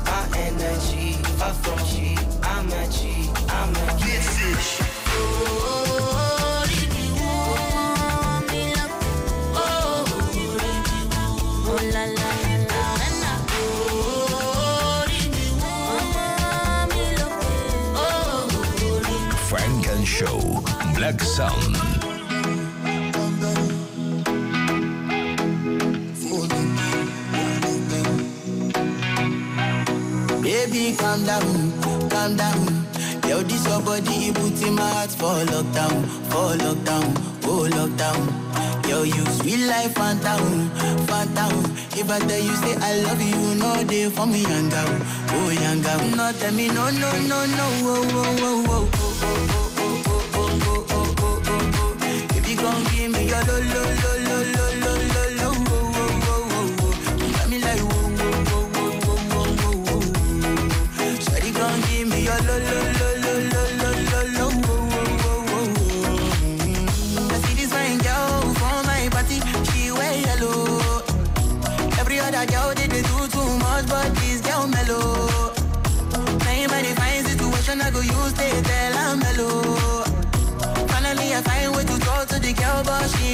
My 0.05 0.21
energy, 0.45 1.07
far 1.39 1.53
from 1.63 1.79
G. 1.87 2.17
I'm 2.43 2.67
a 2.67 2.83
G, 2.95 2.99
I'm 3.47 3.75
a 3.83 3.85
G. 3.99 4.01
Is 4.11 4.29
Oh, 5.15 6.65
rini 6.67 7.05
woo, 11.65 12.18
Funk 19.99 20.07
Show. 20.07 20.63
Black 20.95 21.19
Sound. 21.21 21.75
Baby, 30.41 30.95
calm 30.95 31.25
down, 31.25 32.09
calm 32.09 32.37
down. 32.37 32.87
Yo, 33.27 33.43
this 33.43 33.65
your 33.67 33.81
body, 33.81 34.31
it 34.31 34.61
in 34.63 34.75
my 34.75 34.89
heart 34.89 35.11
for 35.11 35.35
lockdown, 35.51 36.05
for 36.31 36.55
lockdown, 36.63 37.07
oh 37.43 37.67
lockdown. 37.69 38.87
Yo, 38.87 39.03
you 39.03 39.25
sweet 39.25 39.67
life, 39.67 39.93
phantom, 39.95 40.69
phantom. 41.07 41.65
If 41.91 42.09
I 42.09 42.19
tell 42.19 42.39
you 42.39 42.55
say 42.55 42.75
I 42.79 43.01
love 43.01 43.21
you, 43.21 43.55
no 43.55 43.83
day 43.83 44.09
for 44.09 44.25
me, 44.25 44.43
young 44.43 44.69
girl, 44.69 45.01
oh 45.31 45.49
young 45.49 45.81
girl. 45.81 46.15
No, 46.15 46.31
tell 46.31 46.53
me 46.53 46.67
no, 46.69 46.89
no, 46.89 47.11
no, 47.27 47.45
no, 47.45 47.67
oh, 47.83 48.07
oh, 48.13 48.65
oh, 48.69 48.89
oh, 48.93 49.08
la 53.47 53.59
la 53.59 53.93
la 53.93 53.98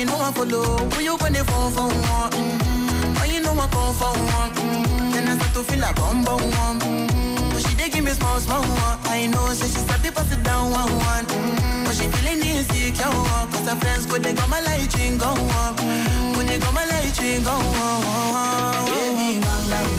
but 0.03 0.11
she 0.11 0.25
ain't 0.25 0.35
follow. 0.35 0.77
Who 0.91 1.01
you 1.03 1.17
gonna 1.17 1.43
phone 1.45 1.71
for 1.71 1.87
one? 1.87 2.31
Mm-hmm. 2.31 3.17
Oh, 3.19 3.25
you 3.31 3.41
know 3.41 3.51
I 3.53 3.67
come 3.67 3.93
for 3.95 4.11
one. 4.11 4.51
Mm-hmm. 4.51 5.11
Then 5.11 5.27
I 5.29 5.35
start 5.37 5.53
to 5.53 5.63
feel 5.71 5.83
a 5.83 5.93
bum 5.93 6.23
bum 6.23 6.41
one. 6.41 6.79
Mm-hmm. 6.79 7.49
But 7.53 7.61
she 7.63 7.75
dey 7.77 7.89
give 7.89 8.03
me 8.03 8.11
small 8.11 8.39
small 8.39 8.61
one. 8.61 8.99
I 9.05 9.27
know, 9.27 9.47
say 9.53 9.67
she 9.67 9.79
start 9.85 10.01
to 10.03 10.11
pass 10.11 10.31
it 10.33 10.43
down 10.43 10.71
one 10.71 10.91
one. 10.91 11.25
Mm-hmm. 11.25 11.83
But 11.85 11.95
she 11.95 12.07
feeling 12.07 12.43
insecure 12.43 13.07
one. 13.07 13.47
Cause 13.51 13.67
her 13.69 13.75
friends 13.75 14.05
go 14.05 14.17
they 14.17 14.33
go 14.33 14.45
my 14.47 14.59
light 14.61 14.91
ring 14.97 15.17
go 15.17 15.29
on. 15.29 15.75
Mm-hmm. 15.75 16.37
When 16.37 16.45
they 16.47 16.59
go 16.59 16.71
my 16.71 16.85
light 16.85 17.15
ring 17.21 17.43
go 17.43 17.51
on. 17.55 18.85
Baby, 18.91 19.39
calm 19.43 19.63
down, 19.71 19.89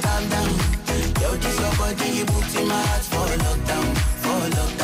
calm 0.00 0.24
down. 0.32 0.50
Yo, 1.20 1.28
this 1.36 1.58
your 1.60 1.72
body, 1.76 2.08
you 2.18 2.24
put 2.26 2.48
in 2.56 2.68
my 2.68 2.80
heart 2.88 3.04
for 3.12 3.28
lockdown, 3.44 3.88
for 4.22 4.40
lockdown, 4.56 4.83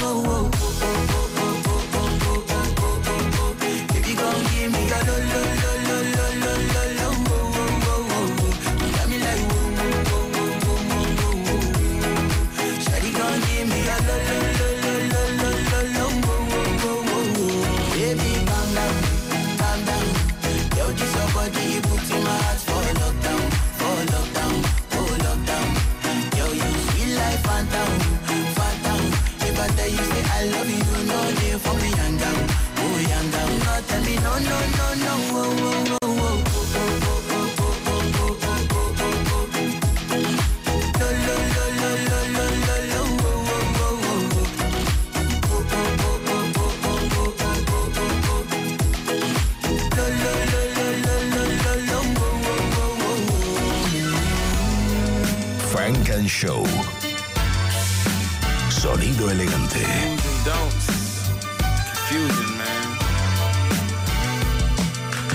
Show. 56.41 56.63
Sonido 58.71 59.29
elegante. 59.29 59.85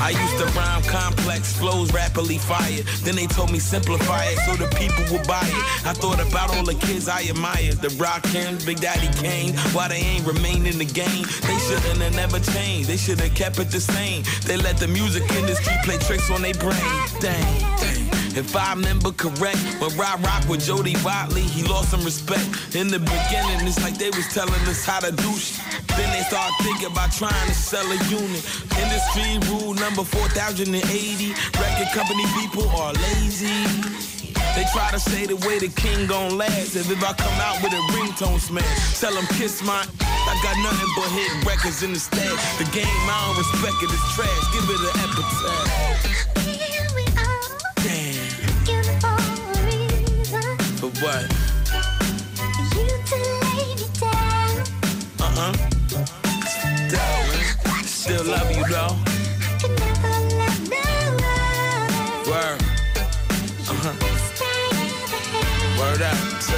I 0.01 0.11
used 0.11 0.39
to 0.39 0.47
rhyme 0.59 0.83
complex 0.83 1.57
flows 1.57 1.93
rapidly 1.93 2.39
fired. 2.39 2.87
Then 3.05 3.15
they 3.15 3.29
told 3.29 3.53
me 3.53 3.61
simplify 3.61 4.25
it 4.25 4.39
so 4.47 4.57
the 4.57 4.67
people 4.75 5.05
would 5.13 5.25
buy 5.29 5.45
it. 5.45 5.87
I 5.87 5.93
thought 5.93 6.19
about 6.19 6.57
all 6.57 6.65
the 6.65 6.75
kids 6.75 7.07
I 7.09 7.23
admire. 7.29 7.75
The 7.75 7.91
Rockin', 7.91 8.59
Big 8.67 8.81
Daddy 8.81 9.09
Kane. 9.23 9.55
Why 9.75 9.87
they 9.87 10.03
ain't 10.03 10.27
remain 10.27 10.67
in 10.67 10.77
the 10.77 10.85
game? 10.85 11.25
They 11.43 11.59
shouldn't 11.69 12.03
have 12.03 12.17
never 12.17 12.41
changed. 12.41 12.89
They 12.89 12.97
should 12.97 13.21
have 13.21 13.35
kept 13.37 13.61
it 13.61 13.71
the 13.71 13.81
same. 13.81 14.25
They 14.45 14.57
let 14.57 14.79
the 14.79 14.89
music 14.89 15.23
industry 15.35 15.77
play 15.85 15.99
tricks 15.99 16.33
on 16.33 16.43
their 16.43 16.55
brain. 16.55 16.83
Dang, 17.21 17.61
dang. 17.79 17.96
If 18.37 18.55
I 18.55 18.75
remember 18.75 19.13
correct, 19.13 19.57
when 19.81 19.89
Rakim 19.97 20.23
rocked 20.23 20.47
with 20.47 20.61
Jody 20.61 20.95
Watley, 21.03 21.41
he 21.41 21.65
lost 21.65 21.91
some 21.91 22.05
respect. 22.05 22.77
In 22.77 22.89
the 22.89 23.01
beginning, 23.01 23.65
it's 23.65 23.81
like 23.81 23.97
they 23.97 24.11
was 24.11 24.29
telling 24.29 24.61
us 24.69 24.85
how 24.85 25.01
to 25.01 25.11
do 25.11 25.33
shit. 25.41 25.65
Then 25.97 26.05
they 26.13 26.21
start 26.29 26.53
thinking 26.61 26.93
about 26.93 27.13
trying 27.17 27.33
to 27.49 27.55
sell 27.57 27.89
a 27.89 27.97
unit. 28.13 28.45
Industry 28.77 29.41
rule 29.49 29.73
number 29.73 30.05
4080. 30.05 30.69
Record 30.69 31.89
company 31.97 32.29
people 32.37 32.69
are 32.77 32.93
lazy. 33.09 33.57
They 34.53 34.69
try 34.69 34.93
to 34.93 35.01
say 35.01 35.25
the 35.25 35.37
way 35.49 35.59
the 35.59 35.73
king 35.73 36.07
gon' 36.07 36.37
last. 36.37 36.77
If, 36.77 36.93
if 36.93 37.01
I 37.01 37.17
come 37.17 37.41
out 37.41 37.63
with 37.65 37.73
a 37.73 37.81
ringtone 37.97 38.39
smash, 38.39 39.01
tell 39.01 39.15
them 39.15 39.25
kiss 39.41 39.65
my. 39.65 39.81
I 39.81 40.33
got 40.45 40.61
nothing 40.61 40.93
but 40.93 41.09
hit 41.09 41.33
records 41.49 41.83
in 41.83 41.95
the 41.95 42.01
stash. 42.01 42.37
The 42.61 42.69
game, 42.69 42.85
I 42.85 43.17
don't 43.33 43.41
respect 43.41 43.81
it's 43.81 43.97
trash. 44.13 44.45
Give 44.53 44.69
it 44.69 44.81
an 44.85 45.09
epitaph. 45.09 46.36
For 50.97 51.13
down. 51.13 51.29
Uh 55.21 55.31
huh. 55.37 55.53
Still 57.85 58.25
love 58.25 58.51
you 58.57 58.65
though. 58.67 59.16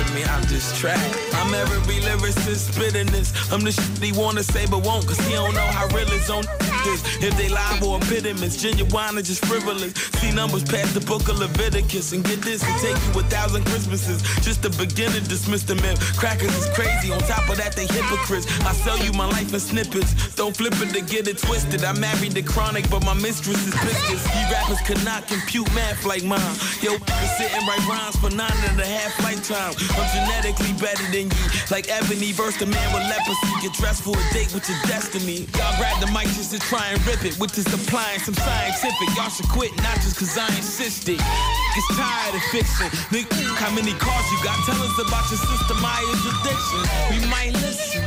Up 0.08 0.14
me, 0.14 0.24
I'm 0.24 0.44
just 0.46 0.76
trapped. 0.76 1.16
I'm 1.34 1.52
every 1.54 2.00
lyricist 2.00 2.72
spitting 2.72 3.06
this. 3.06 3.32
I'm 3.52 3.60
the 3.60 3.72
shit 3.72 3.98
he 3.98 4.12
wanna 4.12 4.42
say 4.42 4.66
but 4.66 4.84
won't, 4.84 5.06
cause 5.06 5.18
he 5.26 5.34
don't 5.34 5.54
know 5.54 5.68
how 5.76 5.86
real 5.94 6.06
his 6.08 6.30
own 6.30 6.44
is. 6.86 7.02
If 7.22 7.36
they 7.36 7.48
lie 7.48 7.80
or 7.84 7.96
impediments, 7.96 8.56
genuine 8.60 9.18
or 9.18 9.22
just 9.22 9.44
frivolous. 9.44 9.92
See 10.20 10.32
numbers 10.32 10.64
past 10.64 10.94
the 10.94 11.00
book 11.00 11.28
of 11.28 11.38
Leviticus. 11.38 12.12
And 12.12 12.24
get 12.24 12.40
this, 12.42 12.62
it 12.62 12.76
take 12.80 12.98
you 13.06 13.20
a 13.20 13.24
thousand 13.24 13.64
Christmases 13.66 14.22
just 14.42 14.62
to 14.62 14.70
begin 14.70 15.12
to 15.12 15.20
dismiss 15.20 15.62
the 15.62 15.74
myth. 15.76 15.98
Crackers 16.16 16.54
is 16.56 16.68
crazy, 16.74 17.12
on 17.12 17.20
top 17.20 17.48
of 17.48 17.56
that, 17.58 17.74
they 17.74 17.86
hypocrites. 17.86 18.46
I 18.62 18.72
sell 18.72 18.98
you 18.98 19.12
my 19.12 19.26
life 19.26 19.52
in 19.52 19.60
snippets. 19.60 20.34
Don't 20.34 20.56
flip 20.56 20.74
it 20.80 20.92
to 20.94 21.00
get 21.00 21.28
it 21.28 21.38
twisted. 21.38 21.84
I 21.84 21.92
married 21.98 22.32
the 22.32 22.42
chronic, 22.42 22.88
but 22.90 23.04
my 23.04 23.14
mistress 23.14 23.66
is 23.66 23.74
pistis. 23.74 24.22
You 24.34 24.52
rappers 24.52 24.80
could 24.86 25.02
not 25.04 25.26
compute 25.28 25.68
math 25.74 26.04
like 26.04 26.24
mine. 26.24 26.56
Yo, 26.80 26.96
sitting 27.36 27.66
right 27.66 27.84
rhymes 27.88 28.16
for 28.16 28.30
nine 28.30 28.60
and 28.68 28.80
a 28.80 28.86
half 28.86 29.12
lifetime. 29.22 29.74
I'm 29.98 30.06
genetically 30.14 30.72
better 30.78 31.02
than 31.10 31.26
you. 31.26 31.44
Like 31.70 31.90
Ebony 31.90 32.30
versus 32.32 32.58
the 32.62 32.66
man 32.66 32.86
with 32.94 33.02
leprosy. 33.10 33.50
Get 33.60 33.74
dressed 33.74 34.02
for 34.02 34.14
a 34.14 34.24
date 34.32 34.54
with 34.54 34.68
your 34.70 34.78
destiny. 34.86 35.50
Y'all 35.58 35.74
grab 35.76 35.98
the 36.00 36.06
mic 36.14 36.30
just 36.38 36.54
to 36.54 36.58
try 36.58 36.86
and 36.88 36.98
rip 37.06 37.24
it. 37.24 37.38
With 37.38 37.52
this 37.52 37.66
applying 37.66 38.20
some 38.20 38.34
scientific. 38.34 39.08
Y'all 39.18 39.28
should 39.28 39.48
quit, 39.50 39.74
not 39.82 39.96
just 40.00 40.16
cause 40.18 40.38
I 40.38 40.46
insisted. 40.54 41.18
It's 41.18 41.88
tired 41.98 42.34
of 42.34 42.42
fixing. 42.54 42.90
Nigga, 43.10 43.34
how 43.58 43.74
many 43.74 43.92
cars 43.98 44.26
you 44.30 44.38
got? 44.46 44.56
Tell 44.64 44.78
us 44.78 44.96
about 45.02 45.26
your 45.30 45.42
sister 45.42 45.74
Maya's 45.82 46.22
addiction. 46.30 46.80
We 47.10 47.18
might 47.26 47.52
listen. 47.58 48.06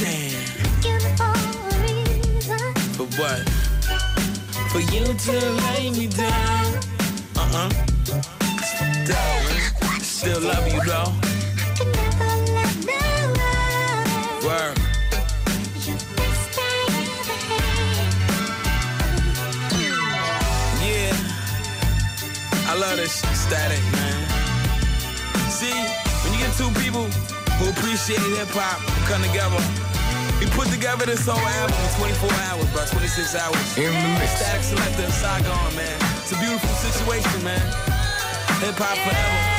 Damn. 0.00 0.32
For 2.96 3.06
what? 3.20 3.44
For 4.72 4.80
you 4.80 5.04
to 5.04 5.34
lay 5.68 5.90
me 5.90 6.06
down. 6.08 6.80
Uh 7.36 7.48
huh. 7.52 7.68
Darling, 9.06 9.35
still 10.16 10.40
love 10.40 10.66
you 10.72 10.80
though. 10.80 11.12
Word. 14.48 14.72
Yeah. 20.80 21.12
I 22.64 22.78
love 22.80 22.96
this 22.96 23.20
shit, 23.20 23.36
Statik, 23.36 23.84
man. 23.92 24.16
See, 25.52 25.68
when 26.24 26.32
you 26.32 26.40
get 26.40 26.56
two 26.56 26.72
people 26.80 27.04
who 27.60 27.68
appreciate 27.68 28.16
hip 28.40 28.48
hop 28.56 28.80
come 29.04 29.20
together, 29.20 29.60
we 30.40 30.46
put 30.56 30.72
together 30.72 31.04
this 31.04 31.26
whole 31.28 31.36
album 31.36 31.76
in 31.76 31.92
24 32.00 32.32
hours, 32.48 32.64
bro, 32.72 32.86
26 32.86 33.34
hours. 33.36 33.76
In 33.76 33.92
the 33.92 34.08
mix. 34.16 34.40
Statik 34.40 34.64
Selektah 34.64 35.04
and 35.04 35.12
Saigon, 35.12 35.76
man. 35.76 35.98
It's 36.24 36.32
a 36.32 36.38
beautiful 36.40 36.72
situation, 36.80 37.44
man. 37.44 37.60
Hip 38.64 38.80
hop 38.80 38.96
forever. 39.04 39.55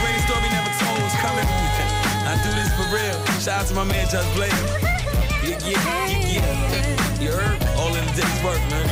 Greatest 0.00 0.26
story 0.26 0.48
never 0.50 0.72
told 0.80 0.98
is 1.04 1.16
coming. 1.24 1.48
I 2.30 2.34
do 2.44 2.50
this 2.58 2.70
for 2.78 2.86
real. 2.94 3.18
Shout 3.40 3.62
out 3.62 3.66
to 3.68 3.74
my 3.74 3.84
man 3.84 4.06
Just 4.08 4.28
Blaze. 4.34 4.52
Yeah, 5.42 5.58
yeah, 5.66 6.06
yeah, 6.08 6.40
yeah. 6.40 7.22
You 7.22 7.30
heard? 7.32 7.60
All 7.78 7.94
in 7.94 8.04
the 8.06 8.12
day's 8.12 8.44
work, 8.44 8.60
man. 8.70 8.86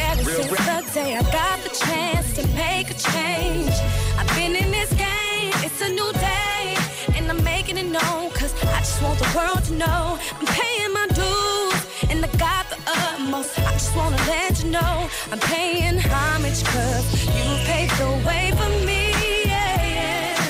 Ever 0.00 0.22
Real 0.24 0.42
since 0.42 0.52
rap. 0.52 0.84
the 0.84 0.90
day 0.92 1.16
I 1.16 1.22
got 1.32 1.58
the 1.62 1.70
chance 1.84 2.32
to 2.36 2.46
make 2.48 2.90
a 2.90 2.94
change, 2.94 3.72
I've 4.18 4.28
been 4.36 4.56
in 4.56 4.70
this 4.70 4.90
game. 4.94 5.52
It's 5.66 5.80
a 5.80 5.88
new 5.88 6.12
day, 6.12 6.76
and 7.16 7.30
I'm 7.30 7.42
making 7.44 7.76
it 7.78 7.86
known. 7.86 8.30
Cause 8.30 8.52
I 8.64 8.78
just 8.80 9.02
want 9.02 9.18
the 9.18 9.30
world 9.36 9.64
to 9.64 9.74
know 9.74 10.18
I'm 10.40 10.46
paying 10.46 10.92
my 10.92 11.06
dues, 11.08 11.80
and 12.10 12.24
I 12.24 12.28
got 12.36 12.68
the 12.70 12.78
utmost. 12.86 13.58
I 13.58 13.72
just 13.72 13.94
wanna 13.96 14.16
let 14.28 14.62
you 14.62 14.70
know 14.70 15.08
I'm 15.30 15.40
paying 15.40 15.98
homage, 15.98 16.64
cause 16.64 17.06
you 17.36 17.44
paved 17.66 17.96
the 17.98 18.10
way 18.26 18.52
for 18.56 18.68
me. 18.86 19.07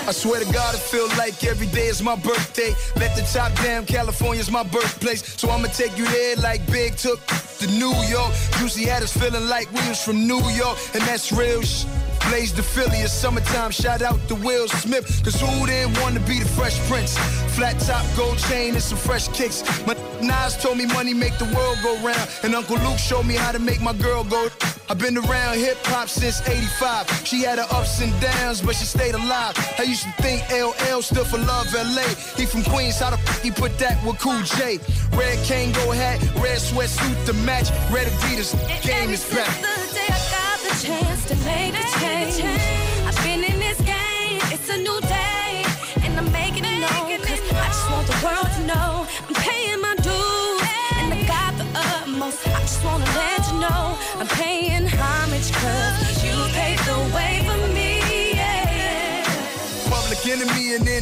I 0.09 0.13
swear 0.13 0.43
to 0.43 0.51
God, 0.55 0.75
it 0.75 0.79
feel 0.79 1.07
like 1.19 1.45
every 1.45 1.67
day 1.67 1.89
is 1.89 2.03
my 2.03 2.17
birthday. 2.17 2.75
Let 2.97 3.15
the 3.15 3.21
top 3.31 3.55
down, 3.63 3.85
California's 3.85 4.51
my 4.51 4.63
birthplace. 4.63 5.23
So 5.39 5.51
I'ma 5.51 5.69
take 5.69 5.99
you 5.99 6.07
there 6.07 6.35
like 6.37 6.65
Big 6.73 6.97
took 6.97 7.21
to 7.27 7.67
New 7.67 7.93
York. 8.09 8.33
Usually 8.59 8.87
had 8.87 9.03
us 9.03 9.15
feeling 9.15 9.47
like 9.51 9.71
we 9.71 9.87
was 9.87 10.03
from 10.03 10.27
New 10.27 10.41
York, 10.49 10.79
and 10.95 11.03
that's 11.03 11.31
real 11.31 11.61
sh- 11.61 11.85
Blaze 12.31 12.55
the 12.55 12.63
Philly, 12.63 12.99
it's 12.99 13.13
summertime. 13.13 13.71
Shout 13.71 14.01
out 14.01 14.19
to 14.29 14.35
Will 14.35 14.67
Smith, 14.69 15.05
cause 15.23 15.39
who 15.39 15.67
didn't 15.67 16.01
want 16.01 16.15
to 16.15 16.21
be 16.21 16.39
the 16.39 16.49
Fresh 16.49 16.79
Prince? 16.89 17.19
Flat 17.55 17.79
top, 17.81 18.05
gold 18.17 18.39
chain, 18.49 18.75
and 18.75 18.83
some 18.83 18.97
fresh 18.97 19.29
kicks. 19.29 19.63
My 19.87 19.95
Nas 20.21 20.57
told 20.57 20.79
me 20.79 20.87
money 20.87 21.15
make 21.15 21.37
the 21.39 21.45
world 21.57 21.79
go 21.83 21.97
round, 22.03 22.29
and 22.43 22.55
Uncle 22.55 22.77
Luke 22.79 22.99
showed 22.99 23.27
me 23.27 23.35
how 23.35 23.53
to 23.53 23.59
make 23.59 23.81
my 23.81 23.93
girl 23.93 24.25
go. 24.25 24.49
I've 24.89 24.99
been 24.99 25.19
around 25.19 25.59
hip 25.59 25.77
hop 25.85 26.09
since 26.09 26.41
85. 26.47 27.27
She 27.27 27.43
had 27.43 27.59
her 27.59 27.67
ups 27.71 28.01
and 28.01 28.13
downs, 28.21 28.63
but 28.63 28.75
she 28.75 28.85
stayed 28.85 29.15
alive. 29.15 29.55
I 29.79 29.83
used 29.83 30.05
to 30.05 30.13
think 30.23 30.43
LL 30.51 31.03
stood 31.03 31.27
for 31.27 31.39
Love 31.39 31.73
LA. 31.75 32.09
He 32.37 32.47
from 32.47 32.65
Queens, 32.65 32.99
how 32.99 33.11
the 33.11 33.19
f 33.19 33.43
he 33.43 33.51
put 33.51 33.79
that 33.79 34.03
with 34.05 34.19
Cool 34.19 34.43
J? 34.43 34.79
Red 35.13 35.39
Kangol 35.47 35.95
hat, 35.95 36.21
red 36.37 36.59
sweatsuit 36.59 37.27
to 37.27 37.33
match, 37.45 37.71
red 37.93 38.07
Adidas, 38.09 38.55
game 38.83 39.11
is 39.11 39.25
back. 39.35 39.55
the 39.61 39.95
day 39.95 40.09
I 40.09 40.21
got 40.35 40.59
the 40.67 40.75
chance 40.87 41.27
to 41.27 41.37
make 41.45 41.75
a 41.75 41.85
change. 42.01 42.98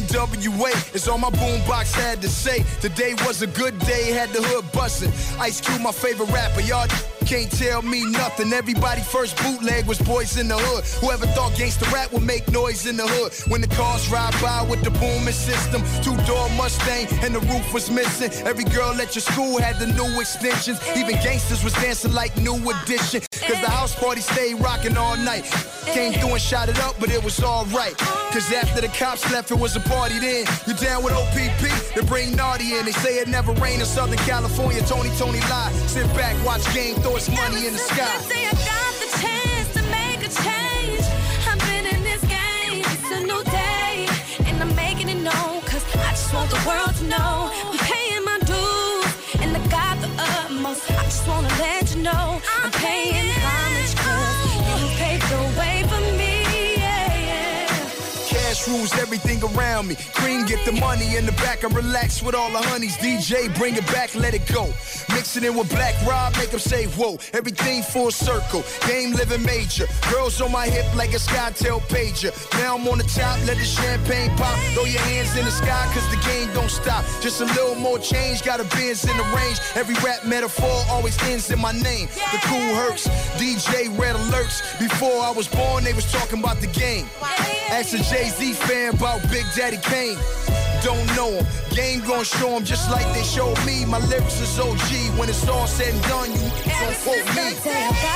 NWA 0.07 0.95
is 0.95 1.07
all 1.07 1.17
my 1.17 1.29
boombox. 1.29 1.93
Had 1.93 2.21
to 2.21 2.29
say 2.29 2.63
today 2.81 3.13
was 3.25 3.41
a 3.41 3.47
good 3.47 3.77
day. 3.79 4.11
Had 4.11 4.29
the 4.29 4.41
hood 4.41 4.71
bustin'. 4.71 5.11
Ice 5.39 5.61
Cube, 5.61 5.81
my 5.81 5.91
favorite 5.91 6.29
rapper. 6.29 6.61
Y'all 6.61 6.87
can't 7.27 7.51
tell 7.51 7.81
me 7.81 8.05
nothing. 8.05 8.53
Everybody 8.53 9.01
first 9.01 9.35
bootleg 9.43 9.85
was 9.85 9.99
boys 9.99 10.37
in 10.37 10.47
the 10.47 10.57
hood. 10.57 10.85
Whoever 11.03 11.27
thought 11.35 11.51
gangsta 11.53 11.91
rap 11.91 12.13
would 12.13 12.23
make 12.23 12.49
noise 12.51 12.85
in 12.85 12.95
the 12.95 13.05
hood. 13.05 13.33
When 13.51 13.59
the 13.59 13.67
cars 13.67 14.07
ride 14.09 14.33
by 14.41 14.61
with 14.63 14.81
the 14.81 14.91
booming 14.91 15.35
system, 15.35 15.83
two 16.01 16.15
door 16.25 16.47
Mustang 16.55 17.07
and 17.25 17.35
the 17.35 17.41
roof 17.51 17.73
was 17.73 17.91
missing. 17.91 18.31
Every 18.47 18.63
girl 18.63 18.93
at 19.01 19.13
your 19.13 19.23
school 19.23 19.59
had 19.59 19.77
the 19.77 19.87
new 19.87 20.21
extensions. 20.21 20.79
Even 20.95 21.15
gangsters 21.15 21.65
was 21.65 21.73
dancing 21.73 22.13
like 22.13 22.35
new 22.37 22.55
edition. 22.55 23.21
Cause 23.31 23.59
the 23.59 23.69
house 23.69 23.93
party 23.93 24.21
stayed 24.21 24.55
rocking 24.61 24.95
all 24.95 25.17
night. 25.17 25.43
Came 25.87 26.13
through 26.13 26.31
and 26.31 26.41
shot 26.41 26.69
it 26.69 26.79
up, 26.79 26.95
but 26.97 27.11
it 27.11 27.21
was 27.21 27.43
alright. 27.43 27.97
Cause 28.31 28.51
after 28.53 28.79
the 28.79 28.87
cops 28.89 29.29
left, 29.33 29.51
it 29.51 29.59
was 29.59 29.75
a 29.75 29.81
party 29.81 30.19
then. 30.19 30.45
You 30.65 30.73
down 30.75 31.03
with 31.03 31.13
OPP? 31.13 31.95
They 31.95 32.05
bring 32.05 32.35
Naughty 32.37 32.75
in. 32.75 32.85
They 32.85 32.91
say 32.91 33.19
it 33.19 33.27
never 33.27 33.51
rain 33.53 33.81
in 33.81 33.85
Southern 33.85 34.17
California. 34.19 34.81
Tony, 34.83 35.09
Tony 35.17 35.41
lie. 35.51 35.71
Sit 35.87 36.07
back, 36.15 36.33
watch 36.45 36.63
game, 36.73 36.95
throw 36.95 37.16
its 37.17 37.29
money 37.31 37.65
in 37.65 37.73
the 37.73 37.79
sky. 37.79 38.05
I 38.05 38.53
got 38.71 38.93
the 39.01 39.09
chance 39.21 39.73
to 39.73 39.81
make 39.89 40.21
a 40.21 40.31
change. 40.45 41.03
I've 41.49 41.59
been 41.65 41.85
in 41.95 42.03
this 42.03 42.21
game, 42.21 42.85
it's 42.93 43.11
a 43.11 43.21
new 43.31 43.43
day, 43.45 44.07
and 44.45 44.61
I'm 44.61 44.73
making 44.75 45.09
it 45.09 45.21
known, 45.29 45.61
cause 45.61 45.83
I 45.95 46.11
just 46.11 46.31
want 46.31 46.49
the 46.51 46.61
world 46.67 46.93
to 47.01 47.05
know 47.05 47.49
I'm 47.65 47.77
paying 47.79 48.23
my 48.23 48.37
dues, 48.45 49.11
and 49.41 49.57
I 49.57 49.61
got 49.67 49.99
the 49.99 50.09
utmost. 50.29 50.91
I 50.91 51.03
just 51.05 51.27
wanna 51.27 51.49
let 51.57 51.95
you 51.95 52.03
know 52.03 52.39
Rules 58.87 59.01
everything 59.01 59.43
around 59.43 59.87
me. 59.87 59.95
Cream, 60.13 60.45
get 60.45 60.63
the 60.65 60.71
money 60.71 61.17
in 61.17 61.25
the 61.25 61.31
back 61.33 61.63
and 61.63 61.75
relax 61.75 62.21
with 62.21 62.35
all 62.35 62.49
the 62.51 62.61
honeys. 62.69 62.95
DJ, 62.97 63.53
bring 63.57 63.75
it 63.75 63.85
back, 63.87 64.15
let 64.15 64.33
it 64.33 64.45
go. 64.47 64.65
Mix 65.09 65.35
it 65.35 65.43
in 65.43 65.55
with 65.55 65.69
Black 65.69 65.95
Rob, 66.05 66.35
make 66.37 66.51
them 66.51 66.59
say, 66.59 66.85
whoa. 66.95 67.17
Everything 67.33 67.81
full 67.81 68.11
circle, 68.11 68.63
game 68.87 69.13
living 69.13 69.43
major. 69.43 69.87
Girls 70.11 70.39
on 70.41 70.51
my 70.51 70.67
hip 70.67 70.85
like 70.95 71.11
a 71.13 71.17
SkyTel 71.17 71.81
pager. 71.89 72.31
Now 72.59 72.77
I'm 72.77 72.87
on 72.87 72.99
the 72.99 73.03
top, 73.05 73.37
let 73.45 73.57
the 73.57 73.65
champagne 73.65 74.29
pop. 74.37 74.57
Throw 74.73 74.85
your 74.85 75.01
hands 75.01 75.35
in 75.35 75.43
the 75.43 75.51
sky, 75.51 75.89
cause 75.93 76.07
the 76.09 76.21
game 76.27 76.53
don't 76.53 76.71
stop. 76.71 77.03
Just 77.21 77.41
a 77.41 77.45
little 77.45 77.75
more 77.75 77.99
change, 77.99 78.43
got 78.43 78.59
a 78.59 78.65
Benz 78.75 79.03
in 79.03 79.17
the 79.17 79.27
range. 79.35 79.59
Every 79.75 79.95
rap 79.95 80.25
metaphor 80.25 80.77
always 80.89 81.17
ends 81.23 81.51
in 81.51 81.59
my 81.59 81.73
name. 81.73 82.07
The 82.31 82.39
Kool 82.47 82.75
Hercs, 82.75 83.07
DJ 83.39 83.89
red 83.99 84.15
alerts. 84.15 84.61
Before 84.79 85.21
I 85.21 85.31
was 85.31 85.47
born, 85.47 85.83
they 85.83 85.93
was 85.93 86.09
talking 86.11 86.39
about 86.39 86.61
the 86.61 86.67
game. 86.67 87.05
Ask 87.69 87.93
a 87.93 87.97
Jay-Z 87.97 88.53
fan 88.53 88.76
about 88.85 89.21
Big 89.29 89.45
Daddy 89.55 89.77
Kane. 89.77 90.17
Don't 90.83 91.05
know 91.15 91.31
him. 91.31 91.45
Game 91.71 92.01
gon' 92.01 92.23
show 92.23 92.49
him 92.55 92.63
just 92.63 92.89
like 92.91 93.05
they 93.13 93.23
showed 93.23 93.57
me. 93.65 93.85
My 93.85 93.99
lyrics 94.07 94.39
is 94.39 94.59
OG. 94.59 95.17
When 95.17 95.29
it's 95.29 95.47
all 95.47 95.67
said 95.67 95.93
and 95.93 96.03
done, 96.03 96.31
you 96.31 96.49
don't 96.79 96.97
quote 97.03 97.25
me. 97.35 98.06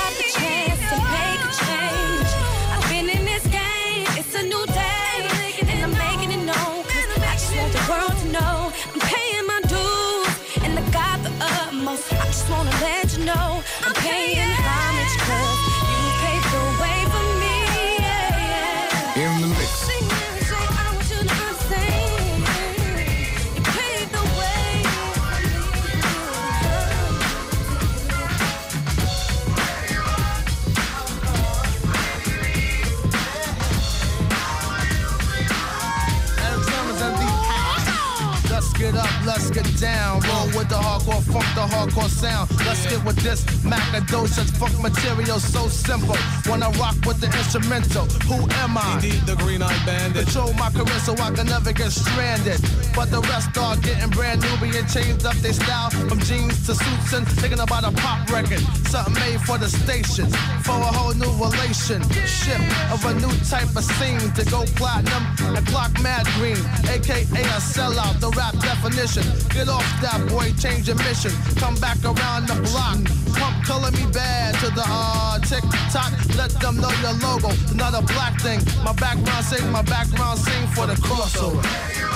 Down. 39.81 40.21
Roll 40.29 40.45
with 40.55 40.69
the 40.69 40.75
hardcore 40.75 41.23
funk, 41.33 41.49
the 41.57 41.65
hardcore 41.65 42.07
sound. 42.07 42.49
Let's 42.65 42.85
get 42.85 43.03
with 43.03 43.17
this 43.17 43.43
Macadocious 43.65 44.49
funk 44.57 44.79
material, 44.79 45.39
so 45.39 45.67
simple. 45.67 46.15
When 46.45 46.61
I 46.61 46.69
rock 46.77 46.95
with 47.05 47.19
the 47.19 47.27
instrumental, 47.27 48.05
who 48.29 48.47
am 48.61 48.77
I? 48.77 48.93
Indeed, 48.95 49.21
the 49.25 49.35
green 49.35 49.61
eyed 49.61 49.85
bandit. 49.85 50.25
Control 50.25 50.53
my 50.53 50.69
career 50.69 50.99
so 50.99 51.13
I 51.13 51.31
can 51.31 51.47
never 51.47 51.73
get 51.73 51.91
stranded. 51.91 52.61
But 52.93 53.09
the 53.09 53.21
rest 53.21 53.57
are 53.57 53.77
getting 53.77 54.09
brand 54.09 54.41
new, 54.41 54.55
being 54.59 54.85
changed 54.87 55.25
up 55.25 55.35
their 55.37 55.53
style 55.53 55.89
from 55.89 56.19
jeans 56.19 56.65
to 56.67 56.75
suits 56.75 57.13
and 57.13 57.27
thinking 57.27 57.59
about 57.59 57.83
a 57.83 57.91
pop 57.91 58.29
record. 58.29 58.59
Something 58.91 59.13
made 59.15 59.41
for 59.41 59.57
the 59.57 59.69
station, 59.69 60.27
for 60.61 60.75
a 60.75 60.91
whole 60.91 61.13
new 61.13 61.31
relationship 61.39 62.61
of 62.91 63.03
a 63.05 63.13
new 63.15 63.31
type 63.47 63.71
of 63.75 63.83
scene 63.83 64.31
to 64.35 64.43
go 64.51 64.63
platinum 64.75 65.23
and 65.55 65.65
clock 65.67 65.91
mad 66.01 66.27
green, 66.37 66.59
aka 66.89 67.23
a 67.23 67.59
sellout. 67.59 68.19
The 68.19 68.29
rap 68.37 68.53
definition. 68.59 69.23
Get 69.49 69.69
off 69.69 69.87
that 70.01 70.19
boy, 70.29 70.51
change 70.59 70.87
your 70.87 70.97
mission. 70.97 71.31
Come 71.55 71.75
back 71.75 71.97
around 72.03 72.47
the 72.47 72.59
block. 72.69 72.99
Pump 73.39 73.63
color 73.65 73.91
me 73.91 74.05
bad 74.11 74.53
to 74.55 74.69
the 74.71 74.83
uh 74.85 75.39
tick 75.39 75.63
tock. 75.91 76.11
Let 76.35 76.51
them 76.59 76.77
know 76.77 76.91
your 77.01 77.13
logo. 77.23 77.49
Not 77.73 77.93
a 77.95 78.03
black 78.13 78.39
thing. 78.41 78.59
My 78.83 78.93
background 78.93 79.45
sing, 79.45 79.71
my 79.71 79.81
background 79.81 80.39
sing 80.39 80.67
for 80.75 80.85
the 80.87 80.95
crossover. 80.95 82.10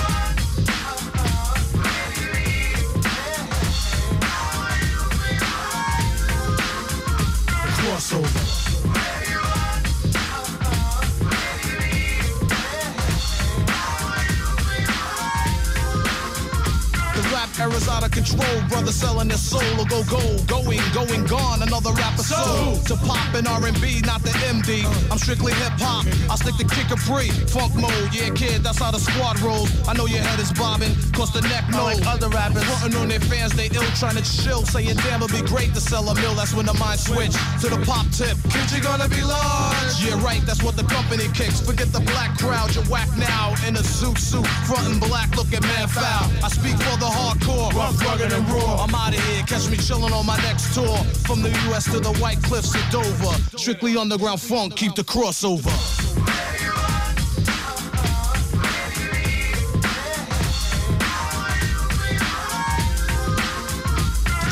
Era's 17.76 17.88
out 17.88 18.04
of 18.04 18.10
control, 18.10 18.56
brother 18.68 18.92
selling 18.92 19.28
their 19.28 19.36
soul 19.36 19.62
or 19.80 19.86
go 19.86 20.02
gold, 20.04 20.46
going, 20.46 20.80
going, 20.94 21.24
gone. 21.26 21.62
Another 21.62 21.92
rapper 21.92 22.22
soul 22.22 22.76
to 22.88 22.96
pop 23.04 23.34
in 23.34 23.46
R&B, 23.46 24.00
not 24.04 24.22
the 24.22 24.32
MD. 24.48 24.84
I'm 25.10 25.18
strictly 25.18 25.52
hip 25.52 25.76
hop. 25.76 26.06
I 26.30 26.36
stick 26.36 26.56
to 26.56 26.66
kick 26.74 26.90
a 26.90 26.96
free, 26.96 27.28
funk 27.52 27.74
mode. 27.74 28.08
Yeah, 28.12 28.30
kid, 28.30 28.62
that's 28.62 28.78
how 28.78 28.90
the 28.90 28.98
squad 28.98 29.40
rolls. 29.40 29.70
I 29.88 29.92
know 29.94 30.06
your 30.06 30.20
head 30.20 30.40
is 30.40 30.52
bobbing, 30.52 30.94
cause 31.12 31.32
the 31.32 31.42
neck 31.42 31.68
know. 31.70 31.84
Like 31.84 32.06
other 32.06 32.28
rappers, 32.28 32.64
frontin' 32.64 32.96
on 32.96 33.08
their 33.08 33.20
fans, 33.20 33.52
they 33.52 33.68
ill 33.74 33.90
trying 34.00 34.16
to 34.16 34.24
chill, 34.24 34.62
saying 34.64 34.96
damn 35.04 35.22
it'd 35.22 35.32
be 35.32 35.44
great 35.46 35.74
to 35.74 35.80
sell 35.80 36.08
a 36.08 36.14
mill. 36.14 36.34
That's 36.34 36.54
when 36.54 36.66
the 36.66 36.74
mind 36.74 37.00
switch 37.00 37.34
to 37.60 37.68
the 37.68 37.80
pop 37.84 38.06
tip. 38.10 38.36
Kids, 38.48 38.72
you 38.74 38.82
gonna 38.82 39.08
be 39.08 39.22
large. 39.22 40.00
Yeah, 40.00 40.22
right. 40.24 40.40
That's 40.46 40.62
what 40.62 40.76
the 40.76 40.84
company 40.84 41.28
kicks. 41.34 41.60
Forget 41.60 41.92
the 41.92 42.00
black 42.00 42.38
crowd, 42.38 42.74
you're 42.74 42.88
whack 42.88 43.08
now 43.16 43.54
in 43.66 43.76
a 43.76 43.84
zoot 43.84 44.18
suit, 44.18 44.46
frontin' 44.64 44.98
black, 44.98 45.34
looking 45.36 45.62
man 45.62 45.88
foul. 45.88 46.30
I 46.42 46.48
speak 46.48 46.76
for 46.80 46.96
the 46.98 47.10
hardcore, 47.10 47.65
rough, 47.74 48.00
rugged, 48.04 48.32
and 48.32 48.48
raw. 48.48 48.84
I'm 48.84 48.94
out 48.94 49.14
of 49.14 49.22
here, 49.28 49.42
catch 49.44 49.68
me 49.68 49.76
chillin' 49.76 50.12
on 50.12 50.26
my 50.26 50.36
next 50.38 50.74
tour. 50.74 50.96
From 51.26 51.42
the 51.42 51.50
U.S. 51.68 51.84
to 51.92 52.00
the 52.00 52.14
White 52.14 52.42
Cliffs 52.42 52.74
of 52.74 52.82
Dover. 52.90 53.34
Strictly 53.56 53.96
underground 53.96 54.40
funk, 54.40 54.76
keep 54.76 54.94
the 54.94 55.02
crossover. 55.02 55.72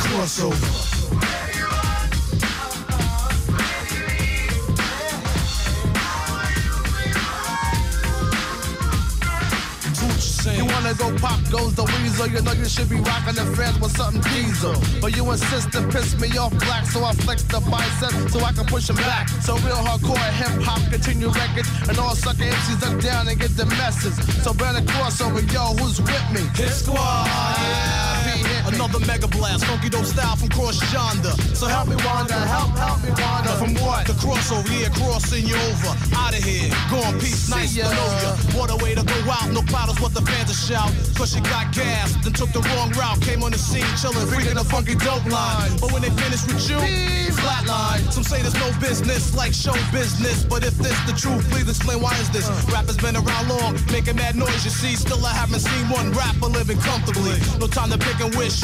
Crossover. 0.05 0.94
Go 10.99 11.15
pop 11.19 11.41
goes 11.51 11.75
the 11.75 11.85
weasel. 11.85 12.27
You 12.27 12.43
know 12.43 12.53
you 12.53 12.67
should 12.67 12.89
be 12.89 12.97
rocking 12.97 13.35
the 13.35 13.47
fans 13.57 13.79
with 13.81 13.97
something 13.97 14.23
diesel. 14.33 14.75
But 15.01 15.17
you 15.17 15.29
insist 15.31 15.73
to 15.73 15.83
piss 15.89 16.19
me 16.21 16.37
off 16.39 16.53
black, 16.59 16.87
so 16.87 17.05
I 17.05 17.13
flex 17.13 17.43
the 17.45 17.61
bicep 17.61 18.31
so 18.31 18.41
I 18.41 18.53
can 18.53 18.67
push 18.67 18.87
them 18.87 18.97
back. 18.97 19.29
So 19.43 19.57
real 19.59 19.77
hardcore 19.77 20.19
hip 20.41 20.63
hop 20.63 20.81
continue 20.91 21.29
records, 21.29 21.69
and 21.89 21.99
all 21.99 22.15
sucker 22.15 22.45
MCs 22.45 22.81
duck 22.81 23.01
down 23.03 23.29
and 23.29 23.39
get 23.39 23.57
the 23.57 23.67
message. 23.67 24.15
So 24.43 24.53
burn 24.55 24.77
a 24.77 24.81
crossover, 24.81 25.43
yo, 25.53 25.75
who's 25.79 26.01
with 26.01 26.27
me? 26.33 26.43
Hit 26.55 26.71
squad. 26.71 27.27
Yeah, 27.27 27.99
me. 27.99 28.04
Another 28.67 28.99
mega 29.07 29.29
blast, 29.29 29.65
funky 29.67 29.89
dope 29.89 30.07
style 30.07 30.37
from 30.37 30.49
cross 30.49 30.81
yonder. 30.93 31.33
So 31.53 31.67
help 31.67 31.89
me 31.89 31.97
wander, 32.05 32.35
help, 32.35 32.71
help 32.73 33.03
me 33.05 33.11
wander. 33.11 33.53
From 33.61 33.75
what? 33.85 34.07
The 34.07 34.15
crossover, 34.15 34.73
yeah, 34.73 34.89
crossing 34.89 35.47
you 35.47 35.57
over. 35.69 35.93
Out 36.17 36.33
of 36.33 36.43
here, 36.43 36.73
gone, 36.91 37.21
peace, 37.21 37.51
nice 37.51 37.75
to 37.77 37.85
know 37.85 38.11
ya. 38.25 38.33
What 38.57 38.71
a 38.73 38.77
way 38.83 38.95
to 38.95 39.05
go 39.05 39.19
out, 39.31 39.51
no 39.53 39.63
bottles, 39.69 40.01
what 40.01 40.15
the 40.15 40.23
fans 40.23 40.51
are 40.51 40.57
shout. 40.57 40.93
Cause 41.15 41.37
you 41.37 41.43
got 41.43 41.73
gas, 41.75 42.17
then 42.25 42.33
took 42.33 42.51
the 42.53 42.61
wrong 42.73 42.91
route. 42.93 43.21
Came 43.21 43.43
on 43.43 43.53
the 43.53 43.59
scene, 43.59 43.85
chillin', 44.01 44.27
freaking 44.33 44.61
a 44.61 44.65
funky 44.65 44.95
dope 44.95 45.27
line. 45.27 45.77
But 45.81 45.93
when 45.93 46.03
they 46.03 46.11
finish 46.11 46.47
with 46.49 46.65
you, 46.69 46.81
flatline. 47.45 48.01
Some 48.13 48.25
say 48.25 48.41
there's 48.41 48.57
no 48.57 48.73
business 48.81 49.37
like 49.37 49.53
show 49.53 49.77
business. 49.93 50.45
But 50.45 50.65
if 50.65 50.75
this 50.79 50.97
the 51.05 51.13
truth, 51.13 51.45
please 51.51 51.69
explain 51.69 52.01
why 52.01 52.17
is 52.17 52.31
this? 52.31 52.49
Uh. 52.49 52.73
Rappers 52.73 52.97
been 52.97 53.17
around 53.17 53.49
long, 53.49 53.77
making 53.93 54.17
mad 54.17 54.37
noise, 54.37 54.65
you 54.65 54.71
see. 54.71 54.97
Still, 54.97 55.25
I 55.25 55.33
haven't 55.33 55.61
seen 55.61 55.85
one 55.89 56.13
rapper 56.13 56.49
living 56.49 56.79
comfortably. 56.79 57.37
No 57.61 57.67
time 57.67 57.91
to 57.91 57.99
pick 57.99 58.19
and 58.21 58.35
wish 58.35 58.64